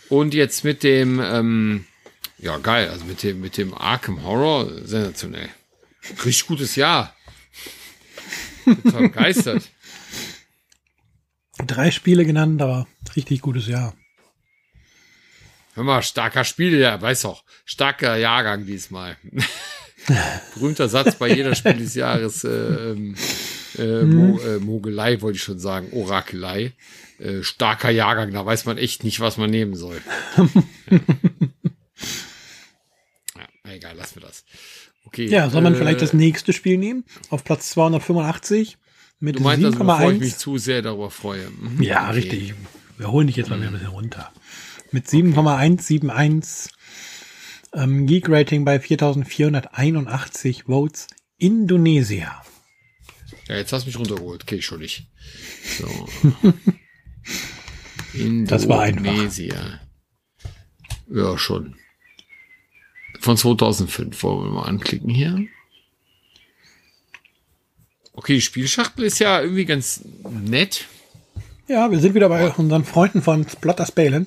[0.09, 1.87] Und jetzt mit dem, ähm,
[2.39, 5.49] ja geil, also mit dem, mit dem Arkham Horror sensationell.
[6.25, 7.15] Richtig gutes Jahr.
[8.65, 9.63] Bin begeistert.
[11.65, 13.95] Drei Spiele genannt, aber richtig gutes Jahr.
[15.75, 17.45] Hör mal, starker Spiel, ja, weiß auch.
[17.65, 19.17] Starker Jahrgang diesmal.
[20.55, 22.45] Berühmter Satz bei jeder Spiel des Jahres.
[22.45, 23.15] Äh, ähm,
[23.79, 24.03] Äh.
[24.05, 26.73] Mo, äh, Mogelei wollte ich schon sagen, Orakelei.
[27.19, 30.01] Äh, starker Jahrgang, da weiß man echt nicht, was man nehmen soll.
[30.91, 30.99] ja.
[33.67, 34.45] ja, egal, lassen wir das.
[35.05, 35.27] Okay.
[35.27, 37.05] Ja, soll man äh, vielleicht das nächste Spiel nehmen?
[37.31, 38.77] Auf Platz 285
[39.19, 39.65] mit 7,1.
[39.65, 41.51] Also, bevor ich mich zu sehr darüber freue.
[41.51, 42.15] Mhm, ja, okay.
[42.15, 42.55] richtig.
[42.99, 44.33] Wir holen dich jetzt mal wieder ein bisschen runter.
[44.93, 46.73] Mit 7,171
[47.75, 52.43] ähm, Geek Rating bei 4481 Votes Indonesia.
[53.49, 54.43] Ja, jetzt hast du mich runtergeholt.
[54.43, 55.07] Okay, nicht.
[55.79, 56.09] So.
[58.47, 59.81] das war Indonesia.
[61.09, 61.77] Ja, schon.
[63.21, 65.47] Von 2005 wollen wir mal anklicken hier.
[68.17, 70.87] Okay, die Spielschachtel ist ja irgendwie ganz nett.
[71.69, 74.27] Ja, wir sind wieder bei unseren Freunden von Splatter Spalen.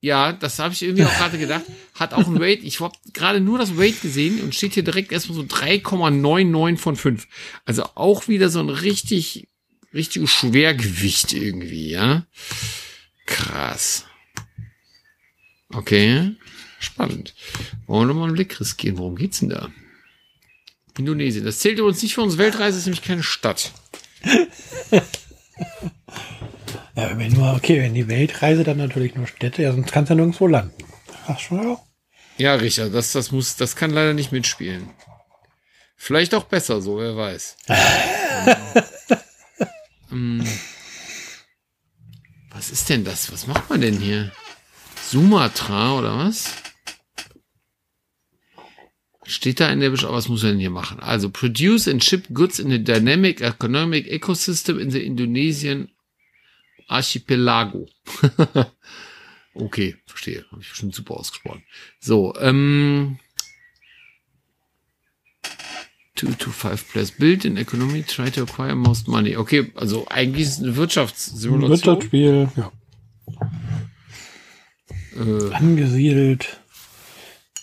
[0.00, 1.64] Ja, das habe ich irgendwie auch gerade gedacht.
[1.94, 2.62] Hat auch ein Rate.
[2.62, 6.96] Ich habe gerade nur das Rate gesehen und steht hier direkt erstmal so 3,99 von
[6.96, 7.26] 5.
[7.66, 9.48] Also auch wieder so ein richtig,
[9.92, 12.26] richtiges Schwergewicht irgendwie, ja.
[13.26, 14.06] Krass.
[15.68, 16.34] Okay.
[16.78, 17.34] Spannend.
[17.86, 18.96] Wollen wir mal einen Blick riskieren?
[18.96, 19.70] Worum geht's denn da?
[20.98, 21.44] Indonesien.
[21.44, 23.72] Das zählt uns nicht für unsere Weltreise, ist nämlich keine Stadt.
[26.94, 30.14] ja, wenn nur, okay, wenn die Weltreise dann natürlich nur Städte, ja, sonst kannst du
[30.14, 30.84] ja nirgendwo landen.
[31.26, 31.78] Ach schon, ja.
[32.38, 34.90] Ja, Richard, das, das muss, das kann leider nicht mitspielen.
[35.96, 37.56] Vielleicht auch besser so, wer weiß.
[40.12, 40.46] ähm,
[42.50, 43.32] was ist denn das?
[43.32, 44.32] Was macht man denn hier?
[45.08, 46.50] Sumatra oder was?
[49.26, 51.00] Steht da in der Beschreibung, was muss er denn hier machen?
[51.00, 55.88] Also, produce and ship goods in a dynamic economic ecosystem in the Indonesian
[56.86, 57.88] Archipelago.
[59.54, 60.44] okay, verstehe.
[60.50, 61.64] Habe ich bestimmt super ausgesprochen.
[61.98, 63.18] So, ähm,
[66.14, 69.36] two to five players build in economy, try to acquire most money.
[69.36, 71.70] Okay, also eigentlich ist es eine Wirtschaftssimulation.
[71.70, 72.72] Wirtschaftsspiel, ja.
[75.16, 76.60] Äh, Angesiedelt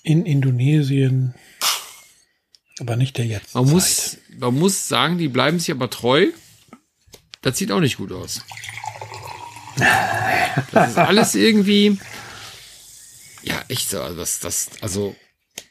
[0.03, 1.35] in Indonesien.
[2.79, 3.53] Aber nicht der jetzt.
[3.53, 6.27] Man muss, man muss sagen, die bleiben sich aber treu.
[7.41, 8.41] Das sieht auch nicht gut aus.
[10.71, 11.97] Das ist alles irgendwie.
[13.43, 14.01] Ja, echt so.
[14.01, 15.15] Also, das, das, also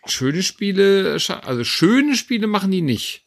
[0.07, 3.23] schöne Spiele, also schöne Spiele machen die nicht.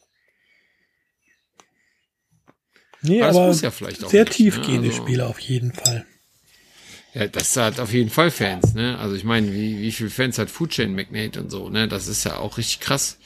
[3.02, 4.92] Nee, aber, aber ja sehr nicht, tiefgehende ne?
[4.92, 6.06] also, Spiele auf jeden Fall.
[7.14, 8.98] Ja, das hat auf jeden Fall Fans, ne?
[8.98, 11.88] Also ich meine, wie, wie viele Fans hat Food Chain Magnate und so, ne?
[11.88, 13.18] Das ist ja auch richtig krass.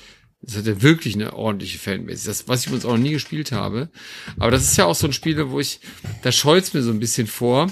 [0.43, 2.27] Das hat ja wirklich eine ordentliche Fanbase.
[2.27, 3.91] Das, was ich uns auch noch nie gespielt habe.
[4.39, 5.81] Aber das ist ja auch so ein Spiel, wo ich,
[6.23, 7.71] da scheut's mir so ein bisschen vor,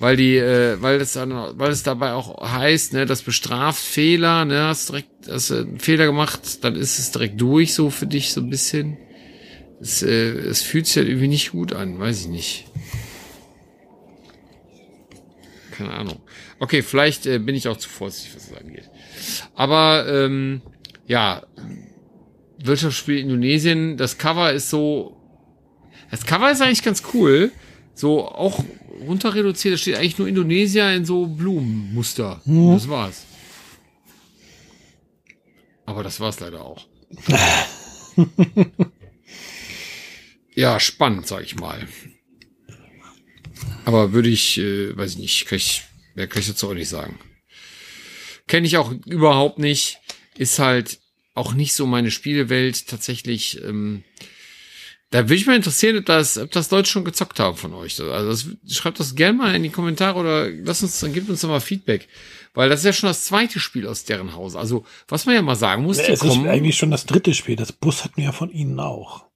[0.00, 4.44] weil die, äh, weil das dann, weil es dabei auch heißt, ne, das bestraft Fehler,
[4.44, 8.32] ne, hast direkt, hast einen Fehler gemacht, dann ist es direkt durch, so für dich
[8.32, 8.98] so ein bisschen.
[9.80, 12.66] Es, äh, es fühlt sich halt irgendwie nicht gut an, weiß ich nicht.
[15.70, 16.20] Keine Ahnung.
[16.58, 18.90] Okay, vielleicht äh, bin ich auch zu vorsichtig, was das angeht.
[19.54, 20.60] Aber ähm,
[21.06, 21.42] ja,
[22.62, 23.96] Wirtschaftsspiel Indonesien.
[23.96, 25.16] Das Cover ist so.
[26.10, 27.52] Das Cover ist eigentlich ganz cool.
[27.94, 28.64] So auch
[29.00, 29.74] runter reduziert.
[29.74, 32.40] Da steht eigentlich nur Indonesia in so Blumenmuster.
[32.44, 32.72] Mhm.
[32.72, 33.24] Das war's.
[35.86, 36.86] Aber das war's leider auch.
[40.54, 41.86] ja, spannend, sag ich mal.
[43.84, 45.82] Aber würde ich, äh, weiß ich nicht, kann ich,
[46.14, 47.18] mehr kann ich dazu auch nicht sagen.
[48.46, 49.98] Kenne ich auch überhaupt nicht.
[50.36, 51.00] Ist halt
[51.40, 53.62] auch nicht so meine Spielewelt tatsächlich.
[53.64, 54.04] Ähm,
[55.10, 58.00] da würde ich mal interessieren, ob das, ob das Leute schon gezockt haben von euch.
[58.00, 58.28] Also
[58.62, 61.48] das, schreibt das gerne mal in die Kommentare oder lasst uns, dann gibt uns doch
[61.48, 62.06] mal Feedback.
[62.54, 64.56] Weil das ist ja schon das zweite Spiel aus deren Haus.
[64.56, 67.32] Also, was man ja mal sagen muss, ja, es kommen, ist eigentlich schon das dritte
[67.34, 67.56] Spiel.
[67.56, 69.26] Das Bus hatten wir ja von ihnen auch.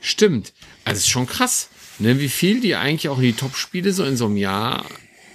[0.00, 0.52] Stimmt.
[0.84, 1.70] Also, es ist schon krass,
[2.00, 4.84] ne, wie viel die eigentlich auch in die Top-Spiele so in so einem Jahr,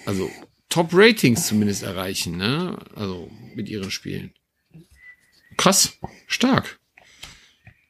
[0.06, 0.30] also
[0.70, 2.78] Top-Ratings zumindest erreichen, ne?
[2.96, 4.34] Also, mit ihren Spielen.
[5.58, 5.98] Krass,
[6.28, 6.80] stark.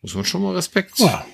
[0.02, 0.98] Muss man schon mal Respekt.
[1.00, 1.26] Ja.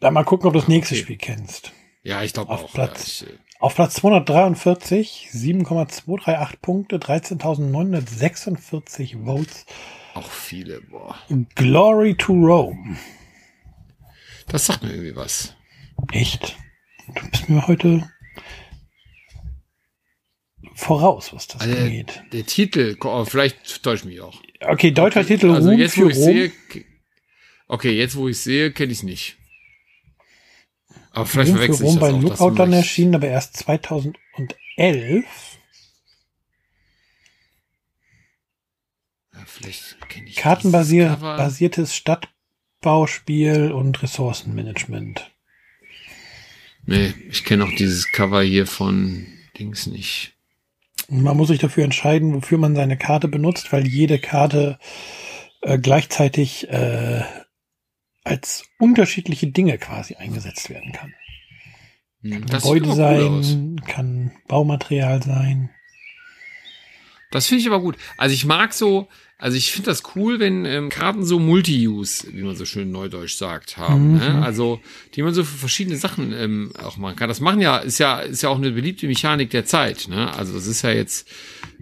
[0.00, 1.02] Dann mal gucken, ob du das nächste okay.
[1.02, 1.72] Spiel kennst.
[2.02, 2.72] Ja, ich glaube auch.
[2.72, 9.66] Platz, ja, ich, äh, auf Platz 243, 7,238 Punkte, 13.946 Votes.
[10.14, 11.18] Auch viele, boah.
[11.56, 12.96] Glory to Rome.
[14.46, 15.56] Das sagt mir irgendwie was.
[16.12, 16.56] Echt?
[17.14, 18.08] Du bist mir heute
[20.78, 22.16] voraus, was das also angeht.
[22.16, 24.40] Der, der Titel, oh, vielleicht täuscht mich auch.
[24.60, 26.24] Okay, deutscher okay, Titel also Ruhm jetzt, wo ich Rom.
[26.24, 26.52] Sehe,
[27.66, 29.36] okay, jetzt wo ich sehe, kenne ich es nicht.
[31.12, 33.56] Aber vielleicht Ruhm verwechsel für Rom ich das bei auch, Lookout dann erschienen, aber erst
[33.56, 34.14] 2011.
[39.34, 42.38] Ja, vielleicht kenne ich Kartenbasiertes Stadtbuilding
[42.80, 45.32] Aufbauspiel und Ressourcenmanagement.
[46.86, 49.26] Nee, ich kenne auch dieses Cover hier von
[49.58, 50.37] Dings nicht.
[51.08, 54.78] Man muss sich dafür entscheiden, wofür man seine Karte benutzt, weil jede Karte
[55.62, 57.22] äh, gleichzeitig äh,
[58.24, 61.14] als unterschiedliche Dinge quasi eingesetzt werden kann.
[62.20, 65.70] Hm, kann Gebäude sein, kann Baumaterial sein.
[67.30, 67.96] Das finde ich aber gut.
[68.16, 69.08] Also ich mag so,
[69.40, 73.36] also ich finde das cool, wenn ähm, Karten so Multi-Use, wie man so schön neudeutsch
[73.36, 74.14] sagt, haben.
[74.14, 74.18] Mhm.
[74.18, 74.42] Ne?
[74.42, 74.80] Also
[75.14, 77.28] die man so für verschiedene Sachen ähm, auch machen kann.
[77.28, 80.08] Das machen ja ist ja ist ja auch eine beliebte Mechanik der Zeit.
[80.08, 80.34] Ne?
[80.34, 81.28] Also das ist ja jetzt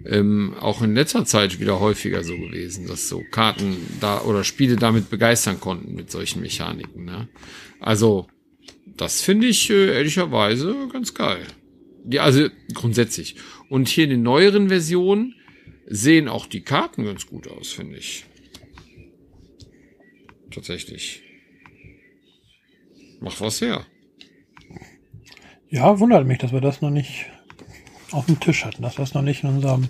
[0.05, 4.75] ähm, auch in letzter Zeit wieder häufiger so gewesen, dass so Karten da oder Spiele
[4.75, 7.05] damit begeistern konnten mit solchen Mechaniken.
[7.05, 7.27] Ne?
[7.79, 8.27] Also
[8.85, 11.47] das finde ich äh, ehrlicherweise ganz geil.
[12.07, 13.35] Ja, also grundsätzlich.
[13.67, 15.33] Und hier in den neueren Versionen
[15.87, 18.25] sehen auch die Karten ganz gut aus, finde ich.
[20.51, 21.23] Tatsächlich.
[23.19, 23.85] Macht was her.
[25.69, 27.25] Ja, wundert mich, dass wir das noch nicht
[28.11, 29.89] auf dem Tisch hatten, dass das noch nicht in unserem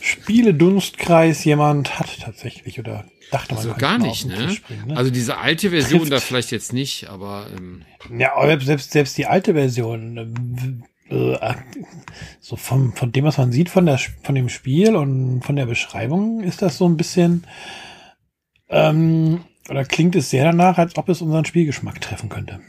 [0.00, 4.56] Spieledunstkreis jemand hat tatsächlich oder dachte man also gar nicht, ne?
[4.66, 4.96] Bringen, ne?
[4.96, 6.12] Also diese alte Version Trifft.
[6.12, 7.84] da vielleicht jetzt nicht, aber ähm
[8.16, 10.86] ja, selbst selbst die alte Version äh,
[12.40, 15.66] so vom, von dem, was man sieht von der, von dem Spiel und von der
[15.66, 17.46] Beschreibung ist das so ein bisschen,
[18.68, 22.60] ähm, oder klingt es sehr danach, als ob es unseren Spielgeschmack treffen könnte.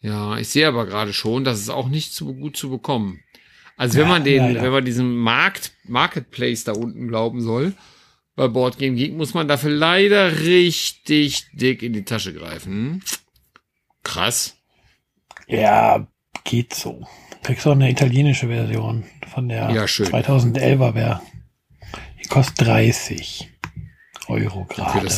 [0.00, 3.20] Ja, ich sehe aber gerade schon, dass es auch nicht so gut zu bekommen.
[3.76, 4.62] Also wenn ja, man den, leider.
[4.62, 7.74] wenn man diesem Markt, Marketplace da unten glauben soll,
[8.34, 13.02] bei Boardgame Geek, muss man dafür leider richtig dick in die Tasche greifen.
[14.02, 14.56] Krass.
[15.46, 16.06] Ja,
[16.44, 17.06] geht so.
[17.42, 21.20] Kriegst auch eine italienische Version von der ja, 2011er wäre.
[22.22, 23.50] Die kostet 30
[24.28, 25.08] Euro gerade.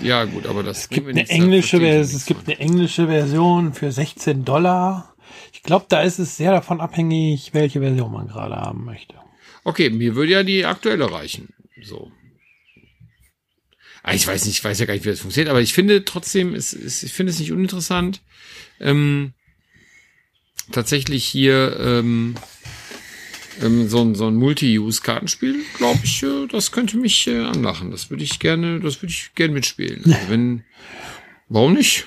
[0.00, 2.16] Ja, gut, aber das es gibt eine englische Version.
[2.16, 5.14] Es gibt eine englische Version für 16 Dollar.
[5.52, 9.14] Ich glaube, da ist es sehr davon abhängig, welche Version man gerade haben möchte.
[9.64, 11.54] Okay, mir würde ja die aktuelle reichen.
[11.82, 12.10] So.
[14.02, 16.04] Ah, ich weiß nicht, ich weiß ja gar nicht, wie das funktioniert, aber ich finde
[16.04, 18.20] trotzdem, es, es, ich finde es nicht uninteressant.
[18.80, 19.32] Ähm,
[20.70, 22.36] tatsächlich hier ähm,
[23.60, 27.90] ähm, so ein, so ein Multi-Use-Kartenspiel, glaube ich, äh, das könnte mich äh, anlachen.
[27.90, 30.02] Das würde ich gerne, das würde ich gerne mitspielen.
[30.04, 30.64] Also wenn,
[31.48, 32.06] warum nicht?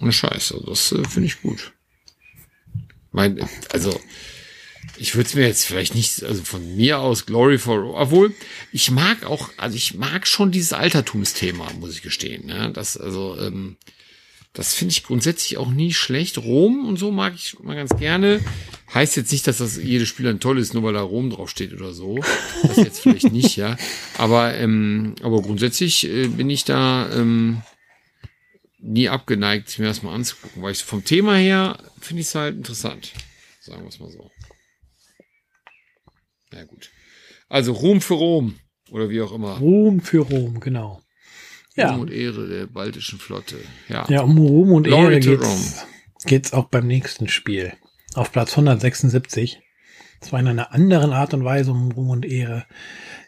[0.00, 1.72] Ohne Scheiß, also das äh, finde ich gut.
[3.12, 4.00] Mein, also,
[4.96, 8.34] ich würde es mir jetzt vielleicht nicht, also von mir aus Glory for, obwohl
[8.72, 12.46] ich mag auch, also ich mag schon dieses Altertumsthema, muss ich gestehen.
[12.46, 12.70] Ne?
[12.72, 13.76] Das, also, ähm,
[14.52, 16.36] das finde ich grundsätzlich auch nie schlecht.
[16.38, 18.40] Rom und so mag ich mal ganz gerne.
[18.92, 21.72] Heißt jetzt nicht, dass das jedes Spiel ein toll ist, nur weil da Rom draufsteht
[21.72, 22.18] oder so.
[22.62, 23.78] Das jetzt vielleicht nicht, ja.
[24.18, 27.62] Aber, ähm, aber grundsätzlich äh, bin ich da ähm,
[28.78, 32.56] nie abgeneigt, mir das mal anzugucken, weil ich vom Thema her finde ich es halt
[32.56, 33.12] interessant.
[33.60, 34.30] Sagen wir es mal so.
[36.50, 36.90] Na ja, gut.
[37.48, 38.56] Also Rom für Rom
[38.90, 39.56] oder wie auch immer.
[39.58, 41.01] Rom für Rom, genau.
[41.74, 41.92] Ja.
[41.92, 43.56] Ruhm und Ehre der baltischen Flotte.
[43.88, 45.86] Ja, ja um Ruhm und Glory Ehre geht's,
[46.24, 47.72] geht's auch beim nächsten Spiel.
[48.14, 49.60] Auf Platz 176.
[50.20, 52.66] Zwar in einer anderen Art und Weise um Ruhm und Ehre.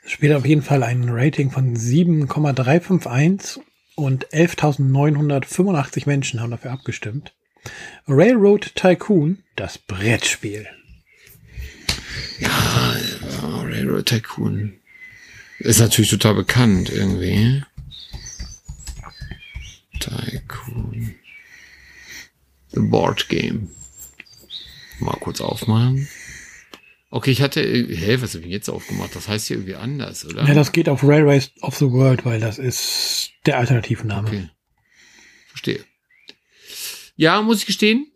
[0.05, 3.63] Es spielt auf jeden Fall ein Rating von 7,351
[3.97, 7.33] und 11.985 Menschen haben dafür abgestimmt.
[8.07, 10.67] Railroad Tycoon, das Brettspiel.
[12.39, 12.97] Ja,
[13.43, 14.75] Railroad Tycoon
[15.59, 17.63] ist natürlich total bekannt irgendwie.
[20.01, 21.15] Tycoon.
[22.69, 23.71] The Board Game.
[25.01, 26.09] Mal kurz aufmachen.
[27.11, 29.15] Okay, ich hatte, hä, was habe ich jetzt aufgemacht?
[29.15, 30.45] Das heißt hier irgendwie anders, oder?
[30.49, 34.27] Ja, das geht auf Railways of the World, weil das ist der Alternativname.
[34.27, 34.51] Okay.
[35.47, 35.85] Verstehe.
[37.15, 38.11] Ja, muss ich gestehen,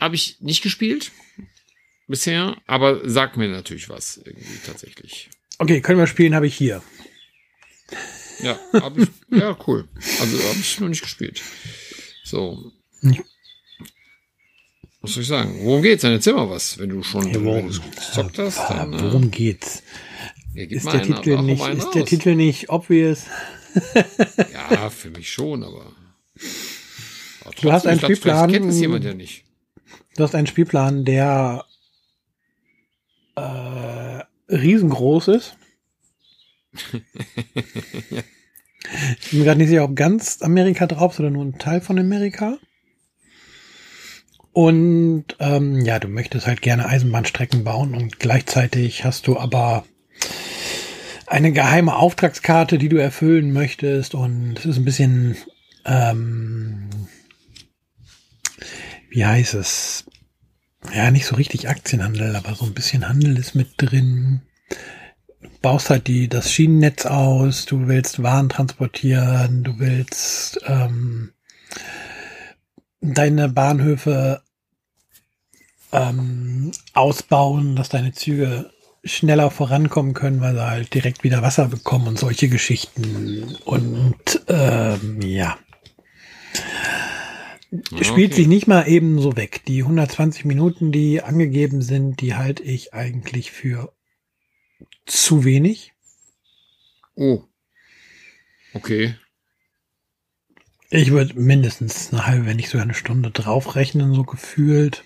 [0.00, 1.12] habe ich nicht gespielt
[2.08, 5.28] bisher, aber sagt mir natürlich was irgendwie tatsächlich.
[5.58, 6.82] Okay, können wir spielen, habe ich hier.
[8.40, 9.88] Ja, hab ich, ja, cool.
[10.20, 11.42] Also habe ich noch nicht gespielt.
[12.24, 12.72] So.
[15.00, 15.58] Was soll ich sagen?
[15.62, 16.04] Worum geht's?
[16.04, 18.58] Erzähl mal was, wenn du schon ja, worum, gezockt hast.
[18.70, 19.82] Dann, äh, worum geht's?
[20.54, 23.24] Ja, ist, der, einen, Titel nicht, ist der Titel nicht obvious?
[24.52, 25.92] ja, für mich schon, aber.
[27.44, 28.50] aber du hast einen Spielplan.
[28.50, 29.44] Kennt es jemand ja nicht.
[30.16, 31.64] Du hast einen Spielplan, der
[33.34, 35.56] äh, riesengroß ist.
[39.20, 41.80] Ich bin mir gerade nicht sicher, ob ganz Amerika drauf ist oder nur ein Teil
[41.80, 42.58] von Amerika.
[44.52, 49.84] Und ähm, ja, du möchtest halt gerne Eisenbahnstrecken bauen und gleichzeitig hast du aber
[51.26, 54.14] eine geheime Auftragskarte, die du erfüllen möchtest.
[54.14, 55.36] Und es ist ein bisschen
[55.84, 56.88] ähm,
[59.12, 60.06] wie heißt es?
[60.92, 64.42] Ja, nicht so richtig Aktienhandel, aber so ein bisschen Handel ist mit drin.
[65.42, 71.32] Du baust halt die, das Schienennetz aus, du willst Waren transportieren, du willst ähm,
[73.00, 74.42] deine Bahnhöfe
[75.92, 78.70] ähm, ausbauen, dass deine Züge
[79.04, 83.56] schneller vorankommen können, weil sie halt direkt wieder Wasser bekommen und solche Geschichten.
[83.64, 85.58] Und ähm, ja.
[87.72, 88.04] Okay.
[88.04, 89.62] Spielt sich nicht mal eben so weg.
[89.66, 93.92] Die 120 Minuten, die angegeben sind, die halte ich eigentlich für
[95.06, 95.92] zu wenig.
[97.14, 97.44] Oh.
[98.74, 99.16] Okay.
[100.90, 105.04] Ich würde mindestens eine halbe, wenn nicht sogar eine Stunde draufrechnen, so gefühlt.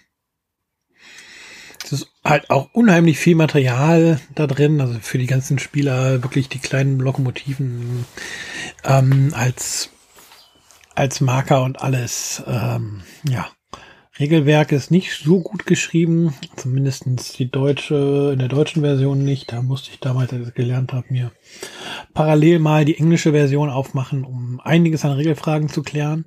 [1.85, 6.48] Es ist halt auch unheimlich viel Material da drin, also für die ganzen Spieler wirklich
[6.48, 8.05] die kleinen Lokomotiven
[8.82, 9.90] ähm, als,
[10.97, 12.43] als Marker und alles.
[12.48, 13.48] Ähm, ja,
[14.18, 19.52] Regelwerk ist nicht so gut geschrieben, zumindestens die deutsche, in der deutschen Version nicht.
[19.52, 21.32] Da musste ich damals, als ich gelernt habe, mir
[22.14, 26.24] parallel mal die englische Version aufmachen, um einiges an Regelfragen zu klären.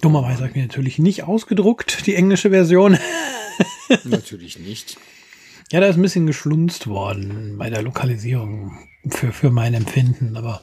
[0.00, 2.96] Dummerweise habe ich mir natürlich nicht ausgedruckt, die englische Version.
[4.04, 4.96] Natürlich nicht.
[5.70, 10.62] Ja, da ist ein bisschen geschlunzt worden bei der Lokalisierung für, für mein Empfinden, aber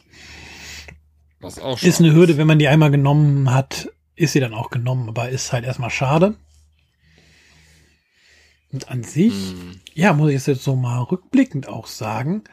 [1.41, 4.69] Was auch ist eine Hürde, wenn man die einmal genommen hat, ist sie dann auch
[4.69, 6.35] genommen, aber ist halt erstmal schade.
[8.71, 9.79] Und an sich, hm.
[9.93, 12.43] ja, muss ich jetzt so mal rückblickend auch sagen,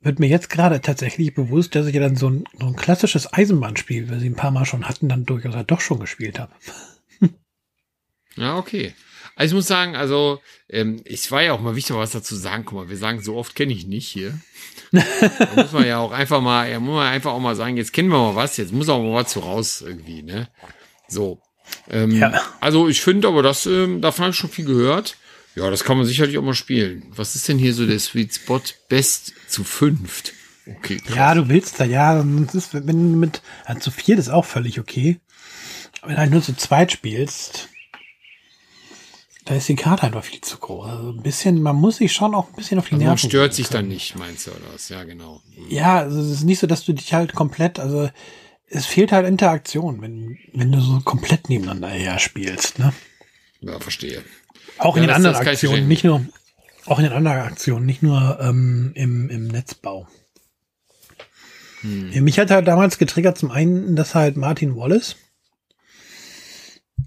[0.00, 3.32] wird mir jetzt gerade tatsächlich bewusst, dass ich ja dann so ein, so ein klassisches
[3.32, 6.52] Eisenbahnspiel, wie sie ein paar Mal schon hatten, dann durchaus halt doch schon gespielt habe.
[8.36, 8.94] ja, okay.
[9.34, 12.64] Also ich muss sagen, also ähm, ich war ja auch mal wichtig, was dazu sagen.
[12.64, 14.38] Guck mal, wir sagen, so oft kenne ich nicht hier.
[14.92, 15.02] da
[15.56, 18.08] muss man ja auch einfach mal, ja, muss man einfach auch mal sagen, jetzt kennen
[18.08, 20.48] wir mal was, jetzt muss auch mal was so raus irgendwie, ne?
[21.12, 21.40] So.
[21.90, 22.40] Ähm, ja.
[22.60, 25.16] Also ich finde aber, das, ähm, davon habe ich schon viel gehört.
[25.54, 27.04] Ja, das kann man sicherlich auch mal spielen.
[27.14, 28.60] Was ist denn hier so der Sweet Spot?
[28.88, 30.32] Best zu fünft.
[30.66, 30.98] Okay.
[30.98, 31.16] Krass.
[31.16, 32.20] Ja, du willst da, ja,
[32.52, 35.20] ist, wenn du mit, also zu viert ist auch völlig okay.
[36.02, 37.68] Wenn du halt nur zu zweit spielst,
[39.44, 40.88] da ist die Karte einfach viel zu groß.
[40.88, 43.22] Also ein bisschen, man muss sich schon auch ein bisschen auf die also Nerven.
[43.22, 44.88] Man stört sich dann nicht, meinst du, oder was?
[44.88, 45.42] Ja, genau.
[45.68, 48.08] Ja, also es ist nicht so, dass du dich halt komplett, also
[48.72, 52.92] es fehlt halt Interaktion, wenn, wenn du so komplett nebeneinander her spielst, ne?
[53.60, 54.24] Ja, verstehe.
[54.78, 56.26] Auch ja, in den anderen Aktionen, nicht nur,
[56.86, 60.08] auch in den anderen Aktionen, nicht nur ähm, im, im Netzbau.
[61.82, 62.24] Hm.
[62.24, 65.16] Mich hat halt damals getriggert, zum einen, dass halt Martin Wallace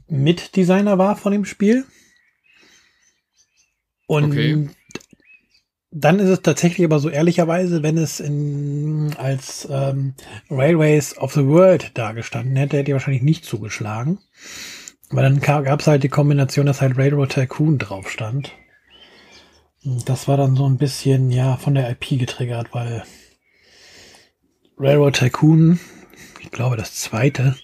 [0.07, 1.85] Mitdesigner war von dem Spiel.
[4.05, 4.69] Und okay.
[5.97, 10.13] Dann ist es tatsächlich aber so ehrlicherweise, wenn es in, als ähm,
[10.51, 14.19] Railways of the World dargestanden hätte, hätte er wahrscheinlich nicht zugeschlagen.
[15.09, 18.51] Weil dann gab es halt die Kombination, dass halt Railroad Tycoon drauf stand.
[20.05, 23.03] Das war dann so ein bisschen, ja, von der IP getriggert, weil
[24.77, 25.79] Railroad Tycoon,
[26.41, 27.55] ich glaube das zweite,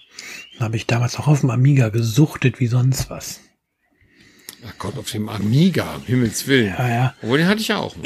[0.58, 3.40] habe ich damals auch auf dem Amiga gesuchtet wie sonst was.
[4.64, 6.74] Ach Gott, auf dem Amiga, um Himmels Willen.
[6.78, 7.14] Ja, ja.
[7.22, 7.94] Obwohl, den hatte ich ja auch.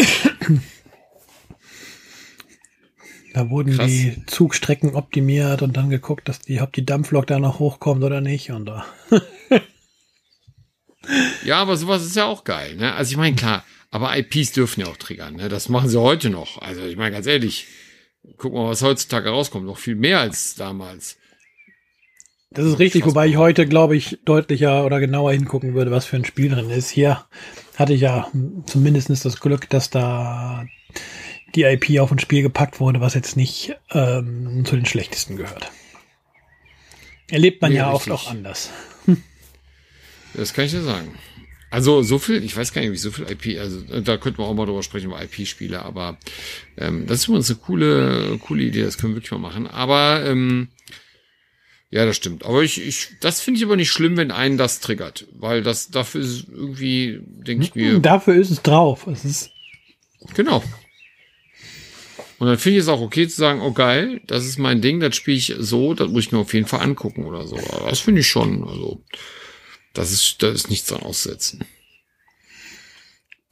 [3.35, 3.91] Da wurden Krass.
[3.91, 8.23] die Zugstrecken optimiert und dann geguckt, dass die, ob die Dampflok da noch hochkommt oder
[8.23, 8.51] nicht.
[8.51, 8.87] Und da.
[11.45, 12.77] ja, aber sowas ist ja auch geil.
[12.77, 12.95] Ne?
[12.95, 15.37] Also ich meine, klar, aber IPs dürfen ja auch triggern.
[15.37, 15.51] Ne?
[15.51, 16.63] Das machen sie heute noch.
[16.63, 17.67] Also ich meine, ganz ehrlich,
[18.39, 19.67] guck mal, was heutzutage rauskommt.
[19.67, 21.19] Noch viel mehr als damals.
[22.51, 26.17] Das ist richtig, wobei ich heute, glaube ich, deutlicher oder genauer hingucken würde, was für
[26.17, 26.91] ein Spiel drin ist.
[26.91, 27.25] Hier
[27.77, 28.31] hatte ich ja
[28.67, 30.67] zumindest das Glück, dass da
[31.55, 35.71] die IP auf ein Spiel gepackt wurde, was jetzt nicht ähm, zu den schlechtesten gehört.
[37.29, 38.71] Erlebt man nee, ja oft auch anders.
[40.35, 41.15] Das kann ich dir sagen.
[41.71, 44.49] Also so viel, ich weiß gar nicht, wie so viel IP, also da könnte man
[44.49, 46.17] auch mal drüber sprechen, über IP-Spiele, aber
[46.77, 49.67] ähm, das ist übrigens eine coole, coole Idee, das können wir wirklich mal machen.
[49.67, 50.69] Aber ähm,
[51.97, 52.45] ja, das stimmt.
[52.45, 55.91] Aber ich, ich, das finde ich aber nicht schlimm, wenn einen das triggert, weil das
[55.91, 57.99] dafür ist irgendwie, denke ich mir.
[58.01, 59.07] Dafür ist es drauf.
[59.07, 59.51] Es ist
[60.35, 60.63] genau.
[62.39, 65.01] Und dann finde ich es auch okay zu sagen, oh geil, das ist mein Ding,
[65.01, 67.57] das spiele ich so, das muss ich mir auf jeden Fall angucken oder so.
[67.57, 68.69] Aber das finde ich schon.
[68.69, 69.03] Also,
[69.95, 71.65] das ist, das ist nichts dran aussetzen.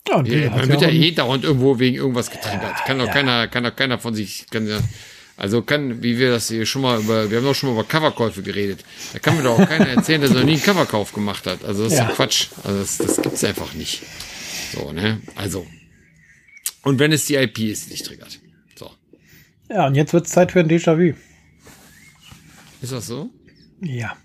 [0.06, 2.76] Ja, ja, man wird ja eh dauernd irgendwo wegen irgendwas getriggert.
[2.84, 4.80] Kann doch keiner, kann doch keiner von sich, kann ja,
[5.36, 7.88] also kann, wie wir das hier schon mal über, wir haben doch schon mal über
[7.88, 8.84] Coverkäufe geredet.
[9.12, 11.64] Da kann mir doch auch keiner erzählen, dass er noch nie einen Coverkauf gemacht hat.
[11.64, 12.48] Also das ist ja Quatsch.
[12.62, 14.02] Also das, das gibt's einfach nicht.
[14.72, 15.20] So, ne?
[15.34, 15.66] Also.
[16.82, 18.38] Und wenn es die IP ist, die dich triggert.
[18.76, 18.90] So.
[19.68, 21.14] Ja, und jetzt wird's Zeit für ein Déjà-vu.
[22.80, 23.30] Ist das so?
[23.80, 24.16] Ja.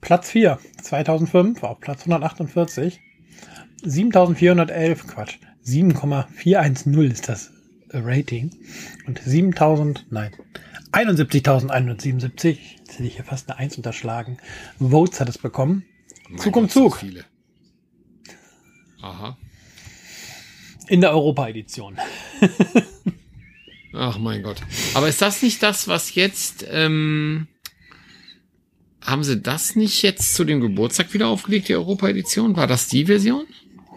[0.00, 2.98] Platz 4, 2005 auf Platz 148.
[3.84, 7.51] 7411, Quatsch, 7,410 ist das
[7.94, 8.50] Rating.
[9.06, 10.32] Und 7000, nein,
[10.92, 14.38] 71.177, jetzt hätte ich hier fast eine Eins unterschlagen,
[14.78, 15.84] Votes hat es bekommen.
[16.28, 16.96] Mein Zug um Zug.
[16.98, 17.24] Viele.
[19.00, 19.36] Aha.
[20.88, 21.98] In der Europa-Edition.
[23.94, 24.60] Ach mein Gott.
[24.94, 27.48] Aber ist das nicht das, was jetzt, ähm,
[29.00, 32.56] haben sie das nicht jetzt zu dem Geburtstag wieder aufgelegt, die Europa-Edition?
[32.56, 33.46] War das die Version?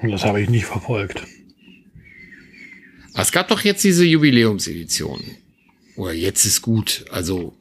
[0.02, 1.26] Das habe ich nicht verfolgt.
[3.18, 5.24] Es gab doch jetzt diese Jubiläumsedition.
[5.96, 7.56] Oder jetzt ist gut, also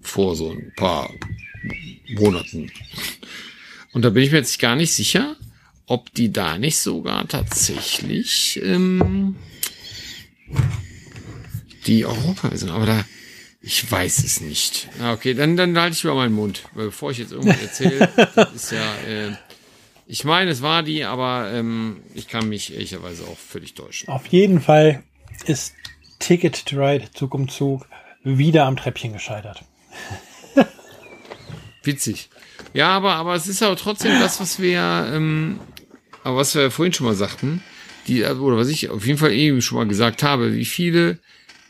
[0.00, 1.10] vor so ein paar
[2.08, 2.70] Monaten.
[3.92, 5.36] Und da bin ich mir jetzt gar nicht sicher,
[5.86, 9.36] ob die da nicht sogar tatsächlich ähm,
[11.86, 12.70] die Europa sind.
[12.70, 13.04] Aber da,
[13.60, 14.88] ich weiß es nicht.
[14.98, 18.08] Ja, okay, dann, dann halte ich über meinen Mund, bevor ich jetzt irgendwas erzähle.
[18.34, 19.32] das ist ja, äh,
[20.06, 24.08] ich meine, es war die, aber ähm, ich kann mich ehrlicherweise auch völlig täuschen.
[24.08, 25.02] Auf jeden Fall
[25.46, 25.74] ist
[26.18, 27.86] Ticket to Ride Zug um Zug
[28.22, 29.64] wieder am Treppchen gescheitert.
[31.82, 32.30] Witzig.
[32.72, 35.60] Ja, aber, aber es ist aber trotzdem das, was wir, ähm,
[36.22, 37.62] aber was wir vorhin schon mal sagten,
[38.06, 41.18] die, oder was ich auf jeden Fall eben schon mal gesagt habe, wie viele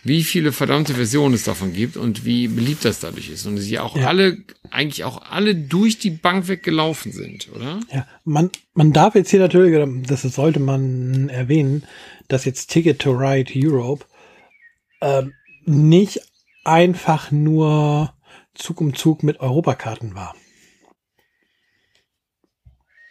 [0.05, 3.47] wie viele verdammte Versionen es davon gibt und wie beliebt das dadurch ist.
[3.47, 4.07] Und sie auch ja.
[4.07, 4.39] alle,
[4.71, 7.81] eigentlich auch alle durch die Bank weggelaufen sind, oder?
[7.91, 9.75] Ja, man, man darf jetzt hier natürlich,
[10.07, 11.85] das sollte man erwähnen,
[12.29, 14.05] dass jetzt Ticket to Ride Europe
[15.01, 15.23] äh,
[15.65, 16.21] nicht
[16.65, 18.13] einfach nur
[18.55, 20.35] Zug um Zug mit Europakarten war.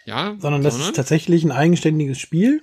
[0.05, 0.35] Ja.
[0.39, 0.91] Sondern das sondern?
[0.91, 2.61] ist tatsächlich ein eigenständiges Spiel.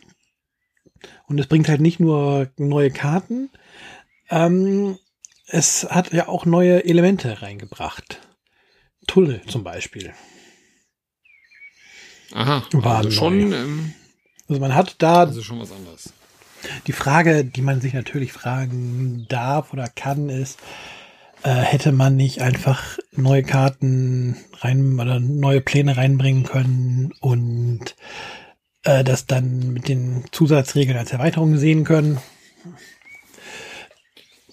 [1.27, 3.51] Und es bringt halt nicht nur neue Karten,
[4.31, 4.99] ähm,
[5.47, 8.21] es hat ja auch neue Elemente reingebracht.
[9.07, 10.13] Tunnel zum Beispiel.
[12.33, 13.53] Aha, war also schon.
[13.53, 13.95] Ähm,
[14.49, 15.21] also man hat da.
[15.21, 16.13] Also schon was anderes.
[16.87, 20.59] Die Frage, die man sich natürlich fragen darf oder kann, ist,
[21.43, 27.97] äh, hätte man nicht einfach neue Karten rein oder neue Pläne reinbringen können und
[28.85, 32.19] äh, das dann mit den Zusatzregeln als Erweiterung sehen können?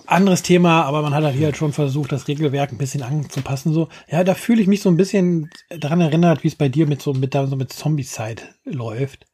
[0.08, 3.74] Anderes Thema, aber man hat halt hier halt schon versucht, das Regelwerk ein bisschen anzupassen.
[3.74, 6.88] So, ja, da fühle ich mich so ein bisschen daran erinnert, wie es bei dir
[6.88, 9.26] mit so mit, so mit Zombie-Side läuft.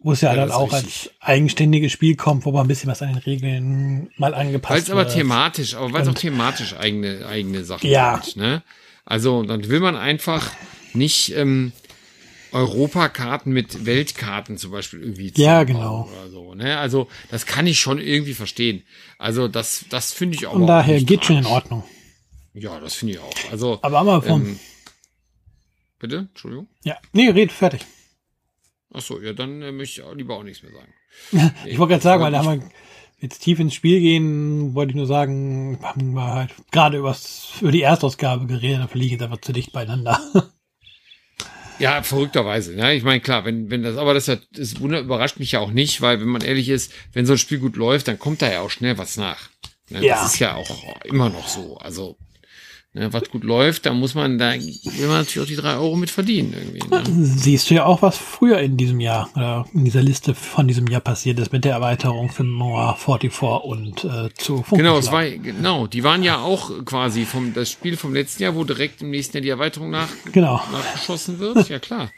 [0.00, 0.84] Wo es ja, ja dann auch richtig.
[0.84, 4.96] als eigenständiges Spiel kommt, wo man ein bisschen was an den Regeln mal angepasst wird.
[4.96, 8.18] Weil es aber thematisch, aber weil es auch thematisch eigene, eigene Sachen ja.
[8.18, 8.62] Hat, ne?
[9.04, 10.52] Also, dann will man einfach
[10.92, 11.72] nicht, ähm,
[12.52, 16.08] Europakarten mit Weltkarten zum Beispiel irgendwie ja genau.
[16.10, 16.78] oder so ne?
[16.78, 18.82] Also das kann ich schon irgendwie verstehen.
[19.18, 21.84] Also das das finde ich auch und daher geht schon in Ordnung.
[22.54, 23.34] Ja das finde ich auch.
[23.50, 24.60] Also aber mal von ähm,
[25.98, 26.28] bitte?
[26.30, 26.68] Entschuldigung?
[26.84, 26.96] Ja.
[27.12, 27.80] Nee red fertig.
[28.92, 31.54] Ach so ja dann äh, möchte ich auch lieber auch nichts mehr sagen.
[31.66, 32.70] Ich wollte gerade sagen weil da haben wir
[33.20, 37.16] jetzt tief ins Spiel gehen wollte ich nur sagen haben wir halt gerade über
[37.60, 40.20] die Erstausgabe geredet da verliege ich jetzt einfach zu dicht beieinander
[41.78, 42.74] Ja, verrückterweise.
[42.74, 45.70] Ja, ich meine, klar, wenn, wenn das, aber das, hat, das überrascht mich ja auch
[45.70, 48.50] nicht, weil wenn man ehrlich ist, wenn so ein Spiel gut läuft, dann kommt da
[48.50, 49.48] ja auch schnell was nach.
[49.90, 50.04] Ne?
[50.04, 50.16] Ja.
[50.16, 50.70] Das ist ja auch
[51.04, 51.78] immer noch so.
[51.78, 52.16] Also
[52.94, 55.94] Ne, was gut läuft, da muss man, da will man natürlich auch die drei Euro
[55.94, 56.88] mit verdienen irgendwie.
[56.88, 57.02] Ne?
[57.22, 60.86] Siehst du ja auch, was früher in diesem Jahr, oder in dieser Liste von diesem
[60.86, 65.12] Jahr passiert ist mit der Erweiterung für Noah 44 und äh, zu Funken Genau, es
[65.12, 69.02] war, genau, die waren ja auch quasi vom, das Spiel vom letzten Jahr, wo direkt
[69.02, 70.62] im nächsten Jahr die Erweiterung nach, genau.
[70.72, 71.68] nachgeschossen wird.
[71.68, 72.10] Ja, klar.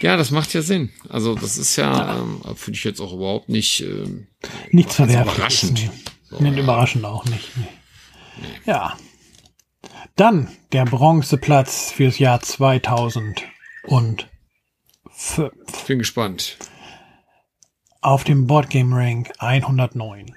[0.00, 0.90] Ja, das macht ja Sinn.
[1.08, 2.18] Also, das ist ja, ja.
[2.18, 4.26] Ähm, finde ich jetzt auch überhaupt nicht, ähm,
[4.72, 5.36] nichts verwerflich.
[5.36, 5.74] Überraschend.
[5.74, 5.90] Nee.
[6.30, 7.56] So, nee, überraschend auch nicht.
[7.56, 8.48] Nee.
[8.66, 8.96] Ja.
[10.20, 13.46] Dann der Bronzeplatz fürs Jahr 2005.
[15.86, 16.58] Bin gespannt.
[18.02, 20.34] Auf dem Boardgame Rank 109.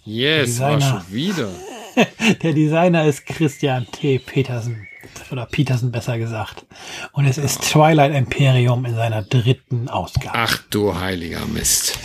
[0.03, 1.51] Yes, war schon wieder.
[2.41, 4.17] Der Designer ist Christian T.
[4.17, 4.87] Petersen.
[5.31, 6.65] Oder Peterson besser gesagt.
[7.13, 10.37] Und es ist Twilight Imperium in seiner dritten Ausgabe.
[10.37, 11.97] Ach du heiliger Mist.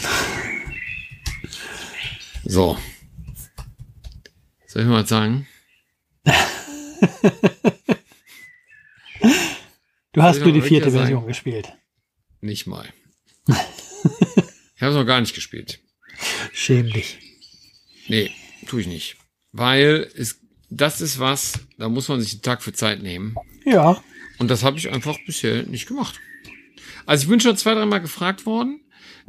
[2.44, 2.78] So.
[4.66, 5.47] Soll ich mal sagen?
[10.12, 11.27] du hast nur die vierte Version sagen?
[11.27, 11.73] gespielt.
[12.40, 12.89] Nicht mal.
[13.48, 13.55] ich
[14.82, 15.81] habe es noch gar nicht gespielt.
[16.52, 17.18] Schäm dich.
[18.09, 18.31] Nee,
[18.66, 19.16] tue ich nicht.
[19.52, 20.40] Weil es
[20.70, 23.36] das ist was, da muss man sich einen Tag für Zeit nehmen.
[23.64, 24.02] Ja.
[24.38, 26.20] Und das habe ich einfach bisher nicht gemacht.
[27.06, 28.80] Also ich bin schon zwei, dreimal gefragt worden,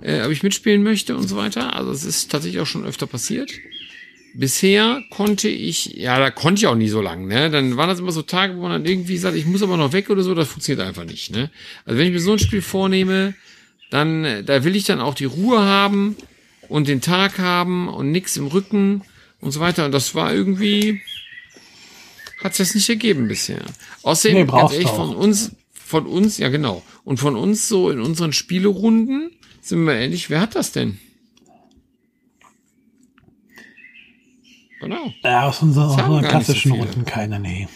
[0.01, 1.76] äh, ob ich mitspielen möchte und so weiter.
[1.76, 3.51] Also es ist tatsächlich auch schon öfter passiert.
[4.34, 7.49] Bisher konnte ich, ja, da konnte ich auch nie so lang, ne?
[7.49, 9.93] Dann waren das immer so Tage, wo man dann irgendwie sagt, ich muss aber noch
[9.93, 11.49] weg oder so, das funktioniert einfach nicht, ne?
[11.85, 13.34] Also wenn ich mir so ein Spiel vornehme,
[13.89, 16.15] dann, da will ich dann auch die Ruhe haben
[16.68, 19.01] und den Tag haben und nix im Rücken
[19.39, 19.85] und so weiter.
[19.85, 21.01] Und das war irgendwie,
[22.38, 23.61] hat es das nicht ergeben bisher.
[24.03, 26.84] Außerdem, nee, ganz ehrlich, von uns, von uns, ja genau.
[27.03, 29.31] Und von uns so in unseren Spielerunden,
[29.61, 30.99] sind wir ehrlich, wer hat das denn?
[34.80, 35.11] Genau.
[35.23, 37.68] Ja, aus unseren, unseren klassischen so Runden keiner, nee.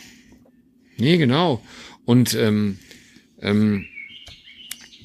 [0.97, 1.63] Nee, genau.
[2.05, 2.77] Und ähm,
[3.41, 3.87] ähm,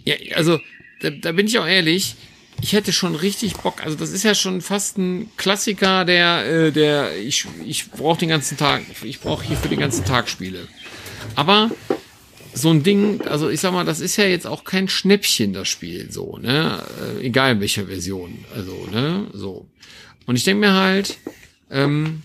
[0.05, 0.61] ja, also
[1.01, 2.17] da, da bin ich auch ehrlich,
[2.61, 3.83] ich hätte schon richtig Bock.
[3.85, 8.29] Also das ist ja schon fast ein Klassiker, der, äh, der ich, ich brauche den
[8.29, 10.67] ganzen Tag, ich brauche hier für den ganzen Tag Spiele.
[11.35, 11.71] Aber
[12.55, 15.69] so ein Ding, also ich sag mal, das ist ja jetzt auch kein Schnäppchen, das
[15.69, 16.83] Spiel, so, ne?
[17.21, 18.45] Äh, egal in welcher Version.
[18.55, 19.27] Also, ne?
[19.35, 19.69] So.
[20.25, 21.19] Und ich denke mir halt,
[21.71, 22.23] ähm,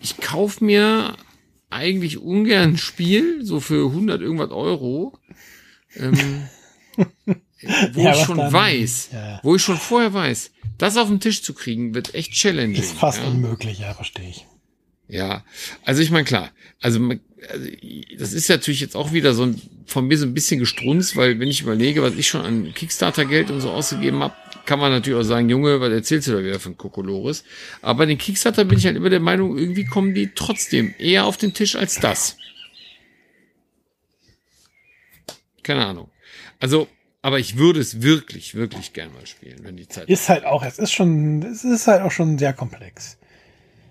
[0.00, 1.16] ich kauf mir
[1.70, 5.18] eigentlich ungern ein Spiel, so für 100 irgendwas Euro,
[5.96, 6.48] ähm,
[7.92, 9.40] wo ja, ich schon dann, weiß, ja.
[9.42, 12.82] wo ich schon vorher weiß, das auf den Tisch zu kriegen, wird echt challenging.
[12.82, 13.26] Ist fast ja.
[13.26, 14.46] unmöglich, ja, verstehe ich.
[15.06, 15.44] Ja,
[15.84, 16.50] also ich meine, klar,
[16.80, 16.98] also,
[17.48, 17.68] also
[18.18, 21.38] das ist natürlich jetzt auch wieder so ein, von mir so ein bisschen gestrunzt, weil
[21.38, 25.18] wenn ich überlege, was ich schon an Kickstarter-Geld und so ausgegeben habe, kann man natürlich
[25.20, 27.44] auch sagen, Junge, was erzählst du da wieder von Kokolores?
[27.82, 31.26] Aber bei den Kickstarter bin ich halt immer der Meinung, irgendwie kommen die trotzdem eher
[31.26, 32.38] auf den Tisch als das.
[35.62, 36.10] Keine Ahnung.
[36.60, 36.88] Also,
[37.24, 40.10] aber ich würde es wirklich, wirklich gern mal spielen, wenn die Zeit.
[40.10, 43.16] Ist halt auch, es ist schon, es ist halt auch schon sehr komplex.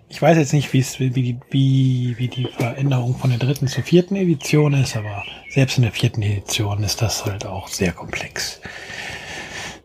[0.07, 3.68] Ich weiß jetzt nicht, wie es, wie die, wie, wie die Veränderung von der dritten
[3.68, 7.91] zur vierten Edition ist, aber selbst in der vierten Edition ist das halt auch sehr
[7.91, 8.61] komplex.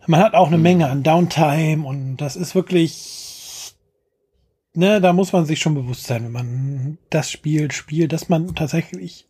[0.06, 0.62] Man hat auch eine hm.
[0.62, 3.72] Menge an Downtime und das ist wirklich,
[4.74, 8.54] ne, da muss man sich schon bewusst sein, wenn man das Spiel spielt, dass man
[8.54, 9.26] tatsächlich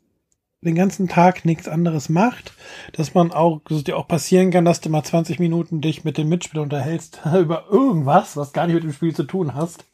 [0.61, 2.53] den ganzen Tag nichts anderes macht,
[2.93, 6.05] dass man auch, dass es dir auch passieren kann, dass du mal 20 Minuten dich
[6.05, 9.85] mit dem Mitspieler unterhältst über irgendwas, was gar nicht mit dem Spiel zu tun hast.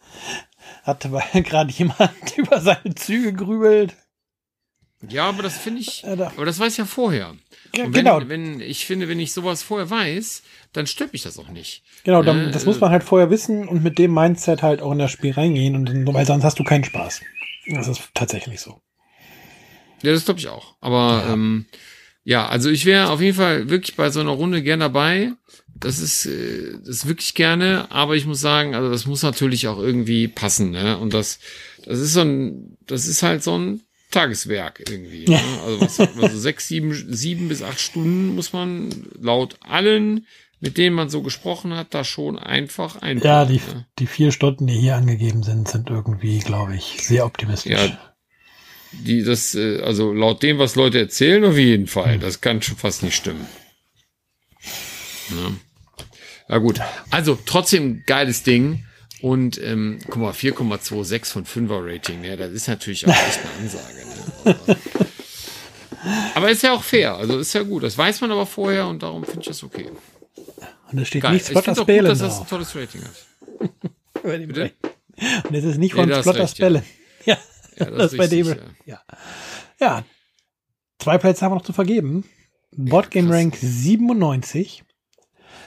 [0.82, 1.10] Hatte
[1.42, 3.94] gerade jemand über seine Züge grübelt.
[5.06, 7.34] Ja, aber das finde ich, aber das weiß ich ja vorher.
[7.74, 8.20] Ja, wenn, genau.
[8.26, 10.42] Wenn, ich finde, wenn ich sowas vorher weiß,
[10.72, 11.82] dann stört mich das auch nicht.
[12.04, 14.92] Genau, dann, äh, das muss man halt vorher wissen und mit dem Mindset halt auch
[14.92, 17.20] in das Spiel reingehen und weil sonst hast du keinen Spaß.
[17.66, 18.80] Das ist tatsächlich so.
[20.04, 20.74] Ja, das glaube ich auch.
[20.80, 21.32] Aber ja.
[21.32, 21.66] ähm,
[22.24, 25.32] ja, also ich wäre auf jeden Fall wirklich bei so einer Runde gern dabei.
[25.76, 29.78] Das ist, äh, das wirklich gerne, aber ich muss sagen, also das muss natürlich auch
[29.78, 30.98] irgendwie passen, ne?
[30.98, 31.40] Und das,
[31.84, 33.80] das ist so ein, das ist halt so ein
[34.14, 35.26] Tageswerk irgendwie.
[35.28, 35.40] Ne?
[35.66, 38.90] Also, was, also sechs, sieben, sieben bis acht Stunden muss man
[39.20, 40.26] laut allen,
[40.60, 43.18] mit denen man so gesprochen hat, da schon einfach ein.
[43.18, 43.86] Ja, die, ne?
[43.98, 47.72] die vier Stunden, die hier angegeben sind, sind irgendwie, glaube ich, sehr optimistisch.
[47.72, 48.13] Ja,
[49.02, 52.18] die das, äh, also laut dem, was Leute erzählen, auf jeden Fall.
[52.18, 53.46] Das kann schon fast nicht stimmen.
[55.30, 55.52] Ja,
[56.48, 56.80] ja gut.
[57.10, 58.84] Also trotzdem geiles Ding.
[59.20, 62.36] Und ähm, guck mal, 4,26 von 5er Rating, ne?
[62.36, 64.04] das ist natürlich auch echt eine Ansage.
[64.44, 64.76] Ne?
[66.34, 67.84] Aber, ist ja auch fair, also ist ja gut.
[67.84, 69.88] Das weiß man aber vorher und darum finde ich das okay.
[70.90, 71.32] Und da steht Geil.
[71.32, 74.22] nichts Spotters Bällen gut, dass das ein tolles Rating hat.
[75.44, 76.82] und es ist nicht von nee, Spotters Bällen.
[77.24, 77.38] Ja.
[77.76, 78.46] Ja, das, das ist bei dem.
[78.46, 78.56] Ja.
[78.86, 79.02] ja.
[79.80, 80.04] ja.
[80.98, 82.24] Zwei Plätze haben wir noch zu vergeben.
[82.72, 84.84] Boardgame Rank 97.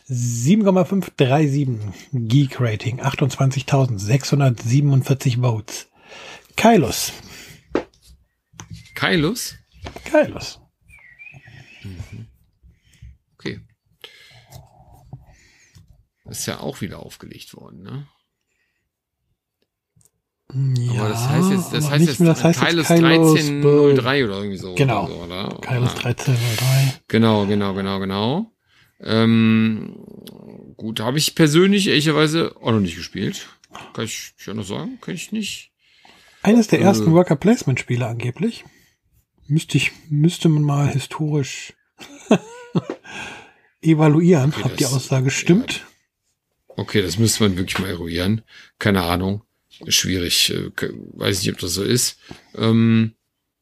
[0.10, 5.90] 7,537 Geek Rating, 28.647 Votes.
[6.56, 7.12] Kailos.
[8.96, 9.56] Kailos?
[10.06, 10.62] Kailos.
[11.84, 12.28] Mhm.
[13.34, 13.60] Okay.
[16.26, 18.08] Ist ja auch wieder aufgelegt worden, ne?
[20.54, 24.76] Ja, aber das heißt jetzt, das heißt jetzt, das heißt Kailos 1303 oder irgendwie so.
[24.76, 25.06] Genau.
[25.06, 25.60] Oder so, oder?
[25.62, 27.02] Kailos 1303.
[27.10, 28.52] Genau, genau, genau, genau.
[29.02, 29.98] Ähm,
[30.78, 33.48] gut, habe ich persönlich ehrlicherweise auch noch nicht gespielt.
[33.94, 35.74] Kann ich ja noch sagen, kann ich nicht.
[36.44, 38.64] Eines der äh, ersten Worker Placement Spiele angeblich.
[39.48, 41.74] Müsste ich, müsste man mal historisch
[43.82, 45.80] evaluieren, okay, ob das, die Aussage stimmt.
[45.80, 45.84] Ja.
[46.78, 48.44] Okay, das müsste man wirklich mal eruieren.
[48.80, 49.42] Keine Ahnung
[49.88, 50.52] schwierig.
[50.52, 50.72] Äh,
[51.14, 52.20] weiß nicht, ob das so ist.
[52.56, 53.14] Ähm,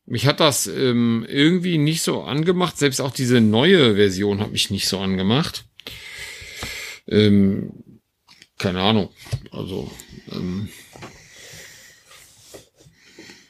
[0.06, 2.78] mich hat das ähm, irgendwie nicht so angemacht.
[2.78, 5.66] Selbst auch diese neue Version hat mich nicht so angemacht.
[7.08, 7.72] Ähm,
[8.58, 9.10] keine Ahnung.
[9.52, 9.92] Also,
[10.32, 10.70] ähm,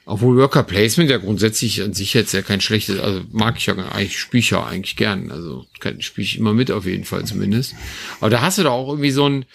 [0.07, 3.73] Obwohl Worker Placement ja grundsätzlich an sich jetzt ja kein schlechtes, also mag ich ja
[3.73, 5.31] eigentlich, spiele ich ja eigentlich gern.
[5.31, 5.65] Also
[5.97, 7.73] spiele ich immer mit auf jeden Fall zumindest.
[8.19, 9.45] Aber da hast du doch auch irgendwie so ein,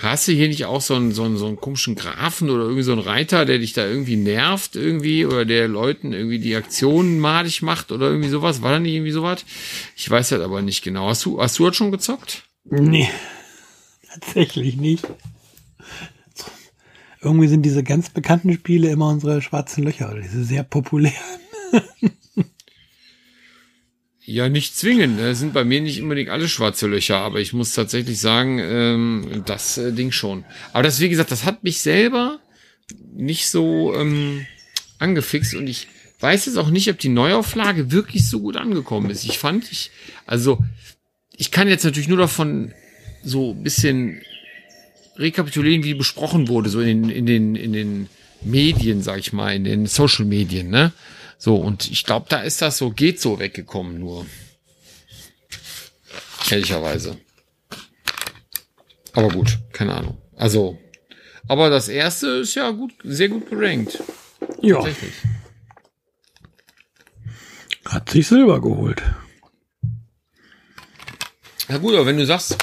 [0.00, 2.82] hast du hier nicht auch so einen, so einen, so einen komischen Grafen oder irgendwie
[2.82, 7.20] so einen Reiter, der dich da irgendwie nervt irgendwie oder der Leuten irgendwie die Aktionen
[7.20, 8.62] madig macht oder irgendwie sowas?
[8.62, 9.44] War da nicht irgendwie sowas?
[9.96, 11.08] Ich weiß halt aber nicht genau.
[11.08, 12.44] Hast du, hast du das schon gezockt?
[12.64, 13.10] Nee,
[14.10, 15.06] tatsächlich nicht.
[17.22, 21.14] Irgendwie sind diese ganz bekannten Spiele immer unsere schwarzen Löcher, diese sehr populären.
[24.32, 25.18] Ja, nicht zwingend.
[25.18, 25.34] Das ne?
[25.34, 29.76] sind bei mir nicht unbedingt alle schwarze Löcher, aber ich muss tatsächlich sagen, ähm, das
[29.76, 30.44] äh, Ding schon.
[30.72, 32.38] Aber das, wie gesagt, das hat mich selber
[33.12, 34.46] nicht so ähm,
[35.00, 35.88] angefixt und ich
[36.20, 39.24] weiß jetzt auch nicht, ob die Neuauflage wirklich so gut angekommen ist.
[39.24, 39.90] Ich fand, ich,
[40.26, 40.58] also,
[41.36, 42.72] ich kann jetzt natürlich nur davon
[43.24, 44.22] so ein bisschen
[45.20, 48.08] rekapitulieren, wie besprochen wurde, so in, in den, in den
[48.40, 50.92] Medien, sag ich mal, in den Social Medien, ne?
[51.38, 54.26] So, und ich glaube, da ist das so, geht so weggekommen nur.
[56.50, 57.18] Ehrlicherweise.
[59.12, 60.18] Aber gut, keine Ahnung.
[60.36, 60.78] Also,
[61.48, 64.02] aber das erste ist ja gut, sehr gut gerankt.
[64.60, 64.76] Ja.
[64.76, 65.12] Tatsächlich.
[67.84, 69.02] Hat sich Silber geholt.
[71.68, 72.56] Na gut, aber wenn du sagst,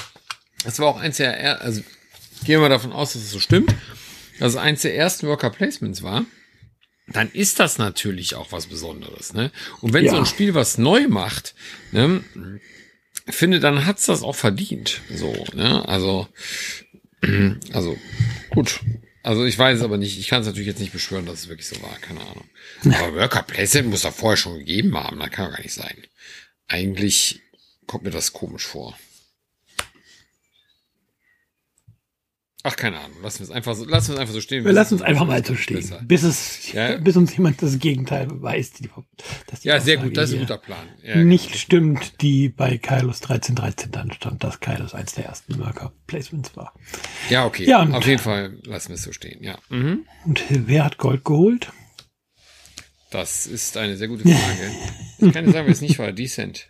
[0.64, 1.82] das war auch eins der, also
[2.48, 3.74] gehen wir davon aus, dass es so stimmt,
[4.38, 6.24] dass es eins der ersten Worker Placements war,
[7.06, 9.34] dann ist das natürlich auch was Besonderes.
[9.34, 9.52] Ne?
[9.82, 10.12] Und wenn ja.
[10.12, 11.54] so ein Spiel was neu macht,
[11.92, 12.24] ne,
[13.26, 15.02] finde, dann hat's das auch verdient.
[15.14, 15.86] So, ne?
[15.86, 16.26] Also,
[17.74, 17.98] also
[18.48, 18.80] gut.
[19.22, 20.18] Also ich weiß es aber nicht.
[20.18, 21.98] Ich kann es natürlich jetzt nicht beschwören, dass es wirklich so war.
[22.00, 22.48] Keine Ahnung.
[22.82, 25.18] Aber Worker Placement muss da vorher schon gegeben haben.
[25.18, 25.98] Das kann doch gar nicht sein.
[26.66, 27.42] Eigentlich
[27.86, 28.96] kommt mir das komisch vor.
[32.64, 33.22] Ach, keine Ahnung.
[33.22, 34.64] Lassen wir es einfach so, lassen wir es einfach so stehen.
[34.64, 35.94] Wir lassen es einfach mal so stehen.
[36.02, 36.96] Bis es, ja.
[37.00, 38.80] bis uns jemand das Gegenteil beweist.
[38.80, 38.90] Die,
[39.46, 40.16] dass die ja, sehr gut.
[40.16, 40.88] Das ist ein guter Plan.
[41.04, 41.58] Ja, nicht genau.
[41.58, 46.74] stimmt, die bei Kylos 1313 dann stand, dass Kylos eins der ersten Worker Placements war.
[47.30, 47.64] Ja, okay.
[47.64, 49.56] Ja, und, Auf jeden Fall lassen wir es so stehen, ja.
[49.68, 50.04] Mhm.
[50.24, 51.72] Und wer hat Gold geholt?
[53.10, 54.70] Das ist eine sehr gute Frage.
[55.20, 56.12] ich kann nicht sagen, wer es nicht war.
[56.12, 56.68] Decent.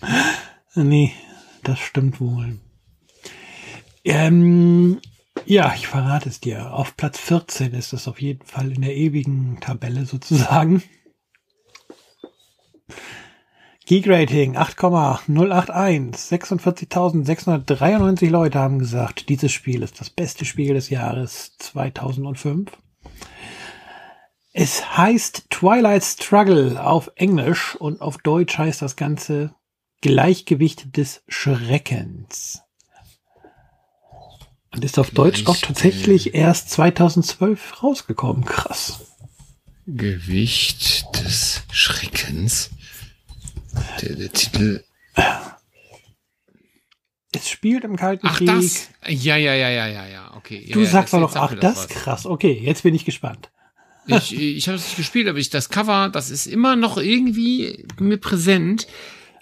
[0.76, 1.12] Nee,
[1.62, 2.58] das stimmt wohl.
[4.04, 5.00] Ähm,
[5.46, 6.72] ja, ich verrate es dir.
[6.72, 10.82] Auf Platz 14 ist es auf jeden Fall in der ewigen Tabelle sozusagen.
[13.86, 16.16] Geek Rating 8,081.
[16.16, 22.72] 46.693 Leute haben gesagt, dieses Spiel ist das beste Spiel des Jahres 2005.
[24.54, 29.54] Es heißt Twilight Struggle auf Englisch und auf Deutsch heißt das Ganze
[30.00, 32.63] Gleichgewicht des Schreckens.
[34.74, 38.44] Und ist auf Deutsch auch tatsächlich erst 2012 rausgekommen.
[38.44, 39.00] Krass.
[39.86, 42.70] Gewicht des Schreckens.
[44.00, 44.84] Der, der Titel.
[47.32, 48.48] Es spielt im Kalten ach, Krieg.
[48.48, 48.88] Das?
[49.06, 50.34] Ja, ja, ja, ja, ja, ja.
[50.36, 50.68] Okay.
[50.72, 52.26] Du ja, sagst doch noch, ach, das, das krass.
[52.26, 53.50] Okay, jetzt bin ich gespannt.
[54.06, 57.86] Ich, ich habe es nicht gespielt, aber ich das Cover, das ist immer noch irgendwie
[57.98, 58.86] mir präsent,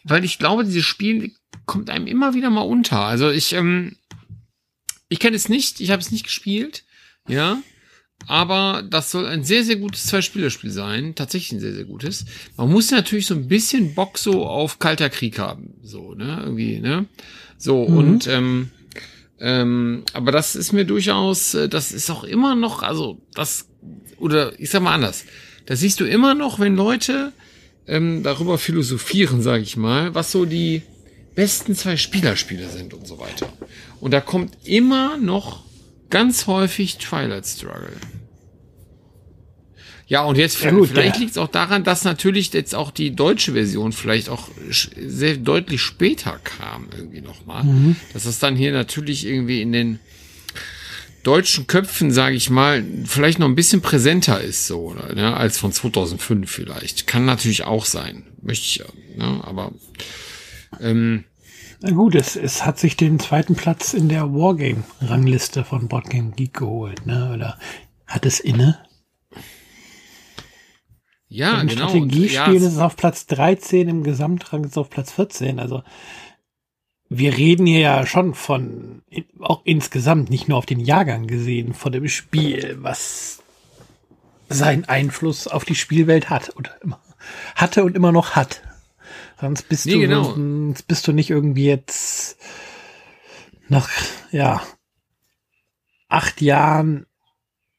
[0.04, 1.34] weil ich glaube, dieses Spiel
[1.66, 3.00] kommt einem immer wieder mal unter.
[3.00, 3.96] Also ich, ähm,
[5.12, 6.84] ich kenne es nicht, ich habe es nicht gespielt,
[7.28, 7.62] ja.
[8.28, 11.14] Aber das soll ein sehr, sehr gutes Zwei-Spieler-Spiel sein.
[11.16, 12.24] Tatsächlich ein sehr, sehr gutes.
[12.56, 15.74] Man muss natürlich so ein bisschen Bock so auf kalter Krieg haben.
[15.82, 16.40] So, ne?
[16.44, 17.06] Irgendwie, ne?
[17.58, 17.96] So, mhm.
[17.96, 18.70] und ähm,
[19.38, 23.68] ähm, aber das ist mir durchaus, äh, das ist auch immer noch, also das,
[24.18, 25.24] oder ich sag mal anders,
[25.66, 27.32] das siehst du immer noch, wenn Leute
[27.88, 30.82] ähm, darüber philosophieren, sage ich mal, was so die
[31.34, 33.52] besten zwei Spielerspiele sind und so weiter.
[34.00, 35.64] Und da kommt immer noch
[36.10, 37.96] ganz häufig Twilight Struggle.
[40.06, 41.20] Ja, und jetzt ja, gut, vielleicht ja.
[41.20, 45.80] liegt es auch daran, dass natürlich jetzt auch die deutsche Version vielleicht auch sehr deutlich
[45.80, 47.64] später kam, irgendwie nochmal.
[47.64, 47.96] Mhm.
[48.12, 50.00] Dass das dann hier natürlich irgendwie in den
[51.22, 55.72] deutschen Köpfen, sage ich mal, vielleicht noch ein bisschen präsenter ist, so, ne, als von
[55.72, 57.06] 2005 vielleicht.
[57.06, 58.24] Kann natürlich auch sein.
[58.42, 58.86] Möchte ich ja,
[59.16, 59.72] ne, aber
[60.80, 61.24] ähm,
[61.80, 66.54] na gut, es, es hat sich den zweiten Platz in der Wargame-Rangliste von Boardgame Geek
[66.54, 67.32] geholt, ne?
[67.34, 67.58] Oder
[68.06, 68.78] hat es inne?
[71.28, 71.88] Ja, Im genau.
[71.88, 72.68] Strategiespiel ja.
[72.68, 75.58] ist es auf Platz 13, im Gesamtrang ist es auf Platz 14.
[75.58, 75.82] Also
[77.08, 79.02] wir reden hier ja schon von,
[79.40, 83.42] auch insgesamt, nicht nur auf den Jahrgang gesehen, von dem Spiel, was
[84.48, 87.00] seinen Einfluss auf die Spielwelt hat oder immer
[87.56, 88.62] hatte und immer noch hat.
[89.42, 90.22] Sonst bist nee, du, genau.
[90.22, 92.36] sonst bist du nicht irgendwie jetzt
[93.66, 93.90] nach,
[94.30, 94.62] ja,
[96.08, 97.06] acht Jahren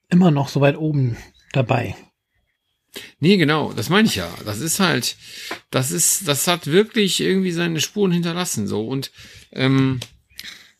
[0.09, 1.15] immer noch so weit oben
[1.53, 1.95] dabei.
[3.21, 4.29] Nee, genau, das meine ich ja.
[4.43, 5.15] Das ist halt,
[5.71, 8.85] das ist, das hat wirklich irgendwie seine Spuren hinterlassen, so.
[8.85, 9.13] Und
[9.53, 10.01] ähm,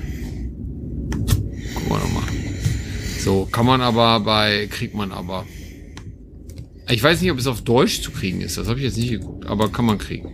[3.25, 5.47] So, kann man aber bei, kriegt man aber.
[6.91, 8.59] Ich weiß nicht, ob es auf Deutsch zu kriegen ist.
[8.59, 10.31] Das habe ich jetzt nicht geguckt, aber kann man kriegen.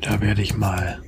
[0.00, 1.02] Da werde ich mal.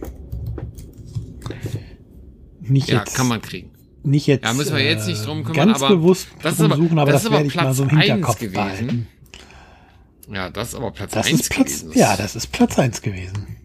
[2.61, 3.71] Nicht ja, jetzt, kann man kriegen.
[4.03, 4.45] Nicht jetzt.
[4.45, 7.13] Ja, müssen wir jetzt nicht drum kümmern, ganz aber bewusst das ist aber, suchen, aber
[7.13, 8.55] das, das, ist aber werde ich mal Platz so im 1 Hinterkopf gewesen.
[8.55, 9.07] behalten.
[10.33, 11.99] Ja, das ist aber Platz Das 1 ist Platz, gewesen.
[11.99, 13.57] ja, das ist Platz eins gewesen.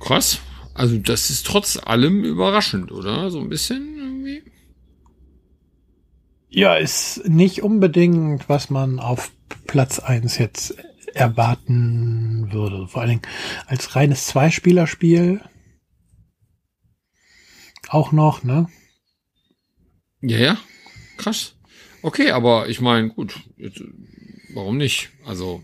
[0.00, 0.40] Krass.
[0.74, 3.30] Also das ist trotz allem überraschend, oder?
[3.30, 4.42] So ein bisschen irgendwie.
[6.48, 9.32] Ja, ist nicht unbedingt, was man auf
[9.66, 10.76] Platz eins jetzt
[11.14, 12.86] erwarten würde.
[12.88, 13.22] Vor allen Dingen
[13.66, 15.40] als reines Zweispielerspiel.
[17.88, 18.68] Auch noch, ne?
[20.20, 20.58] Ja, ja.
[21.16, 21.54] Krass.
[22.02, 23.82] Okay, aber ich meine, gut, jetzt,
[24.56, 25.10] warum nicht?
[25.24, 25.62] Also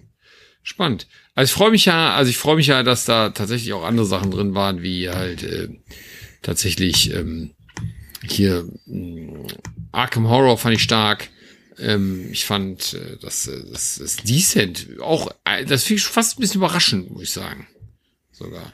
[0.62, 1.08] spannend.
[1.34, 4.06] Also ich freue mich ja, also ich freue mich ja, dass da tatsächlich auch andere
[4.06, 5.68] Sachen drin waren, wie halt äh,
[6.42, 7.54] tatsächlich ähm,
[8.28, 9.28] hier äh,
[9.90, 11.30] Arkham Horror fand ich stark.
[11.78, 16.38] Ähm, ich fand äh, das, äh, das, das Decent auch, äh, das finde ich fast
[16.38, 17.66] ein bisschen überraschend, muss ich sagen.
[18.30, 18.72] Sogar.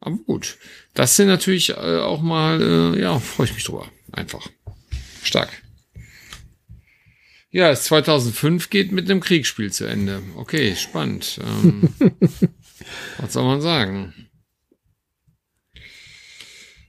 [0.00, 0.56] Aber gut.
[0.94, 3.86] Das sind natürlich äh, auch mal, äh, ja, freue ich mich drüber.
[4.12, 4.48] Einfach.
[5.22, 5.63] Stark.
[7.54, 10.24] Ja, es 2005 geht mit einem Kriegsspiel zu Ende.
[10.34, 11.38] Okay, spannend.
[11.40, 11.88] Ähm,
[13.18, 14.12] was soll man sagen?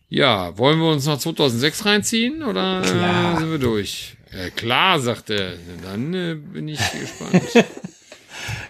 [0.08, 4.18] Ja, wollen wir uns noch 2006 reinziehen oder äh, sind wir durch?
[4.32, 5.54] Äh, klar, sagt er.
[5.84, 7.44] Dann äh, bin ich gespannt.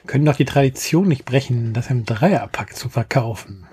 [0.05, 3.65] Können doch die Tradition nicht brechen, das im Dreierpack zu verkaufen.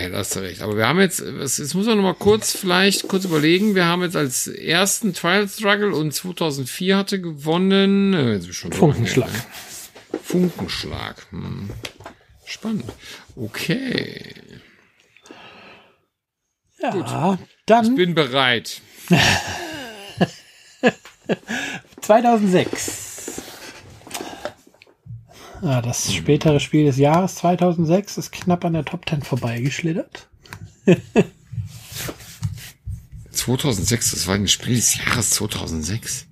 [0.00, 0.62] Ja, da hast du recht.
[0.62, 3.74] Aber wir haben jetzt, jetzt muss man noch mal kurz, vielleicht kurz überlegen.
[3.74, 8.14] Wir haben jetzt als ersten Trial Struggle und 2004 hatte gewonnen.
[8.14, 9.28] Äh, schon Funkenschlag.
[9.28, 9.42] Lange?
[10.22, 11.26] Funkenschlag.
[11.30, 11.70] Hm.
[12.44, 12.84] Spannend.
[13.34, 14.34] Okay.
[16.80, 17.38] Ja, Gut.
[17.66, 17.84] dann.
[17.84, 18.80] Ich bin bereit.
[22.00, 23.07] 2006.
[25.62, 30.28] Ja, das spätere Spiel des Jahres 2006 ist knapp an der Top 10 vorbeigeschlittert.
[33.32, 36.26] 2006, das war ein Spiel des Jahres 2006.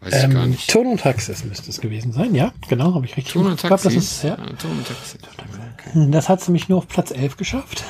[0.00, 0.70] Weiß ich ähm, gar nicht.
[0.70, 3.60] Ton und Taxis müsste es gewesen sein, ja, genau, habe ich richtig Ton und Ich
[3.60, 4.12] glaub, das Taxis?
[4.12, 4.36] ist, ja.
[4.38, 5.18] Ja, Ton und Taxis.
[5.18, 6.10] Okay.
[6.10, 7.84] Das hat sie mich nur auf Platz 11 geschafft.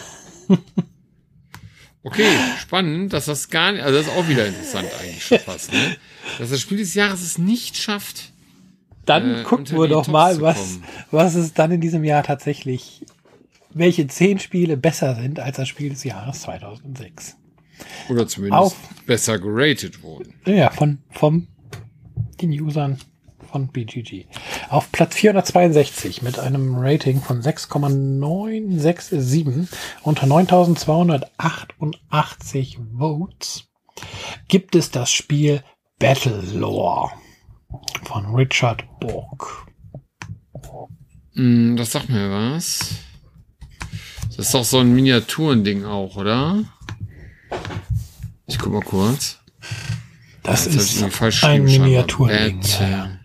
[2.07, 2.29] Okay,
[2.61, 5.97] spannend, dass das gar nicht, also das ist auch wieder interessant eigentlich schon fast, ne?
[6.39, 8.33] Dass das Spiel des Jahres es nicht schafft.
[9.07, 10.81] Dann äh, gucken wir doch mal, was,
[11.11, 13.07] was es dann in diesem Jahr tatsächlich,
[13.73, 17.37] welche zehn Spiele besser sind als das Spiel des Jahres 2006.
[18.11, 18.77] Oder zumindest Auf-
[19.07, 20.35] besser geratet wurden.
[20.45, 21.47] Ja, von, vom,
[22.41, 22.99] den Usern
[23.51, 24.27] von BGG.
[24.69, 29.47] Auf Platz 462 mit einem Rating von 6,967
[30.03, 33.65] unter 9288 Votes
[34.49, 35.63] gibt es das Spiel
[35.99, 37.11] Battle Lore
[38.05, 39.67] von Richard Borg.
[41.35, 42.97] Mm, das sagt mir was.
[44.29, 46.65] Das ist doch so ein Miniaturending auch, oder?
[48.47, 49.39] Ich guck mal kurz.
[50.43, 51.03] Das ist
[51.43, 52.61] ein Miniaturding.
[52.61, 53.19] Battle, ja.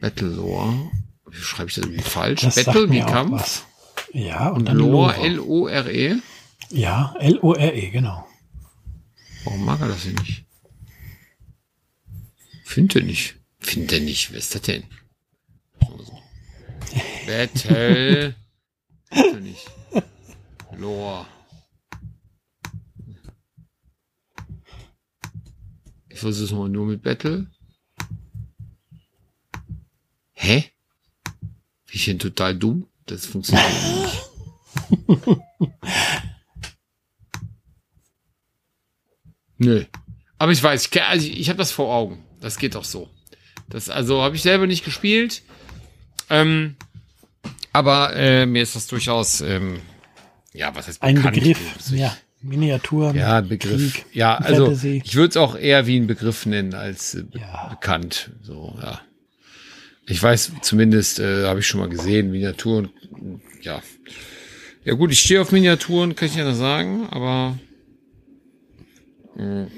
[0.00, 0.90] Battle Lore.
[1.30, 2.40] Wie schreibe ich das irgendwie falsch?
[2.42, 3.66] Das Battle wie Kampf.
[4.12, 6.16] Ja, und, und dann Lore, L-O-R-E.
[6.70, 8.26] Ja, L-O-R-E, genau.
[9.44, 10.45] Warum mag er das denn nicht?
[12.66, 13.36] Finde nicht.
[13.60, 14.32] Finde nicht.
[14.32, 14.82] Wer ist das denn?
[17.24, 18.34] Battle.
[19.08, 19.70] Finde nicht.
[20.76, 21.26] Lore.
[26.08, 27.46] Ich versuche es mal nur mit Battle.
[30.32, 30.64] Hä?
[31.86, 32.88] Wie ich bin total dumm?
[33.06, 33.70] Das funktioniert
[34.02, 34.22] nicht.
[39.58, 39.84] Nö.
[40.36, 42.25] Aber ich weiß, ich, also ich, ich habe das vor Augen.
[42.46, 43.10] Das geht doch so.
[43.68, 45.42] Das also habe ich selber nicht gespielt.
[46.30, 46.76] Ähm,
[47.72, 49.80] aber äh, mir ist das durchaus ähm,
[50.52, 51.26] ja, was heißt bekannt?
[51.26, 51.58] Ein Begriff,
[51.90, 52.16] ja.
[52.40, 53.16] Miniaturen.
[53.16, 53.94] Ja, Begriff.
[53.94, 55.02] Krieg, ja, also Fantasy.
[55.04, 57.66] ich würde es auch eher wie ein Begriff nennen als äh, ja.
[57.68, 58.30] bekannt.
[58.42, 59.00] So, ja.
[60.06, 62.90] Ich weiß zumindest, äh, habe ich schon mal gesehen, Miniaturen.
[63.60, 63.82] Ja.
[64.84, 67.58] Ja gut, ich stehe auf Miniaturen, kann ich ja das sagen, aber
[69.34, 69.70] mh, hm,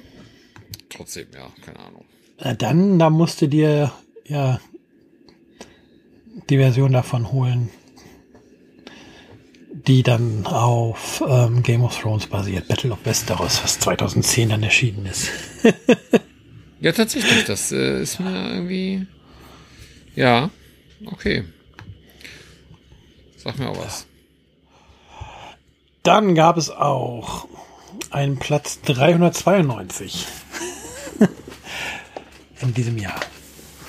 [0.90, 2.04] trotzdem, ja, keine Ahnung.
[2.40, 3.92] Na dann, da musst du dir
[4.24, 4.60] ja
[6.48, 7.70] die Version davon holen,
[9.72, 15.06] die dann auf ähm, Game of Thrones basiert, Battle of Westeros, was 2010 dann erschienen
[15.06, 15.30] ist.
[16.80, 19.06] ja, tatsächlich, das äh, ist mir irgendwie.
[20.14, 20.50] Ja,
[21.06, 21.44] okay.
[23.36, 24.06] Sag mir auch was.
[26.02, 27.48] Dann gab es auch
[28.10, 30.26] einen Platz 392
[32.60, 33.20] in diesem Jahr.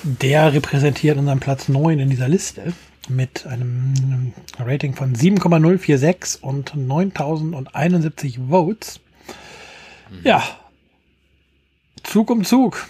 [0.02, 2.72] Der repräsentiert unseren Platz 9 in dieser Liste
[3.08, 9.00] mit einem Rating von 7,046 und 9071 Votes.
[10.10, 10.20] Mhm.
[10.24, 10.42] Ja,
[12.02, 12.86] Zug um Zug.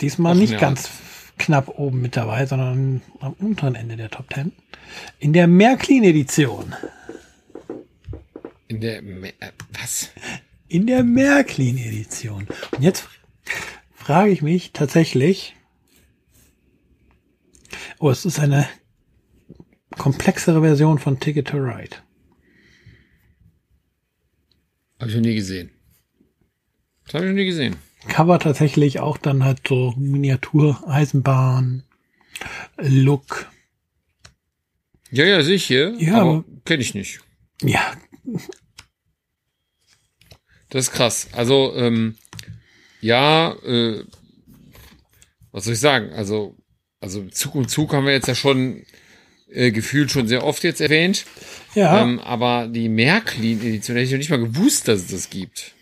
[0.00, 0.58] Diesmal Ach, nicht ja.
[0.58, 0.90] ganz
[1.38, 4.52] knapp oben mit dabei, sondern am unteren Ende der Top 10.
[5.18, 6.74] In der Märklin-Edition.
[8.68, 9.32] In der, Mer
[9.72, 10.10] was?
[10.68, 12.48] In der Märklin-Edition.
[12.72, 13.08] Und jetzt
[14.06, 15.56] frage ich mich tatsächlich,
[17.98, 18.68] oh, es ist eine
[19.98, 21.96] komplexere Version von Ticket to Ride.
[25.00, 25.72] Habe ich noch nie gesehen.
[27.04, 27.74] Das habe ich noch nie gesehen.
[28.06, 31.82] Cover tatsächlich auch dann halt so Miniatur, Eisenbahn,
[32.76, 33.50] Look.
[35.10, 35.94] Ja, ja, sicher.
[35.98, 37.22] Ja, aber kenne ich nicht.
[37.60, 37.92] Ja.
[40.70, 41.28] Das ist krass.
[41.32, 42.14] Also, ähm,
[43.06, 44.04] ja, äh,
[45.52, 46.12] was soll ich sagen?
[46.12, 46.56] Also,
[47.00, 48.84] also Zug um Zug haben wir jetzt ja schon
[49.48, 51.24] äh, gefühlt schon sehr oft jetzt erwähnt.
[51.74, 52.02] Ja.
[52.02, 55.72] Ähm, aber die Märklin-Edition hätte ich noch nicht mal gewusst, dass es das gibt.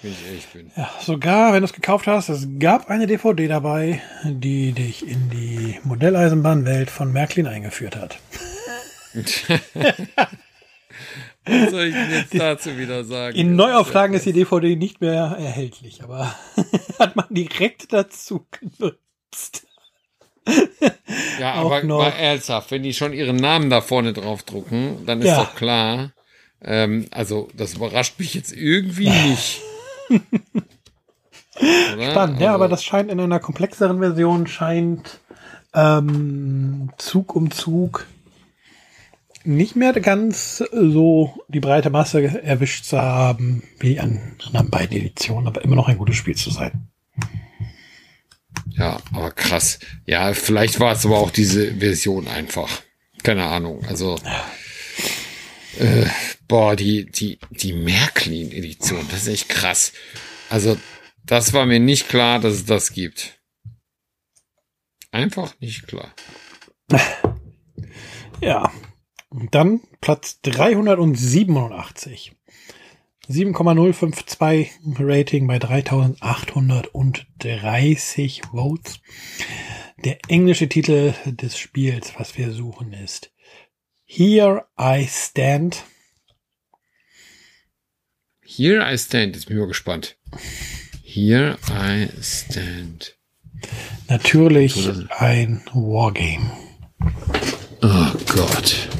[0.00, 0.72] Wenn ich ehrlich bin.
[0.74, 5.28] Ja, sogar, wenn du es gekauft hast, es gab eine DVD dabei, die dich in
[5.28, 8.18] die Modelleisenbahnwelt von Märklin eingeführt hat.
[11.44, 13.36] Was soll ich denn jetzt dazu wieder sagen?
[13.36, 16.34] In Neuauflagen ist die DVD nicht mehr erhältlich, aber
[16.98, 19.66] hat man direkt dazu genutzt
[21.40, 21.98] ja, aber noch.
[21.98, 25.44] mal ernsthaft, wenn die schon ihren Namen da vorne drauf drucken, dann ist ja.
[25.44, 26.10] doch klar,
[26.62, 29.60] ähm, also das überrascht mich jetzt irgendwie nicht.
[31.54, 35.20] Spannend, also, ja, aber das scheint in einer komplexeren Version, scheint
[35.74, 38.06] ähm, Zug um Zug
[39.44, 45.46] nicht mehr ganz so die breite Masse erwischt zu haben wie die anderen beiden Editionen,
[45.46, 46.88] aber immer noch ein gutes Spiel zu sein.
[48.70, 49.78] Ja, aber krass.
[50.06, 52.82] Ja, vielleicht war es aber auch diese Version einfach.
[53.22, 53.84] Keine Ahnung.
[53.86, 54.18] Also,
[55.78, 56.06] äh,
[56.48, 59.92] boah, die, die, die Märklin-Edition, das ist echt krass.
[60.48, 60.76] Also,
[61.24, 63.38] das war mir nicht klar, dass es das gibt.
[65.10, 66.14] Einfach nicht klar.
[68.42, 68.72] Ja.
[69.32, 72.32] Und dann Platz 387.
[73.28, 79.00] 7,052 Rating bei 3830 Votes.
[80.04, 83.32] Der englische Titel des Spiels, was wir suchen, ist
[84.04, 85.82] Here I Stand.
[88.42, 90.18] Here I Stand, jetzt bin ich mal gespannt.
[91.02, 93.16] Here I Stand.
[94.08, 96.50] Natürlich ein Wargame.
[97.80, 98.90] Oh Gott.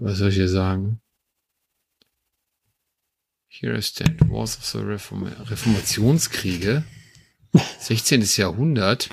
[0.00, 1.00] Was soll ich hier sagen?
[3.48, 6.84] Here stand Wars of the Reform Reformationskriege.
[7.80, 8.22] 16.
[8.36, 9.08] Jahrhundert.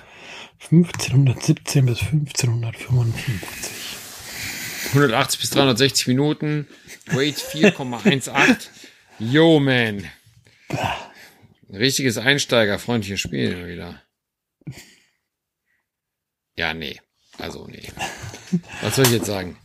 [0.71, 3.97] 1517 bis 1555.
[4.93, 6.67] 180 bis 360 Minuten.
[7.07, 8.67] Weight 4,18.
[9.19, 10.09] Yo, man.
[11.69, 14.01] Richtiges Einsteigerfreundliches Spiel wieder.
[16.55, 17.01] Ja, nee.
[17.37, 17.91] Also, nee.
[18.81, 19.57] Was soll ich jetzt sagen?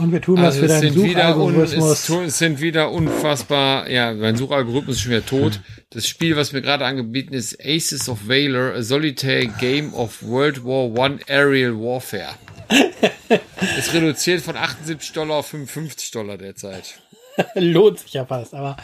[0.00, 2.10] Und wir tun also was für deinen Suchalgorithmus.
[2.10, 5.60] Un, es, sind wieder unfassbar, ja, mein Suchalgorithmus ist schon wieder tot.
[5.90, 10.64] Das Spiel, was mir gerade angeboten ist, Aces of Valor, a solitary game of World
[10.64, 12.34] War One Aerial Warfare.
[13.78, 17.00] ist reduziert von 78 Dollar auf 55 Dollar derzeit.
[17.54, 18.76] Lohnt sich ja fast, aber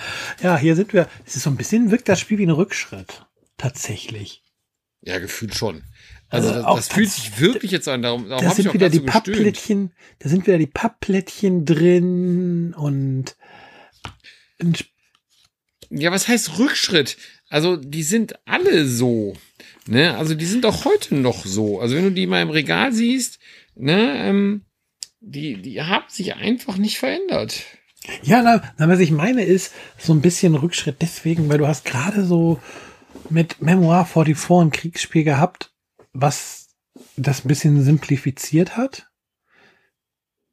[0.42, 1.08] ja, hier sind wir.
[1.24, 3.24] Es ist so ein bisschen, wirkt das Spiel wie ein Rückschritt.
[3.56, 4.42] Tatsächlich.
[5.00, 5.84] Ja, gefühlt schon.
[6.28, 8.02] Also, also das, das fühlt sich wirklich jetzt an.
[8.02, 13.36] Darum, darum da sind wieder die Pappplättchen, da sind wieder die Pappplättchen drin und
[15.90, 17.16] ja, was heißt Rückschritt?
[17.48, 19.36] Also die sind alle so.
[19.86, 20.16] Ne?
[20.16, 21.80] Also die sind auch heute noch so.
[21.80, 23.38] Also wenn du die mal im Regal siehst,
[23.76, 24.62] ne, ähm,
[25.20, 27.64] die, die haben sich einfach nicht verändert.
[28.22, 31.84] Ja, na, na, was ich meine ist, so ein bisschen Rückschritt deswegen, weil du hast
[31.84, 32.60] gerade so
[33.30, 35.72] mit Memoir 44 ein Kriegsspiel gehabt,
[36.20, 36.68] was
[37.16, 39.08] das ein bisschen simplifiziert hat,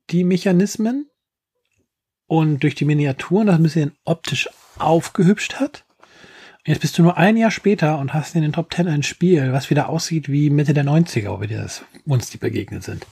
[0.10, 1.10] die Mechanismen
[2.28, 5.86] und durch die Miniaturen das ein bisschen optisch aufgehübscht hat.
[6.66, 9.52] Jetzt bist du nur ein Jahr später und hast in den Top Ten ein Spiel,
[9.52, 13.06] was wieder aussieht wie Mitte der 90er, wie das uns die begegnet sind.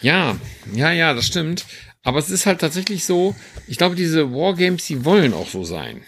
[0.00, 0.36] Ja,
[0.72, 1.66] ja, ja, das stimmt.
[2.02, 3.34] Aber es ist halt tatsächlich so,
[3.66, 6.02] ich glaube, diese Wargames, die wollen auch so sein.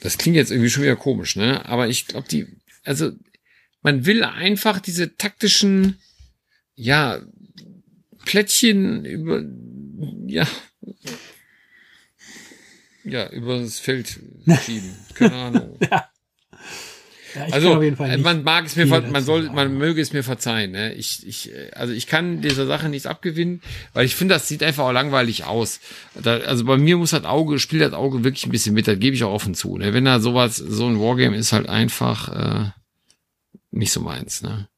[0.00, 1.64] Das klingt jetzt irgendwie schon wieder komisch, ne?
[1.66, 2.46] Aber ich glaube, die,
[2.84, 3.12] also
[3.84, 5.98] man will einfach diese taktischen,
[6.74, 7.20] ja,
[8.24, 9.44] Plättchen über,
[10.26, 10.48] ja,
[13.04, 14.18] ja, über das Feld
[14.64, 14.96] schieben.
[15.14, 15.78] Keine Ahnung.
[15.90, 16.08] ja.
[17.34, 17.82] Ja, also
[18.22, 20.70] man mag es mir, man soll, man möge es mir verzeihen.
[20.70, 20.94] Ne?
[20.94, 23.60] Ich, ich, also ich kann dieser Sache nichts abgewinnen,
[23.92, 25.80] weil ich finde, das sieht einfach auch langweilig aus.
[26.14, 28.86] Da, also bei mir muss das Auge, spielt das Auge wirklich ein bisschen mit.
[28.86, 29.76] Das gebe ich auch offen zu.
[29.76, 29.92] Ne?
[29.92, 32.28] Wenn da sowas, so ein Wargame ist halt einfach
[32.68, 32.70] äh,
[33.74, 34.68] nicht so meins, ne?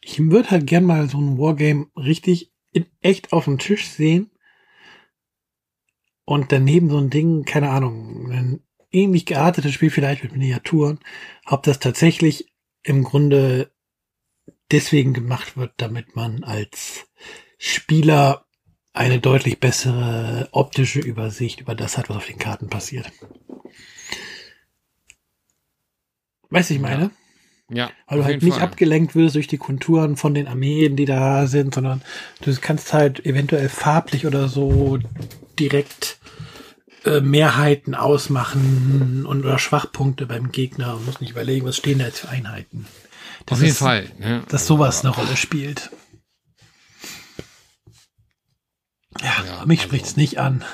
[0.00, 4.30] Ich würde halt gern mal so ein Wargame richtig in echt auf dem Tisch sehen.
[6.24, 11.00] Und daneben so ein Ding, keine Ahnung, ein ähnlich geartetes Spiel vielleicht mit Miniaturen,
[11.44, 13.72] ob das tatsächlich im Grunde
[14.70, 17.08] deswegen gemacht wird, damit man als
[17.58, 18.46] Spieler
[18.92, 23.10] eine deutlich bessere optische Übersicht über das hat, was auf den Karten passiert.
[26.48, 27.10] Weißt du, ich meine?
[27.70, 27.90] Ja.
[28.06, 28.64] Weil du halt nicht Fall.
[28.64, 32.02] abgelenkt wirst durch die Konturen von den Armeen, die da sind, sondern
[32.42, 34.98] du kannst halt eventuell farblich oder so
[35.58, 36.18] direkt
[37.04, 42.06] äh, Mehrheiten ausmachen und oder Schwachpunkte beim Gegner und musst nicht überlegen, was stehen da
[42.06, 42.86] jetzt für Einheiten.
[43.46, 44.10] Das Auf jeden ist, Fall.
[44.18, 44.40] Ja.
[44.48, 45.90] Dass sowas eine Rolle spielt.
[49.20, 49.88] Ja, ja mich also.
[49.88, 50.64] spricht's nicht an.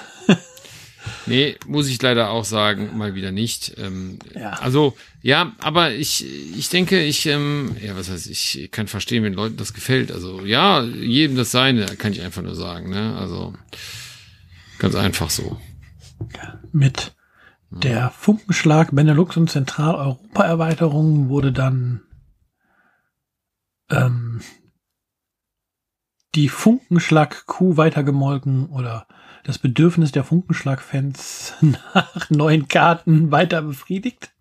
[1.27, 3.75] Nee, muss ich leider auch sagen, mal wieder nicht.
[3.79, 4.51] Ähm, ja.
[4.51, 6.25] Also, ja, aber ich,
[6.57, 10.13] ich denke, ich, ähm, ja, was heißt, ich kann verstehen, wenn Leuten das gefällt.
[10.13, 13.17] Also, ja, jedem das seine, kann ich einfach nur sagen, ne?
[13.17, 13.55] Also,
[14.79, 15.61] ganz einfach so.
[16.73, 17.15] Mit
[17.71, 22.03] der Funkenschlag Benelux und Zentraleuropa-Erweiterung wurde dann
[23.91, 24.41] ähm,
[26.35, 29.07] die Funkenschlag-Kuh weitergemolken oder
[29.47, 34.33] das Bedürfnis der Funkenschlag-Fans nach neuen Karten weiter befriedigt.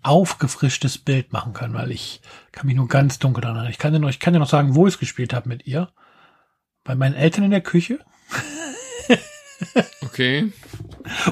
[0.02, 3.72] aufgefrischtes Bild machen können, weil ich kann mich nur ganz dunkel daran erinnern.
[3.72, 5.68] Ich kann dir noch, ich kann dir noch sagen, wo ich es gespielt habe mit
[5.68, 5.90] ihr.
[6.84, 8.00] Bei meinen Eltern in der Küche.
[10.02, 10.52] Okay.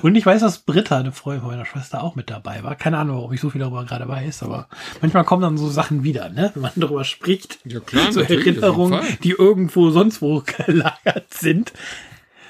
[0.01, 2.75] Und ich weiß, dass Britta, eine Freundin meiner Schwester, auch mit dabei war.
[2.75, 4.67] Keine Ahnung, ob ich so viel darüber gerade weiß, aber
[5.01, 6.51] manchmal kommen dann so Sachen wieder, ne?
[6.53, 7.59] Wenn man darüber spricht.
[7.65, 8.11] Ja, klar.
[8.11, 11.73] So Erinnerungen, die irgendwo sonst wo gelagert sind.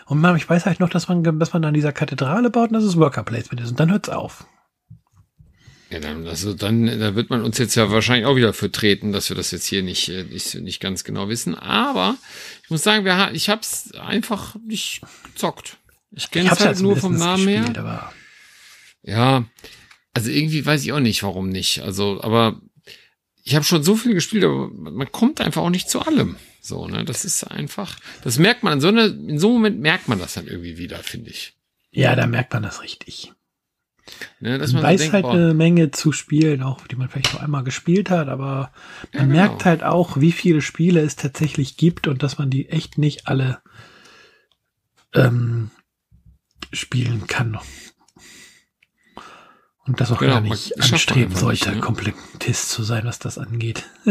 [0.07, 2.73] Und man, ich weiß halt noch, dass man, dass man an dieser Kathedrale baut und
[2.73, 3.71] dass es Worker Placement ist.
[3.71, 4.45] Und dann hört's auf.
[5.89, 9.29] Ja, dann, also dann, da wird man uns jetzt ja wahrscheinlich auch wieder vertreten, dass
[9.29, 11.55] wir das jetzt hier nicht, äh, nicht, nicht ganz genau wissen.
[11.55, 12.17] Aber
[12.63, 15.77] ich muss sagen, wir, ich habe es einfach nicht gezockt.
[16.15, 18.11] Ich kenne es halt nur vom Namen gespielt, her.
[19.03, 19.45] ja,
[20.13, 21.81] also irgendwie weiß ich auch nicht, warum nicht.
[21.81, 22.61] Also, aber
[23.43, 26.37] ich habe schon so viel gespielt, aber man kommt einfach auch nicht zu allem.
[26.61, 29.81] So, ne, das ist einfach, das merkt man in so, eine, in so einem Moment
[29.81, 31.53] merkt man das dann irgendwie wieder, finde ich.
[31.91, 33.33] Ja, da merkt man das richtig.
[34.39, 37.33] Ne, man, man weiß denkt, halt boah, eine Menge zu spielen, auch die man vielleicht
[37.33, 38.71] nur einmal gespielt hat, aber
[39.11, 39.33] man ja, genau.
[39.33, 43.27] merkt halt auch, wie viele Spiele es tatsächlich gibt und dass man die echt nicht
[43.27, 43.61] alle
[45.13, 45.71] ähm,
[46.71, 47.59] spielen kann.
[49.85, 51.81] Und das auch genau, gar nicht anstreben sollte, nicht, ne?
[51.81, 53.83] Komplettist zu sein, was das angeht.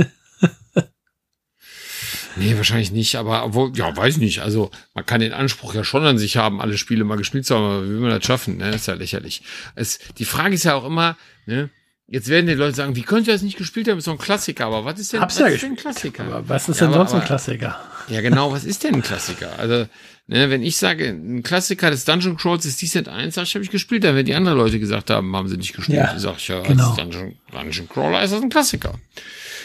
[2.37, 4.41] nee, wahrscheinlich nicht, aber obwohl, ja, weiß nicht.
[4.41, 7.57] Also man kann den Anspruch ja schon an sich haben, alle Spiele mal gespielt zu
[7.57, 8.59] haben, aber wie will man das schaffen?
[8.59, 8.71] Ne?
[8.71, 9.43] Ist ja lächerlich.
[9.75, 11.17] Es, die Frage ist ja auch immer,
[11.47, 11.71] ne,
[12.07, 13.97] Jetzt werden die Leute sagen, wie könnt ihr das nicht gespielt haben?
[13.97, 14.67] Ist so ein Klassiker.
[14.67, 16.25] Aber was ist denn, was ja ist denn ein Klassiker?
[16.25, 17.81] Aber was ist ja, denn aber, sonst ein Klassiker?
[18.09, 18.53] Ja, genau.
[18.53, 19.59] Was ist denn ein Klassiker?
[19.59, 19.87] Also,
[20.27, 23.65] ne, wenn ich sage, ein Klassiker des Dungeon Crawls ist Descent 1, sag ich, habe
[23.65, 24.05] ich gespielt.
[24.05, 25.99] Dann, wenn die anderen Leute gesagt haben, haben sie nicht gespielt.
[25.99, 26.95] Ja, sag ich, ja, genau.
[26.95, 28.99] Dungeon, Dungeon Crawler ist das ein Klassiker.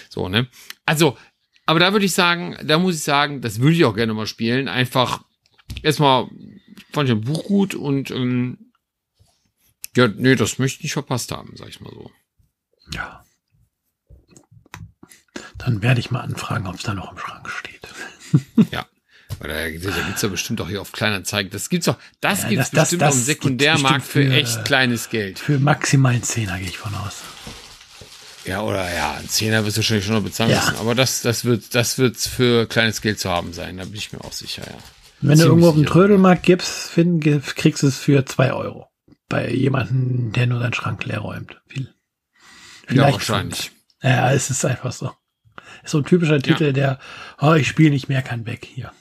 [0.09, 0.47] So, ne?
[0.85, 1.17] Also,
[1.65, 4.27] aber da würde ich sagen, da muss ich sagen, das würde ich auch gerne mal
[4.27, 4.67] spielen.
[4.67, 5.23] Einfach,
[5.83, 6.27] erstmal
[6.91, 8.71] fand ich ein Buch gut und, ähm,
[9.95, 12.11] ja, nee, das möchte ich nicht verpasst haben, sag ich mal so.
[12.93, 13.23] Ja.
[15.57, 17.87] Dann werde ich mal anfragen, ob es da noch im Schrank steht.
[18.71, 18.85] ja.
[19.39, 21.51] Da, da gibt's ja bestimmt auch hier auf Kleinanzeigen.
[21.51, 24.65] Das gibt's auch, das ja, gibt's das, bestimmt das, das im Sekundärmarkt für, für, echt
[24.65, 25.39] kleines Geld.
[25.39, 27.21] Für maximal einen Zehner gehe ich von aus.
[28.45, 30.59] Ja, oder ja, ein Zehner wirst du wahrscheinlich schon noch bezahlen ja.
[30.59, 30.77] müssen.
[30.77, 33.77] Aber das, das wird, das wird für kleines Geld zu haben sein.
[33.77, 34.77] Da bin ich mir auch sicher, ja.
[35.21, 37.23] Wenn Ziemlich du irgendwo auf dem Trödelmarkt gibst, find,
[37.55, 38.87] kriegst du es für zwei Euro.
[39.27, 41.61] Bei jemandem, der nur seinen Schrank leer räumt.
[41.67, 41.93] Viel.
[42.87, 43.71] Vielleicht ja, wahrscheinlich.
[44.01, 45.11] Ja, es ist einfach so.
[45.83, 46.71] Ist so ein typischer Titel, ja.
[46.71, 46.99] der,
[47.39, 48.91] oh, ich spiele nicht mehr, kann weg hier.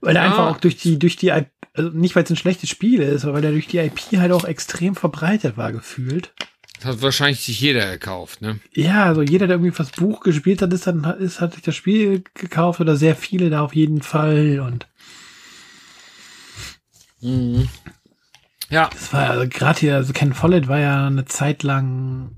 [0.00, 1.46] Weil er einfach auch durch die, durch die, also
[1.92, 4.44] nicht weil es ein schlechtes Spiel ist, aber weil er durch die IP halt auch
[4.44, 6.32] extrem verbreitet war, gefühlt.
[6.76, 8.58] Das hat wahrscheinlich sich jeder gekauft, ne?
[8.72, 11.76] Ja, also jeder, der irgendwie das Buch gespielt hat, ist dann, ist, hat sich das
[11.76, 14.86] Spiel gekauft oder sehr viele da auf jeden Fall und.
[17.20, 17.68] Mhm.
[18.70, 18.88] Ja.
[18.90, 22.36] Das war also gerade hier, also Ken Follett war ja eine Zeit lang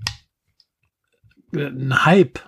[1.52, 2.40] ein Hype.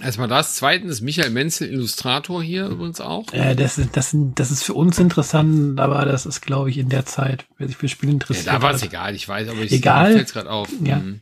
[0.00, 0.54] Erstmal das.
[0.54, 3.32] Zweitens, Michael Menzel, Illustrator hier übrigens auch.
[3.32, 6.88] Äh, das, ist, das, das ist für uns interessant, aber das ist, glaube ich, in
[6.88, 8.46] der Zeit, wer sich für Spiele interessiert.
[8.46, 10.12] Ja, da war es egal, ich weiß, aber ich egal.
[10.12, 10.68] fällt gerade auf.
[10.84, 11.20] Ja, mhm.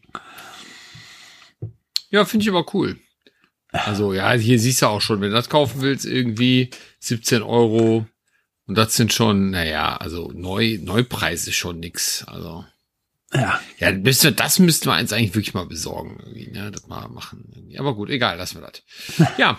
[2.11, 2.99] ja finde ich aber cool.
[3.71, 6.71] Also ja, hier siehst du auch schon, wenn du das kaufen willst, irgendwie
[7.01, 8.07] 17 Euro
[8.67, 12.25] und das sind schon, naja, also neu, Neupreis ist schon nix.
[12.27, 12.65] Also.
[13.33, 13.61] Ja.
[13.79, 17.51] Ja, müsste, das müssten wir uns eigentlich wirklich mal besorgen, irgendwie, ne, das mal machen.
[17.55, 17.79] Irgendwie.
[17.79, 18.83] Aber gut, egal, lassen wir das.
[19.39, 19.59] ja.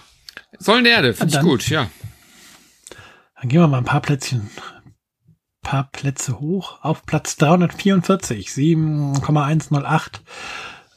[0.60, 1.90] Sollen der Erde, finde ich gut, ja.
[3.40, 4.50] Dann gehen wir mal ein paar Plätzchen,
[5.62, 6.80] paar Plätze hoch.
[6.82, 10.22] Auf Platz 344, 7,108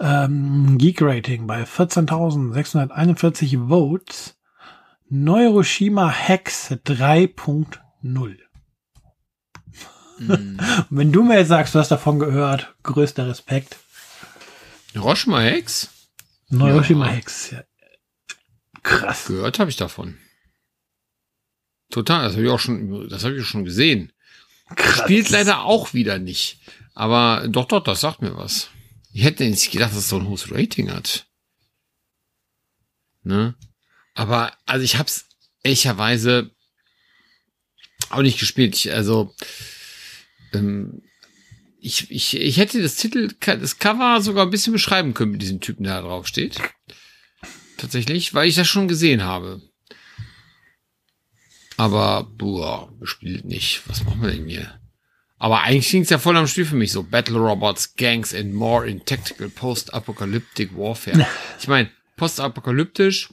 [0.00, 4.38] ähm, Geek Rating bei 14.641 Votes.
[5.08, 8.38] Neuroshima Hex 3.0 null.
[10.20, 10.58] Mm.
[10.90, 13.78] Wenn du mir jetzt sagst, du hast davon gehört, größter Respekt.
[14.92, 15.88] Hiroshima Hex?
[16.50, 17.12] Hiroshima ja.
[17.12, 17.64] Hex, ja.
[18.82, 19.26] Krass.
[19.26, 20.18] Gehört habe ich davon.
[21.90, 24.12] Total, das habe ich auch schon, das habe ich schon gesehen.
[24.76, 24.98] Krass.
[24.98, 26.60] Spielt leider auch wieder nicht.
[26.94, 28.70] Aber doch, doch, das sagt mir was.
[29.12, 31.26] Ich hätte nicht gedacht, dass es so ein hohes Rating hat.
[33.22, 33.54] Ne?
[34.14, 35.26] Aber, also ich hab's
[35.62, 36.50] ehrlicherweise
[38.10, 38.74] auch nicht gespielt.
[38.76, 39.34] Ich, also,
[40.52, 41.02] ähm,
[41.80, 45.60] ich, ich, ich hätte das Titel, das Cover sogar ein bisschen beschreiben können mit diesem
[45.60, 46.60] Typen, der da drauf steht.
[47.76, 49.62] Tatsächlich, weil ich das schon gesehen habe.
[51.78, 53.82] Aber, boah, gespielt nicht.
[53.86, 54.78] Was machen wir denn hier?
[55.38, 57.02] Aber eigentlich klingt's ja voll am Spiel für mich so.
[57.02, 61.26] Battle Robots, Gangs and more in Tactical Post-Apocalyptic Warfare.
[61.58, 63.30] Ich meine, postapokalyptisch,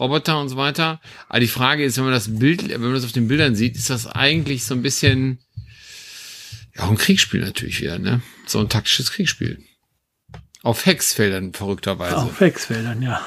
[0.00, 1.02] Roboter und so weiter.
[1.28, 3.76] Aber die Frage ist, wenn man das Bild, wenn man das auf den Bildern sieht,
[3.76, 5.40] ist das eigentlich so ein bisschen,
[6.76, 8.20] ja, ein Kriegsspiel natürlich wieder, ne?
[8.46, 9.64] So ein taktisches Kriegsspiel.
[10.62, 12.16] Auf Hexfeldern, verrückterweise.
[12.16, 13.20] Auf Hexfeldern, ja.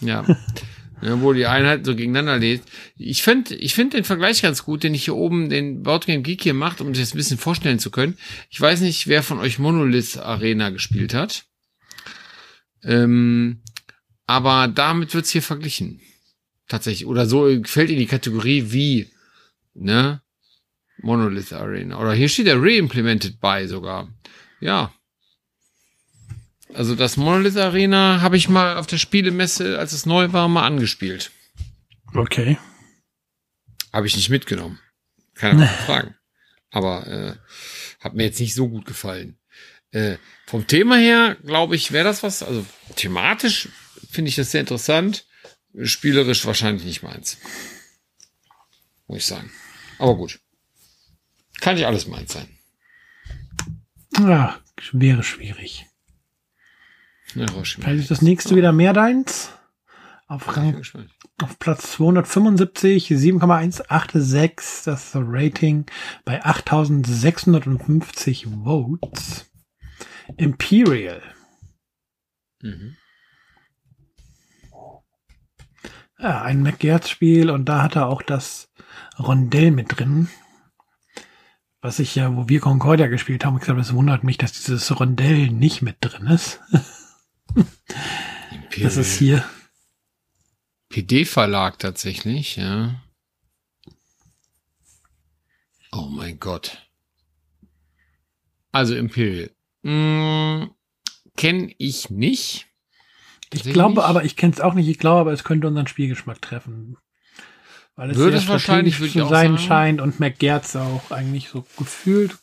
[0.00, 0.24] Ja.
[1.02, 2.62] ja wo die Einheiten so gegeneinander lädt.
[2.96, 6.42] Ich finde ich finde den Vergleich ganz gut, den ich hier oben, den Boardgame Geek
[6.42, 8.16] hier macht, um sich das ein bisschen vorstellen zu können.
[8.50, 11.44] Ich weiß nicht, wer von euch Monolith Arena gespielt hat.
[12.82, 13.62] Ähm,
[14.26, 16.00] aber damit wird's hier verglichen.
[16.68, 17.06] Tatsächlich.
[17.06, 19.10] Oder so fällt in die Kategorie wie,
[19.74, 20.22] ne?
[20.98, 21.98] Monolith Arena.
[21.98, 24.08] Oder hier steht der Reimplemented by sogar.
[24.60, 24.92] Ja.
[26.74, 30.66] Also das Monolith Arena habe ich mal auf der Spielemesse, als es neu war, mal
[30.66, 31.30] angespielt.
[32.14, 32.58] Okay.
[33.92, 34.78] Habe ich nicht mitgenommen.
[35.34, 35.84] Keine nee.
[35.86, 36.14] fragen.
[36.70, 37.36] Aber äh,
[38.00, 39.38] hat mir jetzt nicht so gut gefallen.
[39.92, 40.16] Äh,
[40.46, 42.66] vom Thema her, glaube ich, wäre das was, also
[42.96, 43.68] thematisch
[44.10, 45.26] finde ich das sehr interessant.
[45.82, 47.38] Spielerisch wahrscheinlich nicht meins.
[49.06, 49.52] Muss ich sagen.
[49.98, 50.40] Aber gut.
[51.60, 52.48] Kann nicht alles meins sein.
[54.18, 54.58] Ja,
[54.92, 55.86] wäre schwierig.
[57.34, 59.52] Ja, Vielleicht ist das nächste wieder mehr deins.
[60.28, 60.82] Auf, Rang,
[61.42, 65.86] auf Platz 275, 7,186, das Rating
[66.24, 69.48] bei 8650 Votes.
[70.36, 71.22] Imperial.
[72.60, 72.96] Mhm.
[76.18, 78.72] Ja, ein McGertz-Spiel und da hat er auch das
[79.18, 80.28] Rondell mit drin.
[81.86, 84.98] Was ich ja, wo wir Concordia gespielt haben, ich glaube, es wundert mich, dass dieses
[84.98, 86.60] Rondell nicht mit drin ist.
[88.82, 89.44] das ist hier.
[90.88, 93.00] PD-Verlag tatsächlich, ja.
[95.92, 96.90] Oh mein Gott.
[98.72, 99.52] Also Imperial.
[99.84, 100.72] Hm,
[101.36, 102.66] Kenne ich nicht.
[103.52, 106.42] Ich glaube aber, ich kenne es auch nicht, ich glaube aber, es könnte unseren Spielgeschmack
[106.42, 106.96] treffen.
[107.96, 109.58] Weil es würde es wahrscheinlich zu sein sagen.
[109.58, 112.36] scheint und McGertz auch eigentlich so gefühlt.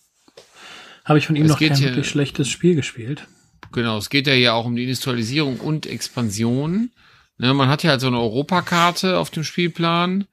[1.05, 3.27] Habe ich von ihm es noch kein ja, wirklich schlechtes Spiel gespielt.
[3.71, 6.91] Genau, es geht ja hier auch um die Industrialisierung und Expansion.
[7.37, 10.25] Ne, man hat ja halt so eine Europakarte auf dem Spielplan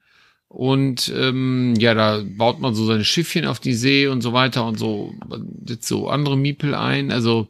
[0.47, 4.65] und ähm, ja, da baut man so seine Schiffchen auf die See und so weiter
[4.65, 5.13] und so
[5.65, 7.11] setzt so andere Miepel ein.
[7.11, 7.47] Also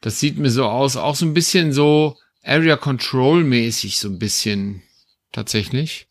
[0.00, 4.18] das sieht mir so aus, auch so ein bisschen so Area Control mäßig so ein
[4.18, 4.82] bisschen
[5.30, 6.06] tatsächlich.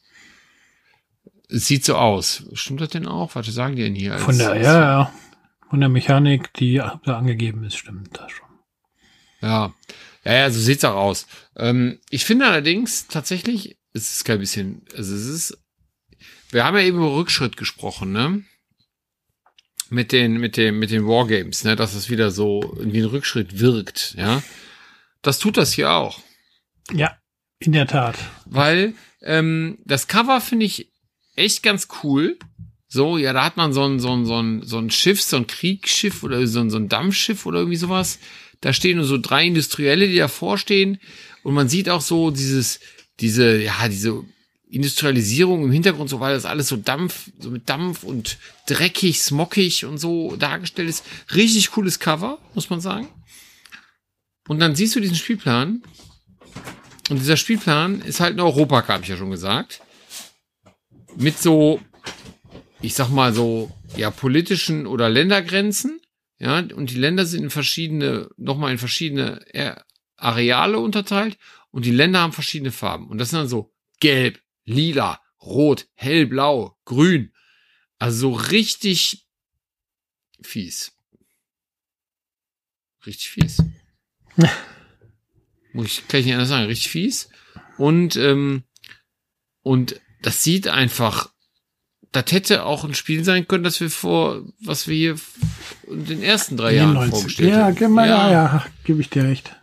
[1.52, 2.44] Es sieht so aus.
[2.54, 3.36] Stimmt das denn auch?
[3.36, 4.18] Was sagen die denn hier?
[4.18, 5.14] Von der, ja, ja.
[5.70, 8.48] Von der Mechanik, die da angegeben ist, stimmt das schon.
[9.42, 9.74] Ja.
[10.24, 11.28] Ja, ja, so sieht's auch aus.
[11.58, 15.58] Ähm, ich finde allerdings tatsächlich, es ist kein bisschen, also es ist,
[16.52, 18.44] wir haben ja eben über Rückschritt gesprochen, ne?
[19.90, 21.76] Mit den, mit dem, mit den Wargames, ne?
[21.76, 24.44] Dass es wieder so wie ein Rückschritt wirkt, ja?
[25.22, 26.20] Das tut das hier auch.
[26.94, 27.18] Ja,
[27.60, 28.18] in der Tat.
[28.46, 30.91] Weil ähm, das Cover finde ich
[31.36, 32.38] echt ganz cool.
[32.88, 35.38] So, ja, da hat man so ein, so ein, so ein, so ein Schiff, so
[35.38, 38.20] ein Kriegsschiff oder so ein, so ein Dampfschiff oder irgendwie sowas.
[38.60, 41.00] Da stehen nur so drei Industrielle, die davor stehen.
[41.44, 42.80] Und man sieht auch so dieses,
[43.20, 44.24] diese, ja, diese
[44.70, 48.38] Industrialisierung im Hintergrund, so weil das alles so Dampf, so mit Dampf und
[48.68, 51.06] dreckig, smockig und so dargestellt ist.
[51.34, 53.08] Richtig cooles Cover, muss man sagen.
[54.48, 55.82] Und dann siehst du diesen Spielplan.
[57.10, 59.82] Und dieser Spielplan ist halt eine Europakarte, habe ich ja schon gesagt.
[61.18, 61.82] Mit so,
[62.82, 66.00] ich sag mal so, ja, politischen oder Ländergrenzen.
[66.40, 69.46] Ja, und die Länder sind in verschiedene, nochmal in verschiedene
[70.16, 71.38] Areale unterteilt.
[71.72, 73.10] Und die Länder haben verschiedene Farben.
[73.10, 77.34] Und das sind dann so gelb, lila, rot, hellblau, grün.
[78.00, 79.28] Also so richtig
[80.42, 80.94] fies.
[83.06, 83.64] Richtig fies.
[85.74, 87.30] Muss ich gleich nicht anders sagen, richtig fies.
[87.78, 88.64] Und, ähm,
[89.62, 91.30] und das sieht einfach,
[92.12, 95.16] das hätte auch ein Spiel sein können, das wir vor, was wir hier
[95.88, 97.12] in den ersten drei Jahren 90.
[97.12, 97.96] vorgestellt haben.
[97.98, 99.56] Ja, ja, ja, gebe ich dir recht.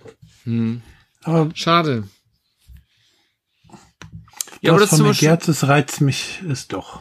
[0.44, 0.82] Hm.
[1.22, 2.08] Aber Schade.
[4.60, 7.00] Ja, aber das von Gerzes reizt mich ist doch.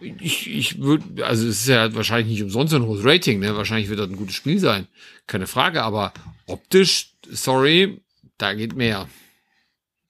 [0.00, 3.56] Ich, ich würde, also es ist ja wahrscheinlich nicht umsonst ein hohes Rating, ne?
[3.56, 4.88] Wahrscheinlich wird das ein gutes Spiel sein.
[5.26, 6.12] Keine Frage, aber
[6.46, 8.00] optisch, sorry,
[8.38, 9.08] da geht mehr.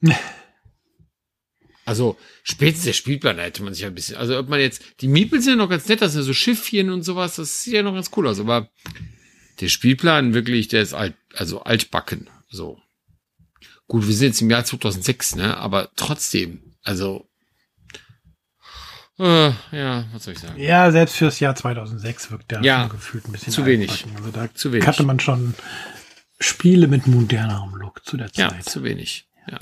[1.84, 5.44] Also spätestens der Spielplan hätte man sich ein bisschen, also ob man jetzt, die Meeples
[5.44, 7.82] sind ja noch ganz nett, das sind ja so Schiffchen und sowas, das sieht ja
[7.82, 8.68] noch ganz cool aus, aber
[9.60, 12.80] der Spielplan wirklich, der ist alt, also altbacken, so.
[13.88, 17.28] Gut, wir sind jetzt im Jahr 2006, ne, aber trotzdem, also,
[19.18, 20.60] äh, ja, was soll ich sagen?
[20.60, 24.06] Ja, selbst fürs Jahr 2006 wirkt der ja, gefühlt ein bisschen zu wenig.
[24.16, 24.86] Also da zu wenig.
[24.86, 25.54] hatte man schon
[26.40, 28.52] Spiele mit modernerem Look zu der Zeit.
[28.52, 29.26] Ja, zu wenig.
[29.50, 29.58] Ja.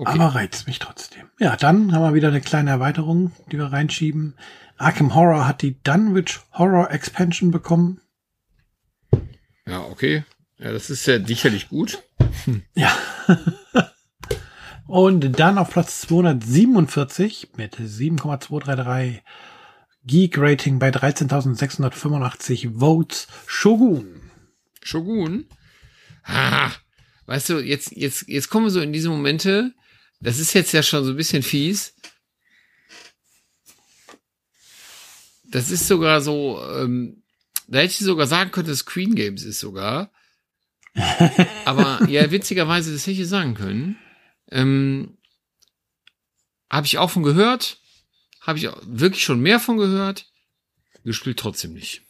[0.00, 0.12] Okay.
[0.12, 1.28] Aber reizt mich trotzdem.
[1.38, 4.34] Ja, dann haben wir wieder eine kleine Erweiterung, die wir reinschieben.
[4.78, 8.00] Arkham Horror hat die Dunwich Horror Expansion bekommen.
[9.66, 10.24] Ja, okay.
[10.56, 12.02] Ja, das ist ja sicherlich gut.
[12.46, 12.62] Hm.
[12.74, 12.96] Ja.
[14.86, 19.22] Und dann auf Platz 247 mit 7,233
[20.04, 24.30] Geek Rating bei 13.685 Votes Shogun.
[24.82, 25.44] Shogun?
[26.24, 26.70] Ah,
[27.26, 29.74] weißt du, jetzt, jetzt, jetzt kommen wir so in diese Momente,
[30.20, 31.94] das ist jetzt ja schon so ein bisschen fies.
[35.44, 37.22] Das ist sogar so, ähm,
[37.66, 40.12] da hätte ich sogar sagen können, dass Queen Games ist sogar.
[41.64, 43.98] Aber ja, witzigerweise, das hätte ich sagen können.
[44.50, 45.16] Ähm,
[46.70, 47.78] Habe ich auch von gehört.
[48.40, 50.26] Habe ich wirklich schon mehr von gehört.
[51.04, 52.02] Gespielt trotzdem nicht.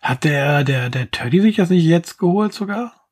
[0.00, 3.08] Hat der, der, der Teddy sich das nicht jetzt geholt sogar?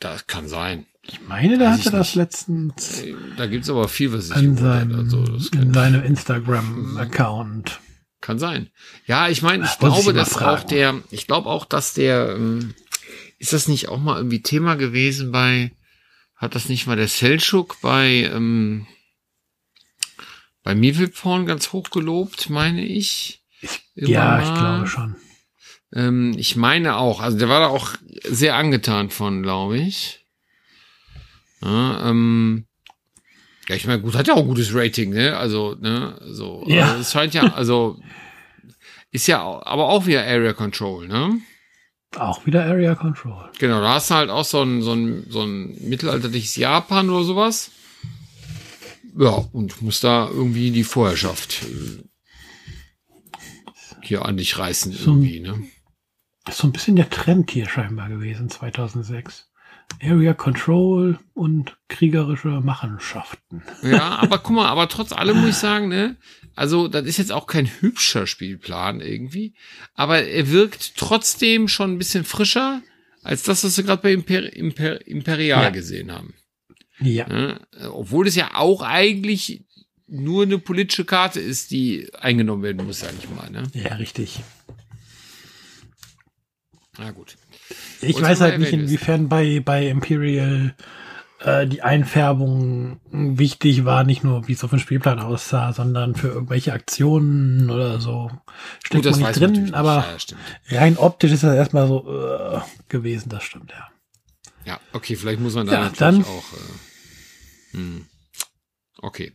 [0.00, 0.86] Das kann sein.
[1.04, 3.02] Ich meine, der hatte das letztens.
[3.02, 7.80] Äh, da gibt's aber viel, was ich in, seinem, also, in seinem Instagram-Account.
[8.20, 8.70] Kann sein.
[9.06, 12.74] Ja, ich meine, ich glaube, dass auch der, ich glaube auch, dass der, ähm,
[13.38, 15.72] ist das nicht auch mal irgendwie Thema gewesen bei,
[16.36, 18.86] hat das nicht mal der Selchuk bei, ähm,
[20.62, 23.42] bei Mivilporn ganz hoch gelobt, meine ich?
[23.96, 24.42] ja, mal.
[24.42, 25.16] ich glaube schon.
[25.92, 30.21] Ähm, ich meine auch, also der war da auch sehr angetan von, glaube ich.
[31.62, 32.66] Ja, ähm,
[33.68, 35.36] ja, ich meine, gut, hat ja auch ein gutes Rating, ne?
[35.36, 36.64] Also, ne, so.
[36.66, 36.90] Ja.
[36.90, 38.00] Also, es scheint ja, also,
[39.10, 41.40] ist ja, aber auch wieder Area Control, ne?
[42.16, 43.50] Auch wieder Area Control.
[43.58, 47.24] Genau, da hast du halt auch so ein, so ein, so ein mittelalterliches Japan oder
[47.24, 47.70] sowas.
[49.16, 52.02] Ja, und muss da irgendwie die Vorherrschaft äh,
[54.02, 55.62] hier an dich reißen so, irgendwie, ne?
[56.48, 59.51] Ist so ein bisschen der Trend hier scheinbar gewesen, 2006.
[60.00, 63.62] Area Control und kriegerische Machenschaften.
[63.82, 66.16] Ja, aber guck mal, aber trotz allem muss ich sagen, ne,
[66.54, 69.54] also das ist jetzt auch kein hübscher Spielplan irgendwie,
[69.94, 72.82] aber er wirkt trotzdem schon ein bisschen frischer
[73.22, 75.70] als das, was wir gerade bei Imper Imper Imperial ja.
[75.70, 76.34] gesehen haben.
[77.00, 77.26] Ja.
[77.28, 77.60] ja.
[77.90, 79.64] Obwohl es ja auch eigentlich
[80.06, 83.50] nur eine politische Karte ist, die eingenommen werden muss, sag ich mal.
[83.50, 83.62] Ne?
[83.72, 84.40] Ja, richtig.
[86.98, 87.36] Na gut.
[88.00, 90.74] Ich weiß halt nicht, inwiefern bei, bei Imperial
[91.44, 96.28] äh, die Einfärbung wichtig war, nicht nur wie es auf dem Spielplan aussah, sondern für
[96.28, 98.30] irgendwelche Aktionen oder so.
[98.84, 100.04] Steckt Gut, man nicht drin, aber
[100.68, 103.88] ja, rein optisch ist das erstmal so äh, gewesen, das stimmt, ja.
[104.64, 106.52] Ja, okay, vielleicht muss man da ja, natürlich dann, auch.
[106.52, 108.06] Äh, hm.
[108.98, 109.32] Okay.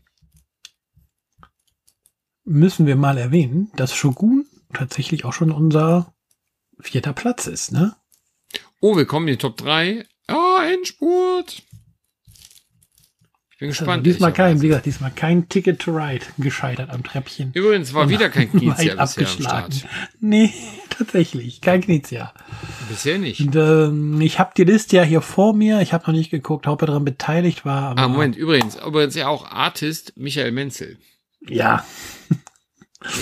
[2.46, 6.14] Müssen wir mal erwähnen, dass Shogun tatsächlich auch schon unser
[6.80, 7.96] vierter Platz ist, ne?
[8.80, 10.06] Oh, wir kommen in die Top 3.
[10.30, 11.64] Oh, Endspurt.
[13.52, 13.90] Ich bin gespannt.
[13.90, 17.52] Also diesmal kein, wie gesagt, diesmal kein Ticket to Ride gescheitert am Treppchen.
[17.54, 19.66] Übrigens war wieder kein Knizia bisher abgeschlagen.
[19.66, 19.92] am Start.
[20.20, 20.54] Nee,
[20.92, 22.36] tatsächlich, kein Knizia.
[22.88, 23.42] Bisher nicht.
[23.42, 25.82] Und, ähm, ich habe die Liste ja hier vor mir.
[25.82, 27.98] Ich habe noch nicht geguckt, ob er daran beteiligt war.
[27.98, 31.00] Ah, Moment, übrigens, übrigens ja auch Artist Michael Menzel.
[31.48, 31.84] Ja.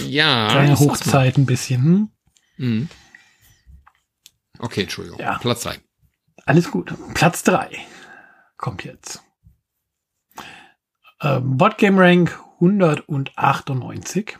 [0.06, 0.49] ja.
[0.49, 1.82] Kleine Hochzeit ein bisschen.
[1.82, 2.10] Hm?
[2.57, 2.90] Mhm.
[4.66, 5.20] Okay, Entschuldigung.
[5.20, 5.38] Ja.
[5.38, 5.80] Platz 3.
[6.48, 6.92] Alles gut.
[7.14, 7.70] Platz 3
[8.58, 9.22] kommt jetzt.
[11.20, 14.40] Äh, Botgame Rank 198.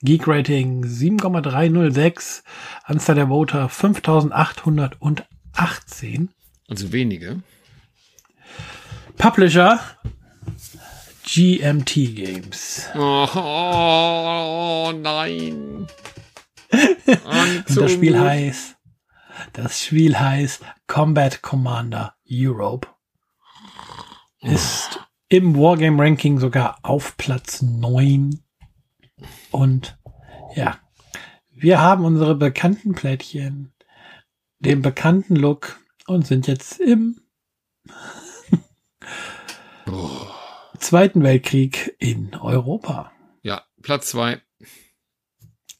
[0.00, 2.44] Geek Rating 7,306.
[2.84, 6.30] Anzahl der Voter 5818.
[6.68, 7.42] Also wenige.
[9.18, 9.80] Publisher
[11.26, 12.88] GMT Games.
[12.94, 15.86] Oh, oh nein.
[16.72, 18.76] Und das Spiel heißt
[19.52, 22.88] das Spiel heißt Combat Commander Europe.
[24.40, 28.42] Ist im Wargame Ranking sogar auf Platz 9.
[29.50, 29.98] Und
[30.54, 30.78] ja,
[31.50, 33.72] wir haben unsere bekannten Plättchen,
[34.58, 37.20] den bekannten Look und sind jetzt im
[40.78, 43.12] Zweiten Weltkrieg in Europa.
[43.42, 44.42] Ja, Platz 2.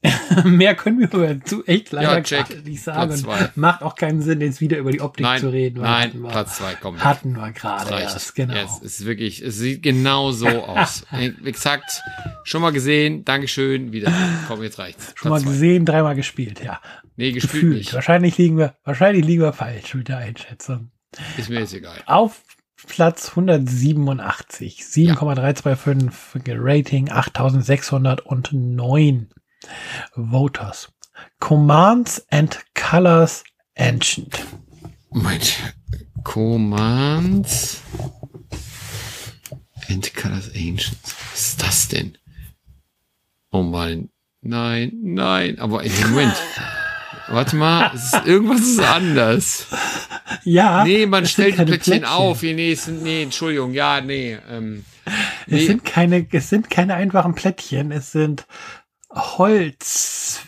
[0.45, 3.25] Mehr können wir aber zu echt leider ja, nicht sagen.
[3.55, 5.83] Macht auch keinen Sinn, jetzt wieder über die Optik nein, zu reden.
[5.83, 7.05] Nein, wir, Platz zwei kommt.
[7.05, 8.55] Hatten wir gerade erst, genau.
[8.55, 11.07] Ja, es ist wirklich, es sieht genau so aus.
[11.45, 12.03] Exakt.
[12.43, 14.13] Schon mal gesehen, Dankeschön, wieder.
[14.49, 15.13] Komm, jetzt reicht's.
[15.15, 15.93] Schon Platz mal gesehen, zwei.
[15.93, 16.81] dreimal gespielt, ja.
[17.17, 17.77] Nee, gespielt Gefühlt.
[17.77, 17.95] nicht.
[17.95, 20.91] Wahrscheinlich liegen wir, wahrscheinlich liegen wir falsch mit der Einschätzung.
[21.37, 21.99] Ist mir jetzt egal.
[22.07, 22.43] Auf
[22.89, 26.55] Platz 187, 7,325 ja.
[26.59, 29.29] Rating, 8609
[30.15, 30.89] Voters.
[31.41, 33.45] Commands and Colors
[33.77, 34.45] Ancient.
[35.11, 35.75] Moment.
[36.25, 37.81] Commands
[39.89, 40.99] and Colors Ancient.
[41.03, 42.19] Was ist das denn?
[43.51, 44.09] Oh mein.
[44.41, 45.59] Nein, nein.
[45.59, 46.37] Aber Moment.
[47.29, 49.67] Warte mal, ist, irgendwas ist anders.
[50.45, 50.85] Ja.
[50.85, 52.43] Nee, man stellt die Plättchen, Plättchen, auf.
[52.43, 54.37] Nee, sind, nee, Entschuldigung, ja, nee.
[54.51, 54.85] Ähm,
[55.47, 55.61] nee.
[55.61, 58.47] Es sind keine, es sind keine einfachen Plättchen, es sind
[59.15, 60.43] Holz.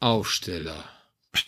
[0.00, 0.84] Aufsteller.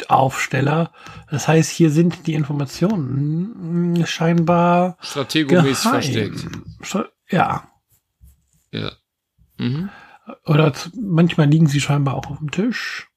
[0.08, 0.92] Aufsteller.
[1.30, 6.46] Das heißt, hier sind die Informationen scheinbar strategomäßig versteckt.
[7.28, 7.68] Ja.
[8.70, 8.92] Ja.
[9.58, 9.90] Mhm.
[10.44, 13.08] Oder manchmal liegen sie scheinbar auch auf dem Tisch.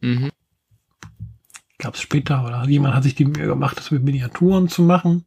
[0.00, 0.30] Mhm.
[1.78, 5.24] Gab es später oder jemand hat sich die Mühe gemacht, das mit Miniaturen zu machen.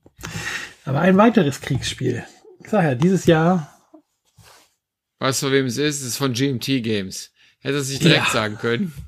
[0.85, 2.23] Aber ein weiteres Kriegsspiel.
[2.59, 3.72] Ich sag ja, dieses Jahr.
[5.23, 6.01] Weißt du, von wem es ist?
[6.01, 7.31] Es ist von GMT Games.
[7.59, 8.31] Hätte es sich direkt ja.
[8.31, 8.93] sagen können.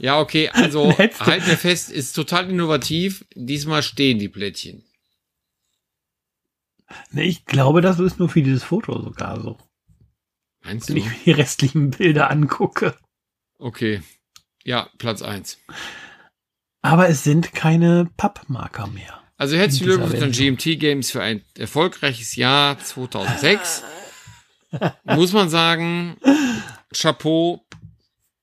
[0.00, 3.24] Ja, okay, also halten wir fest, ist total innovativ.
[3.34, 4.84] Diesmal stehen die Plättchen.
[7.10, 9.56] Ne, ich glaube, das ist nur für dieses Foto sogar so.
[10.62, 10.92] Meinst du?
[10.92, 12.98] Wenn ich mir die restlichen Bilder angucke.
[13.58, 14.02] Okay.
[14.62, 15.56] Ja, Platz eins.
[16.82, 19.22] Aber es sind keine Pappmarker mehr.
[19.38, 23.84] Also herzlichen Glückwunsch an GMT Games für ein erfolgreiches Jahr 2006.
[25.04, 26.16] Muss man sagen,
[26.92, 27.64] Chapeau,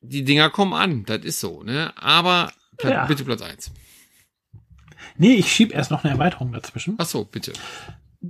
[0.02, 1.94] die Dinger kommen an, das ist so, ne?
[1.96, 2.52] Aber
[2.84, 3.06] ja.
[3.06, 3.72] bitte Platz eins.
[5.18, 6.96] Nee, ich schieb erst noch eine Erweiterung dazwischen.
[6.98, 7.54] Ach so, bitte.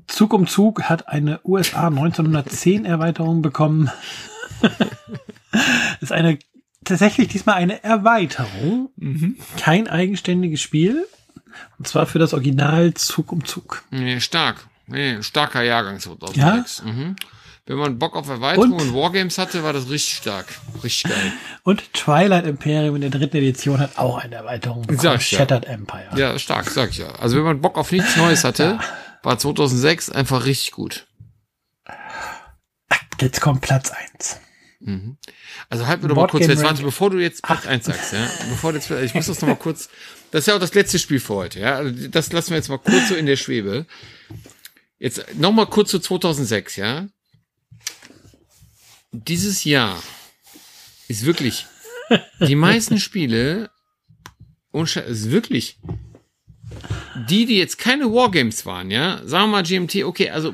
[0.07, 3.89] Zug um Zug hat eine USA 1910 Erweiterung bekommen.
[6.01, 6.37] ist eine
[6.83, 8.89] tatsächlich diesmal eine Erweiterung.
[8.97, 9.37] Mhm.
[9.57, 11.07] Kein eigenständiges Spiel.
[11.79, 13.83] Und zwar für das Original Zug um Zug.
[13.89, 14.67] Nee, stark.
[14.87, 16.83] Nee, starker Jahrgang 2006.
[16.85, 16.91] Ja?
[16.91, 17.15] Mhm.
[17.67, 20.45] Wenn man Bock auf Erweiterung und, und, Wargames hatte, war das richtig stark.
[20.83, 21.33] Richtig geil.
[21.63, 25.19] Und Twilight Imperium in der dritten Edition hat auch eine Erweiterung bekommen.
[25.19, 25.71] Shattered ja.
[25.71, 26.09] Empire.
[26.15, 27.07] Ja, stark, sag ich ja.
[27.15, 28.79] Also wenn man Bock auf nichts Neues hatte, ja.
[29.23, 31.07] war 2006 einfach richtig gut.
[33.19, 34.39] Jetzt kommt Platz eins.
[34.79, 35.17] Mhm.
[35.69, 38.29] Also halt mir doch mal kurz jetzt, warte, bevor du jetzt Platz 1 sagst, ja,
[38.49, 39.89] bevor du jetzt, ich muss das noch mal kurz,
[40.29, 42.69] das ist ja auch das letzte Spiel für heute, ja, also das lassen wir jetzt
[42.69, 43.87] mal kurz so in der Schwebe.
[44.99, 47.07] Jetzt noch mal kurz zu 2006, ja.
[49.23, 50.01] Dieses Jahr
[51.07, 51.65] ist wirklich,
[52.39, 53.69] die meisten Spiele,
[54.71, 55.77] und ist wirklich,
[57.29, 60.53] die, die jetzt keine Wargames waren, ja, sagen wir mal GMT, okay, also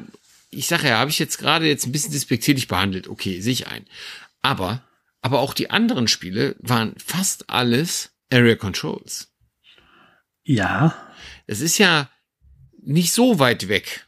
[0.51, 3.67] ich sage ja, habe ich jetzt gerade jetzt ein bisschen despektierlich behandelt, okay, sehe ich
[3.67, 3.85] ein.
[4.43, 4.83] Aber,
[5.21, 9.31] aber auch die anderen Spiele waren fast alles Area Controls.
[10.43, 10.95] Ja.
[11.47, 12.09] Es ist ja
[12.81, 14.07] nicht so weit weg.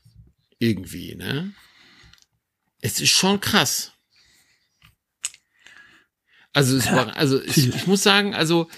[0.59, 1.53] Irgendwie, ne?
[2.81, 3.92] Es ist schon krass.
[6.53, 8.69] Also, es war, also ich, ich muss sagen, also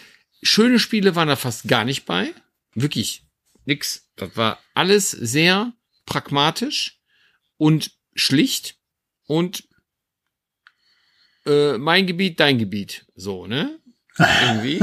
[0.41, 2.33] schöne Spiele waren da fast gar nicht bei.
[2.73, 3.23] Wirklich
[3.65, 4.09] nix.
[4.15, 5.73] Das war alles sehr
[6.05, 6.99] pragmatisch
[7.57, 8.77] und schlicht
[9.27, 9.67] und
[11.45, 13.05] äh, mein Gebiet, dein Gebiet.
[13.15, 13.79] So, ne?
[14.17, 14.81] Irgendwie.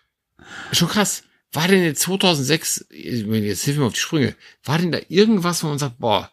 [0.72, 1.24] Schon krass.
[1.52, 5.68] War denn jetzt 2006, jetzt hilf mir auf die Sprünge, war denn da irgendwas, wo
[5.68, 6.30] man sagt, boah,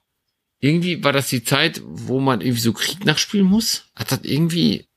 [0.63, 3.83] irgendwie war das die Zeit, wo man irgendwie so Krieg nachspielen muss?
[3.95, 4.87] Hat das irgendwie...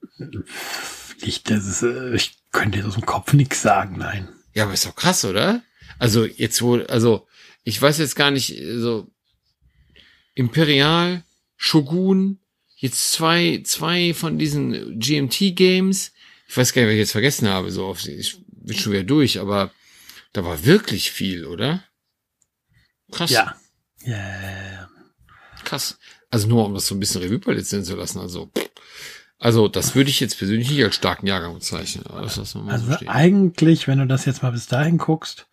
[1.20, 4.28] Ich, das ist, äh, ich könnte jetzt aus dem Kopf nichts sagen, nein.
[4.54, 5.64] Ja, aber ist doch krass, oder?
[5.98, 7.26] Also jetzt wohl, also
[7.64, 9.10] ich weiß jetzt gar nicht, so
[10.34, 11.24] Imperial,
[11.56, 12.38] Shogun,
[12.76, 16.12] jetzt zwei, zwei von diesen GMT-Games.
[16.46, 18.06] Ich weiß gar nicht, was ich jetzt vergessen habe, so oft.
[18.06, 19.72] Ich bin schon wieder durch, aber
[20.32, 21.82] da war wirklich viel, oder?
[23.10, 23.30] Krass.
[23.30, 23.56] Ja.
[24.04, 24.16] Ja.
[24.16, 24.85] Yeah.
[25.66, 25.98] Krass.
[26.30, 28.20] Also nur um das so ein bisschen Revue passieren zu lassen.
[28.20, 28.50] Also,
[29.38, 32.06] also das würde ich jetzt persönlich nicht als starken Jahrgang bezeichnen.
[32.06, 32.64] also so
[33.06, 35.48] eigentlich, wenn du das jetzt mal bis dahin guckst,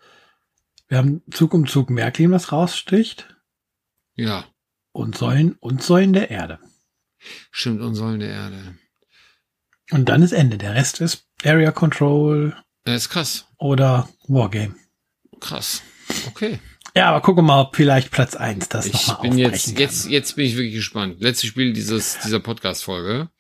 [0.88, 3.36] wir haben Zug um Zug Märklin, was raussticht.
[4.16, 4.46] Ja.
[4.92, 6.60] Und Säulen und Säulen der Erde.
[7.50, 8.78] Stimmt, und Säulen der Erde.
[9.90, 10.60] Und dann ist Ende.
[10.60, 12.56] Der Rest ist Area Control.
[12.84, 13.48] Das ist krass.
[13.58, 14.76] Oder Wargame.
[15.40, 15.82] Krass.
[16.28, 16.60] Okay.
[16.96, 19.78] Ja, aber gucke mal, ob vielleicht Platz eins das ich nochmal bin jetzt, kann.
[19.78, 21.22] jetzt, jetzt bin ich wirklich gespannt.
[21.22, 23.32] Letztes Spiel dieses, dieser Podcast-Folge.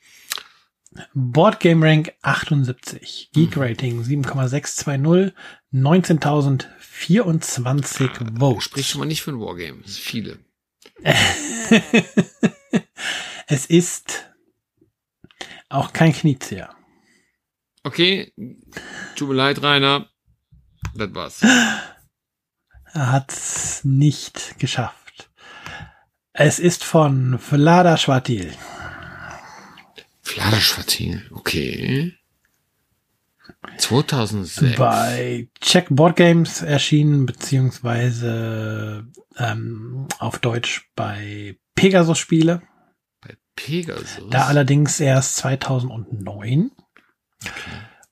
[1.14, 5.34] Board Game Rank 78, Geek Rating 7,620,
[5.74, 8.64] 19.024 ah, Votes.
[8.64, 10.40] Spricht schon mal nicht für ein Wargame, das ist viele.
[13.48, 14.30] es ist
[15.70, 16.76] auch kein Knizia.
[17.84, 18.34] Okay,
[19.16, 20.10] tut mir leid, Rainer.
[20.96, 21.42] Das war's.
[22.94, 25.30] Er hat's nicht geschafft.
[26.32, 28.54] Es ist von Vlada Schwatil.
[30.22, 32.14] Vlada Schwatil, okay.
[33.78, 34.78] 2006.
[34.78, 39.08] Bei Check Board Games erschienen, beziehungsweise
[39.38, 42.62] ähm, auf Deutsch bei Pegasus Spiele.
[43.22, 44.30] Bei Pegasus?
[44.30, 46.72] Da allerdings erst 2009.
[47.42, 47.52] Okay.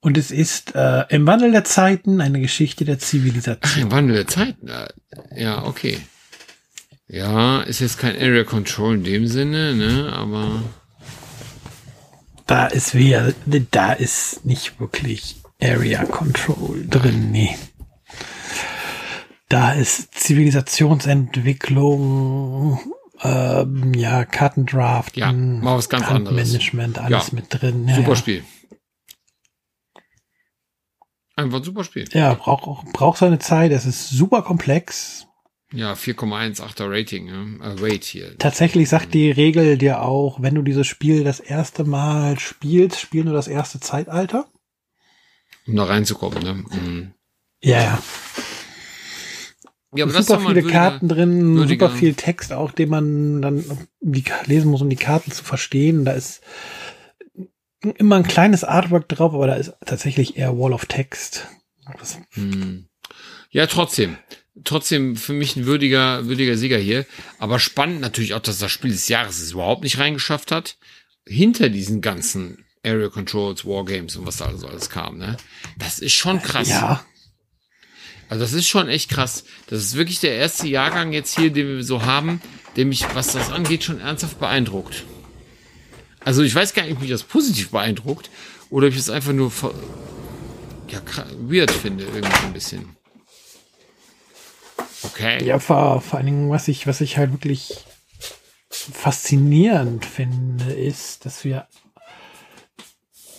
[0.01, 3.83] Und es ist äh, im Wandel der Zeiten eine Geschichte der Zivilisation.
[3.83, 4.67] Im Wandel der Zeiten?
[5.35, 5.99] Ja, okay.
[7.07, 10.63] Ja, ist jetzt kein Area Control in dem Sinne, ne, aber.
[12.47, 13.35] Da ist wir,
[13.69, 17.55] da ist nicht wirklich Area Control drin, nee.
[19.49, 22.79] Da ist Zivilisationsentwicklung,
[23.21, 26.47] ähm, ja, Kartendraft, ja, mal was ganz anderes.
[26.47, 27.35] Management, alles ja.
[27.35, 27.87] mit drin.
[27.87, 28.43] Ja, super Spiel.
[31.41, 32.05] Einfach ein super Spiel.
[32.13, 33.71] Ja, braucht braucht seine Zeit.
[33.71, 35.27] Es ist super komplex.
[35.73, 37.65] Ja, 4,18er Rating, ja.
[37.65, 38.37] Äh, Rate hier.
[38.37, 43.23] Tatsächlich sagt die Regel dir auch, wenn du dieses Spiel das erste Mal spielst, spiel
[43.23, 44.47] nur das erste Zeitalter.
[45.65, 46.53] Um da reinzukommen, ne?
[46.53, 47.13] Mhm.
[47.63, 48.03] Ja, ja.
[49.93, 51.87] Ja, aber super viele würdiger, Karten drin, würdiger.
[51.87, 53.63] super viel Text auch, den man dann
[54.45, 56.05] lesen muss, um die Karten zu verstehen.
[56.05, 56.41] Da ist
[57.81, 61.47] immer ein kleines Artwork drauf, aber da ist tatsächlich eher Wall of Text.
[62.33, 62.87] Hm.
[63.49, 64.17] Ja, trotzdem.
[64.63, 67.05] Trotzdem für mich ein würdiger, würdiger Sieger hier.
[67.39, 70.77] Aber spannend natürlich auch, dass das Spiel des Jahres es überhaupt nicht reingeschafft hat.
[71.25, 75.37] Hinter diesen ganzen Area Controls, Wargames und was da alles, alles kam, ne?
[75.77, 76.69] Das ist schon krass.
[76.69, 77.05] Ja.
[78.27, 79.43] Also das ist schon echt krass.
[79.67, 82.41] Das ist wirklich der erste Jahrgang jetzt hier, den wir so haben,
[82.75, 85.05] der mich, was das angeht, schon ernsthaft beeindruckt.
[86.23, 88.29] Also ich weiß gar nicht, ob mich das positiv beeindruckt
[88.69, 89.51] oder ob ich es einfach nur
[90.87, 91.01] ja,
[91.39, 92.95] weird finde, irgendwie ein bisschen.
[95.03, 95.43] Okay.
[95.43, 97.75] Ja, vor, vor allen Dingen, was ich, was ich halt wirklich
[98.69, 101.67] faszinierend finde, ist, dass wir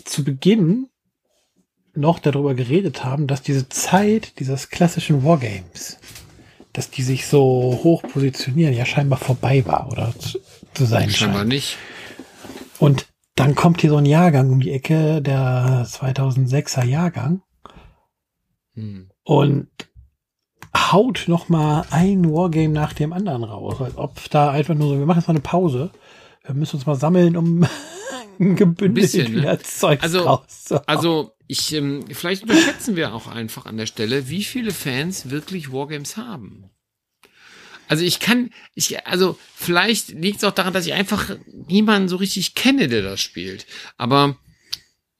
[0.04, 0.88] zu Beginn
[1.94, 5.98] noch darüber geredet haben, dass diese Zeit dieses klassischen Wargames,
[6.72, 10.40] dass die sich so hoch positionieren, ja scheinbar vorbei war oder zu,
[10.74, 11.48] zu sein Scheinbar scheint.
[11.48, 11.76] nicht.
[12.82, 17.40] Und dann kommt hier so ein Jahrgang um die Ecke, der 2006er Jahrgang.
[18.74, 19.08] Hm.
[19.22, 19.68] Und
[20.76, 23.80] haut noch mal ein Wargame nach dem anderen raus.
[23.80, 25.92] Als ob da einfach nur so, wir machen jetzt mal eine Pause.
[26.44, 27.64] Wir müssen uns mal sammeln, um
[28.38, 29.60] gebündelt ein bisschen, ne?
[29.60, 30.88] Zeugs also, rauszuhauen.
[30.88, 35.72] Also, ich, ähm, vielleicht unterschätzen wir auch einfach an der Stelle, wie viele Fans wirklich
[35.72, 36.71] Wargames haben.
[37.88, 41.36] Also ich kann, ich, also vielleicht liegt es auch daran, dass ich einfach
[41.68, 43.66] niemanden so richtig kenne, der das spielt.
[43.96, 44.38] Aber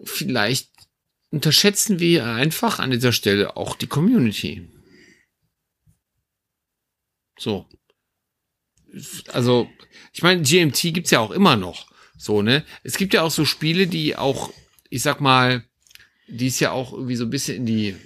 [0.02, 0.70] vielleicht
[1.31, 4.68] unterschätzen wir einfach an dieser Stelle auch die Community.
[7.39, 7.66] So.
[9.28, 9.68] Also,
[10.12, 11.91] ich meine, GMT gibt's ja auch immer noch.
[12.16, 12.65] So, ne?
[12.84, 14.52] Es gibt ja auch so Spiele, die auch,
[14.91, 15.65] ich sag mal,
[16.28, 17.97] die ist ja auch irgendwie so ein bisschen in die,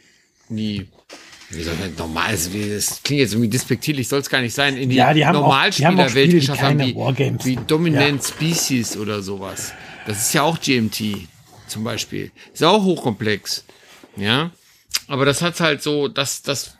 [0.48, 0.88] in die
[1.50, 4.90] wie soll das normal, das klingt jetzt irgendwie despektierlich, soll es gar nicht sein, in
[4.90, 6.94] die, ja, die Normalspielerwelt geschafft haben, wie,
[7.44, 8.28] wie Dominant ja.
[8.28, 9.72] Species oder sowas.
[10.06, 11.28] Das ist ja auch GMT
[11.68, 12.32] zum Beispiel.
[12.52, 13.64] Ist auch hochkomplex.
[14.16, 14.50] Ja.
[15.08, 16.78] Aber das hat halt so, dass das,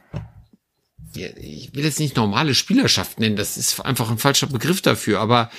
[1.15, 5.51] ich will jetzt nicht normale Spielerschaft nennen, das ist einfach ein falscher Begriff dafür, aber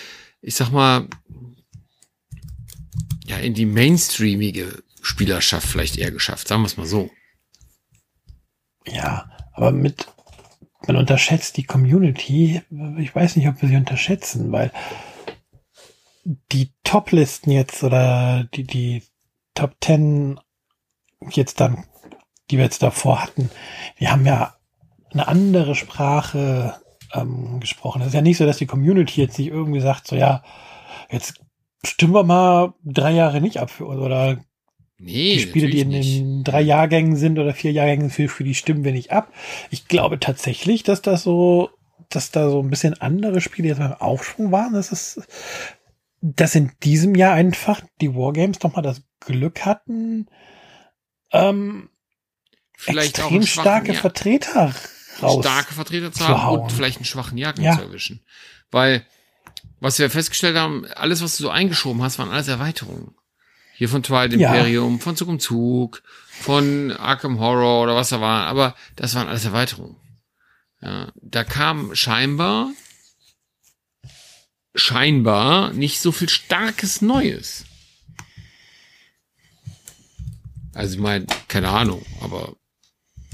[0.41, 1.07] ich sag mal,
[3.25, 7.09] ja, in die mainstreamige Spielerschaft vielleicht eher geschafft, sagen wir es mal so.
[8.87, 10.07] Ja, aber mit,
[10.87, 12.61] man unterschätzt die Community.
[12.97, 14.71] Ich weiß nicht, ob wir sie unterschätzen, weil
[16.23, 19.03] die Top-Listen jetzt oder die, die
[19.53, 20.39] Top Ten
[21.29, 21.85] jetzt dann,
[22.49, 23.49] die wir jetzt davor hatten,
[23.99, 24.55] die haben ja
[25.11, 26.75] eine andere Sprache
[27.13, 28.01] ähm, gesprochen.
[28.01, 30.43] Es ist ja nicht so, dass die Community jetzt nicht irgendwie sagt, so ja,
[31.09, 31.41] jetzt
[31.83, 34.37] stimmen wir mal drei Jahre nicht ab für, oder
[34.99, 38.55] Nee, die Spiele, die in den drei Jahrgängen sind oder vier Jahrgängen für, für die
[38.55, 39.31] stimmen wir nicht ab.
[39.69, 41.69] Ich glaube tatsächlich, dass das so,
[42.09, 44.73] dass da so ein bisschen andere Spiele jetzt beim Aufschwung waren.
[44.73, 45.21] Das ist,
[46.21, 50.27] dass in diesem Jahr einfach die Wargames nochmal das Glück hatten,
[51.31, 51.89] ähm,
[52.75, 54.73] vielleicht extrem starke Jahr Vertreter
[55.21, 57.75] raus starke Vertreter zu haben und vielleicht einen schwachen Jahrgang ja.
[57.75, 58.21] zu erwischen.
[58.71, 59.05] Weil,
[59.79, 63.15] was wir festgestellt haben, alles, was du so eingeschoben hast, waren alles Erweiterungen.
[63.77, 64.99] Hier von Twilight Imperium, ja.
[65.03, 68.47] von Zug um Zug, von Arkham Horror oder was da war.
[68.47, 69.95] Aber das waren alles Erweiterungen.
[70.81, 72.71] Ja, da kam scheinbar,
[74.73, 77.65] scheinbar nicht so viel starkes Neues.
[80.73, 82.55] Also ich meine, keine Ahnung, aber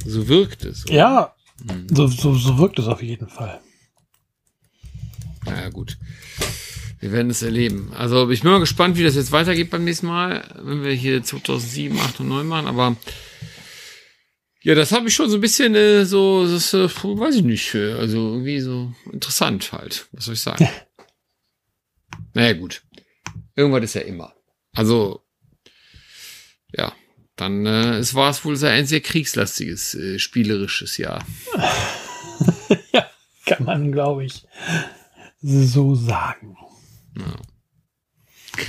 [0.06, 0.86] so wirkt es.
[0.86, 0.94] Oder?
[0.94, 1.88] Ja, hm.
[1.90, 3.62] so, so, so wirkt es auf jeden Fall.
[5.46, 5.98] Naja, gut.
[7.04, 7.92] Wir werden es erleben.
[7.98, 11.22] Also ich bin mal gespannt, wie das jetzt weitergeht beim nächsten Mal, wenn wir hier
[11.22, 12.66] 2007, 8 und 9 machen.
[12.66, 12.96] Aber
[14.62, 17.76] ja, das habe ich schon so ein bisschen äh, so, das äh, weiß ich nicht.
[17.76, 20.08] Äh, also irgendwie so interessant halt.
[20.14, 20.66] Was soll ich sagen?
[22.34, 22.84] naja, gut.
[23.54, 24.34] Irgendwas ist ja immer.
[24.74, 25.26] Also,
[26.72, 26.94] ja,
[27.36, 31.26] dann äh, es war es wohl ein sehr kriegslastiges, äh, spielerisches Jahr.
[32.94, 33.10] ja,
[33.46, 34.48] kann man, glaube ich,
[35.42, 36.56] so sagen.
[37.18, 38.64] Ja.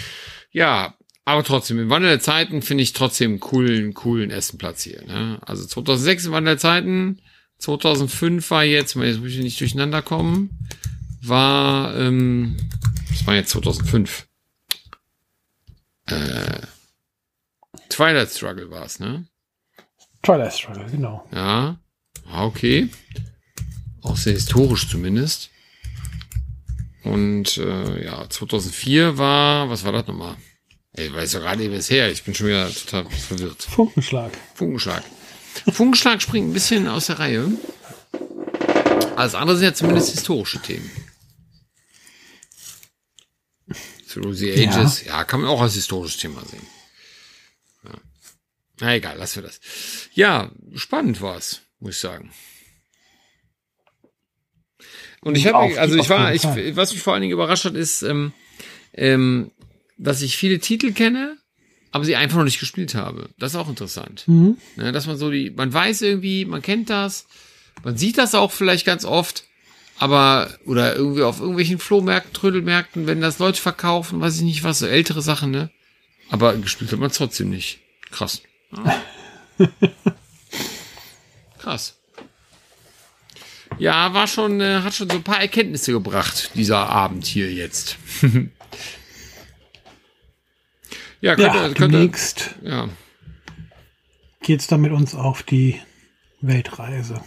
[0.50, 4.82] ja, aber trotzdem, im Wandel der Zeiten finde ich trotzdem einen coolen, coolen ersten Platz
[4.82, 5.02] hier.
[5.06, 5.39] Ne?
[5.47, 7.20] Also 2006 im Wandel der Zeiten,
[7.58, 10.50] 2005 war jetzt, jetzt muss ich nicht durcheinander kommen,
[11.23, 12.56] war, ähm,
[13.08, 14.26] das war jetzt 2005.
[16.06, 16.60] Äh,
[17.89, 19.26] Twilight Struggle war es, ne?
[20.23, 21.26] Twilight Struggle, genau.
[21.32, 21.78] Ja,
[22.31, 22.90] ah, okay.
[24.02, 25.50] Auch sehr historisch zumindest.
[27.05, 30.36] Und äh, ja, 2004 war, was war das nochmal?
[30.92, 32.10] Ey, weiß ja gerade eben her.
[32.10, 33.62] Ich bin schon wieder total verwirrt.
[33.62, 34.33] Funkenschlag.
[34.55, 35.02] Funkenschlag.
[35.70, 37.49] Funkenschlag springt ein bisschen aus der Reihe.
[39.16, 40.91] Alles andere sind ja zumindest historische Themen.
[44.08, 45.18] Through the Ages, ja.
[45.18, 46.66] ja, kann man auch als historisches Thema sehen.
[47.84, 47.91] Ja.
[48.81, 49.60] Na egal, lassen wir das.
[50.12, 52.33] Ja, spannend war's, muss ich sagen.
[55.25, 56.44] Und ich habe, also ich war, ich,
[56.77, 58.33] was mich vor allen Dingen überrascht hat, ist, ähm,
[58.93, 59.51] ähm,
[59.97, 61.36] dass ich viele Titel kenne,
[61.91, 63.31] aber sie einfach noch nicht gespielt habe.
[63.39, 64.25] Das ist auch interessant.
[64.27, 64.59] Mhm.
[64.77, 67.27] Ne, dass man so die, man weiß irgendwie, man kennt das,
[67.83, 69.44] man sieht das auch vielleicht ganz oft,
[69.99, 74.81] aber, oder irgendwie auf irgendwelchen Flohmärkten, Trödelmärkten, wenn das Leute verkaufen, weiß ich nicht was,
[74.81, 75.70] so ältere Sachen, ne?
[76.31, 77.78] Aber gespielt hat man trotzdem nicht.
[78.11, 78.43] Krass.
[78.77, 79.03] Ja.
[81.59, 81.97] Krass.
[83.78, 87.97] Ja, war schon, äh, hat schon so ein paar Erkenntnisse gebracht, dieser Abend hier jetzt.
[91.20, 92.89] ja, könnte, ja, könnte, demnächst ja.
[94.43, 95.81] geht's dann mit uns auf die
[96.41, 97.20] Weltreise.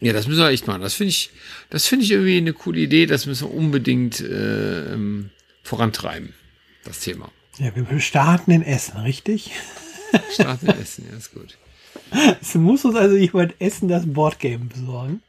[0.00, 0.80] Ja, das müssen wir echt machen.
[0.80, 1.30] Das finde ich,
[1.68, 3.06] das finde ich irgendwie eine coole Idee.
[3.06, 5.30] Das müssen wir unbedingt äh, ähm,
[5.62, 6.32] vorantreiben,
[6.84, 7.30] das Thema.
[7.58, 9.50] Ja, wir starten in Essen, richtig?
[10.32, 11.58] Starten in Essen, ja, ist gut.
[12.40, 15.22] Es muss uns also jemand Essen das Boardgame besorgen.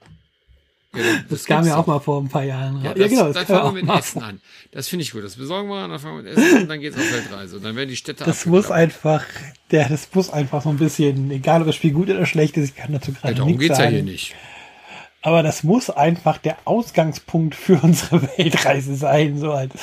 [0.93, 2.83] Ja, das, das kam ja auch mal vor ein paar Jahren.
[2.83, 3.27] Ja, das, ja genau.
[3.27, 4.41] Das dann fangen wir mit Essen an.
[4.71, 5.23] Das finde ich gut.
[5.23, 7.57] Das besorgen wir, dann fangen wir mit Essen an, dann geht's auf Weltreise.
[7.57, 9.23] Und dann werden die Städte Das muss einfach,
[9.71, 12.69] der, das muss einfach so ein bisschen, egal ob das Spiel gut oder schlecht ist,
[12.69, 13.91] ich kann dazu gerade ja, darum nichts geht's sagen.
[13.91, 14.35] ja hier nicht.
[15.21, 19.73] Aber das muss einfach der Ausgangspunkt für unsere Weltreise sein, so als,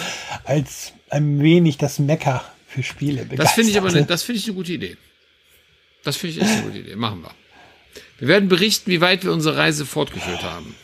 [0.44, 3.24] als ein wenig das Mecker für Spiele.
[3.24, 4.98] Das finde ich aber eine, das finde ich eine gute Idee.
[6.04, 6.96] Das finde ich echt eine gute Idee.
[6.96, 7.30] Machen wir.
[8.18, 10.74] Wir werden berichten, wie weit wir unsere Reise fortgeführt haben.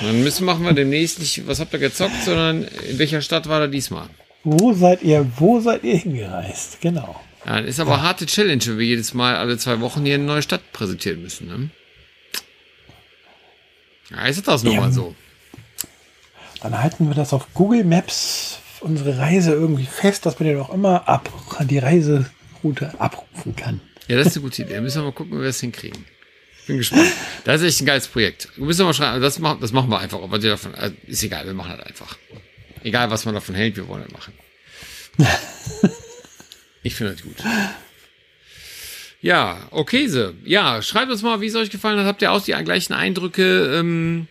[0.00, 3.48] Und dann müssen machen wir demnächst nicht, was habt ihr gezockt, sondern in welcher Stadt
[3.48, 4.08] war er diesmal?
[4.44, 6.80] Wo seid ihr, wo seid ihr hingereist?
[6.80, 7.20] Genau.
[7.44, 8.02] Ja, ist aber ja.
[8.02, 11.46] harte Challenge, wenn wir jedes Mal alle zwei Wochen hier eine neue Stadt präsentieren müssen.
[11.46, 11.70] Ne?
[14.10, 14.80] Ja, ist das nun ja.
[14.80, 15.14] mal so.
[16.60, 20.72] Dann halten wir das auf Google Maps, unsere Reise irgendwie fest, dass man den auch
[20.72, 21.28] immer ab,
[21.62, 23.80] die Reiseroute abrufen kann.
[24.08, 24.80] Ja, das ist eine gute Idee.
[24.80, 26.04] Müssen wir mal gucken, wie wir das hinkriegen.
[26.66, 27.12] Bin gespannt.
[27.44, 28.48] Das ist echt ein geiles Projekt.
[28.56, 30.18] Wir müssen mal schreiben, das machen, das machen wir einfach.
[30.18, 32.16] Ob wir davon, äh, ist egal, wir machen das einfach.
[32.82, 34.32] Egal, was man davon hält, wir wollen das machen.
[36.82, 37.36] ich finde das gut.
[39.22, 40.34] Ja, okay, so.
[40.44, 42.06] Ja, schreibt uns mal, wie es euch gefallen hat.
[42.06, 44.28] Habt ihr auch die gleichen Eindrücke ähm,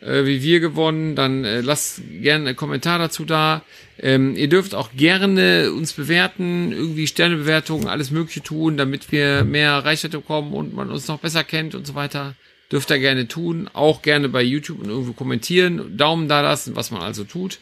[0.00, 1.16] äh, wie wir gewonnen?
[1.16, 3.62] Dann äh, lasst gerne einen Kommentar dazu da.
[3.98, 9.84] Ähm, ihr dürft auch gerne uns bewerten, irgendwie Sternebewertungen, alles Mögliche tun, damit wir mehr
[9.84, 12.34] Reichweite bekommen und man uns noch besser kennt und so weiter.
[12.70, 13.68] Dürft ihr gerne tun.
[13.72, 17.58] Auch gerne bei YouTube und irgendwo kommentieren, Daumen da lassen, was man also tut.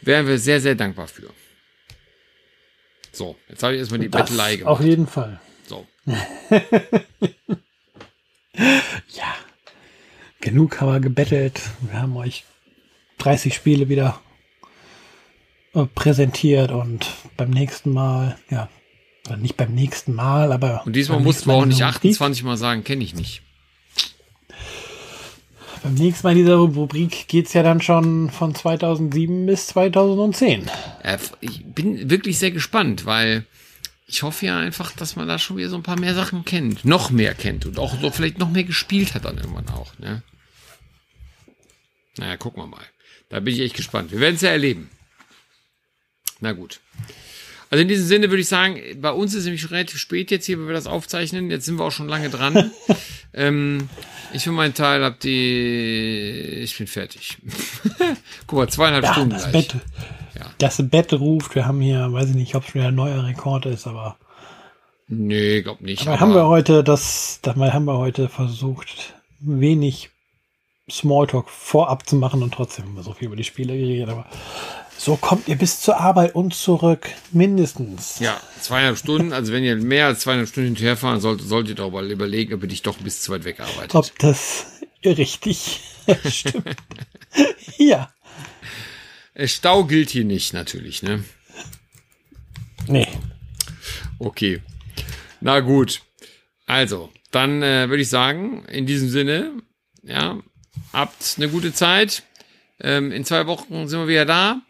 [0.00, 1.30] Wären wir sehr, sehr dankbar für.
[3.12, 4.72] So, jetzt habe ich erstmal die das Bettelei gemacht.
[4.72, 5.40] Auf jeden Fall.
[5.66, 5.86] So.
[6.06, 6.14] ja.
[10.44, 11.62] Genug haben wir gebettelt.
[11.80, 12.44] Wir haben euch
[13.16, 14.20] 30 Spiele wieder
[15.72, 18.68] äh, präsentiert und beim nächsten Mal, ja,
[19.38, 20.82] nicht beim nächsten Mal, aber.
[20.84, 23.40] Und diesmal mussten wir auch nicht 28 Mal sagen, kenne ich nicht.
[25.82, 30.70] beim nächsten Mal in dieser Rubrik geht es ja dann schon von 2007 bis 2010.
[31.02, 33.46] Äh, ich bin wirklich sehr gespannt, weil
[34.06, 36.84] ich hoffe ja einfach, dass man da schon wieder so ein paar mehr Sachen kennt.
[36.84, 39.98] Noch mehr kennt und auch so vielleicht noch mehr gespielt hat dann irgendwann auch.
[39.98, 40.22] Ne?
[42.18, 42.84] Naja, gucken wir mal.
[43.28, 44.12] Da bin ich echt gespannt.
[44.12, 44.90] Wir werden es ja erleben.
[46.40, 46.80] Na gut.
[47.70, 50.30] Also in diesem Sinne würde ich sagen, bei uns ist es nämlich schon relativ spät
[50.30, 51.50] jetzt hier, wenn wir das aufzeichnen.
[51.50, 52.70] Jetzt sind wir auch schon lange dran.
[53.34, 53.88] ähm,
[54.32, 56.60] ich für meinen Teil habe die.
[56.62, 57.38] Ich bin fertig.
[58.46, 59.68] Guck mal, zweieinhalb ja, Stunden das gleich.
[59.68, 59.80] Bett,
[60.38, 60.46] ja.
[60.58, 61.54] Das Bett ruft.
[61.56, 64.18] Wir haben hier, weiß ich nicht, ob es wieder ein neuer Rekord ist, aber.
[65.08, 66.02] Nee, glaub nicht.
[66.02, 70.10] Aber, aber haben wir heute das, dabei haben wir heute versucht, wenig
[70.90, 74.26] Smalltalk vorab zu machen und trotzdem haben wir so viel über die Spiele geredet, aber
[74.96, 78.18] so kommt ihr bis zur Arbeit und zurück, mindestens.
[78.20, 79.32] Ja, zweieinhalb Stunden.
[79.32, 82.62] Also wenn ihr mehr als zweieinhalb Stunden hinterherfahren solltet, solltet ihr auch mal überlegen, ob
[82.62, 83.94] ihr nicht doch bis zu weit weg arbeitet.
[83.94, 85.80] Ob das richtig
[86.28, 86.76] stimmt.
[87.76, 88.12] ja.
[89.44, 91.24] Stau gilt hier nicht, natürlich, ne?
[92.86, 93.08] Nee.
[94.18, 94.62] Okay.
[95.40, 96.02] Na gut.
[96.66, 99.52] Also, dann äh, würde ich sagen, in diesem Sinne,
[100.02, 100.38] ja,
[100.94, 102.22] habt eine gute Zeit.
[102.80, 104.60] Ähm, in zwei Wochen sind wir wieder da.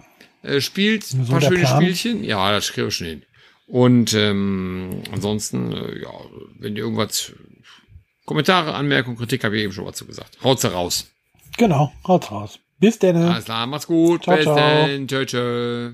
[0.43, 1.83] Äh, spielt ein paar schöne Plan.
[1.83, 2.25] Spielchen.
[2.25, 3.23] Ja, das kriegen wir schon hin.
[3.67, 6.11] Und ähm, ansonsten, äh, ja,
[6.59, 7.33] wenn ihr irgendwas,
[8.27, 10.39] Kommentare, Anmerkungen, Kritik, habe ich eben schon was zu gesagt.
[10.43, 11.11] Haut's raus.
[11.57, 12.59] Genau, haut's raus.
[12.79, 13.17] Bis denn.
[13.17, 14.25] Alles klar, macht's gut.
[14.25, 14.57] Ciao, Bis ciao.
[14.57, 15.07] dann.
[15.07, 15.93] Tschö, tschö.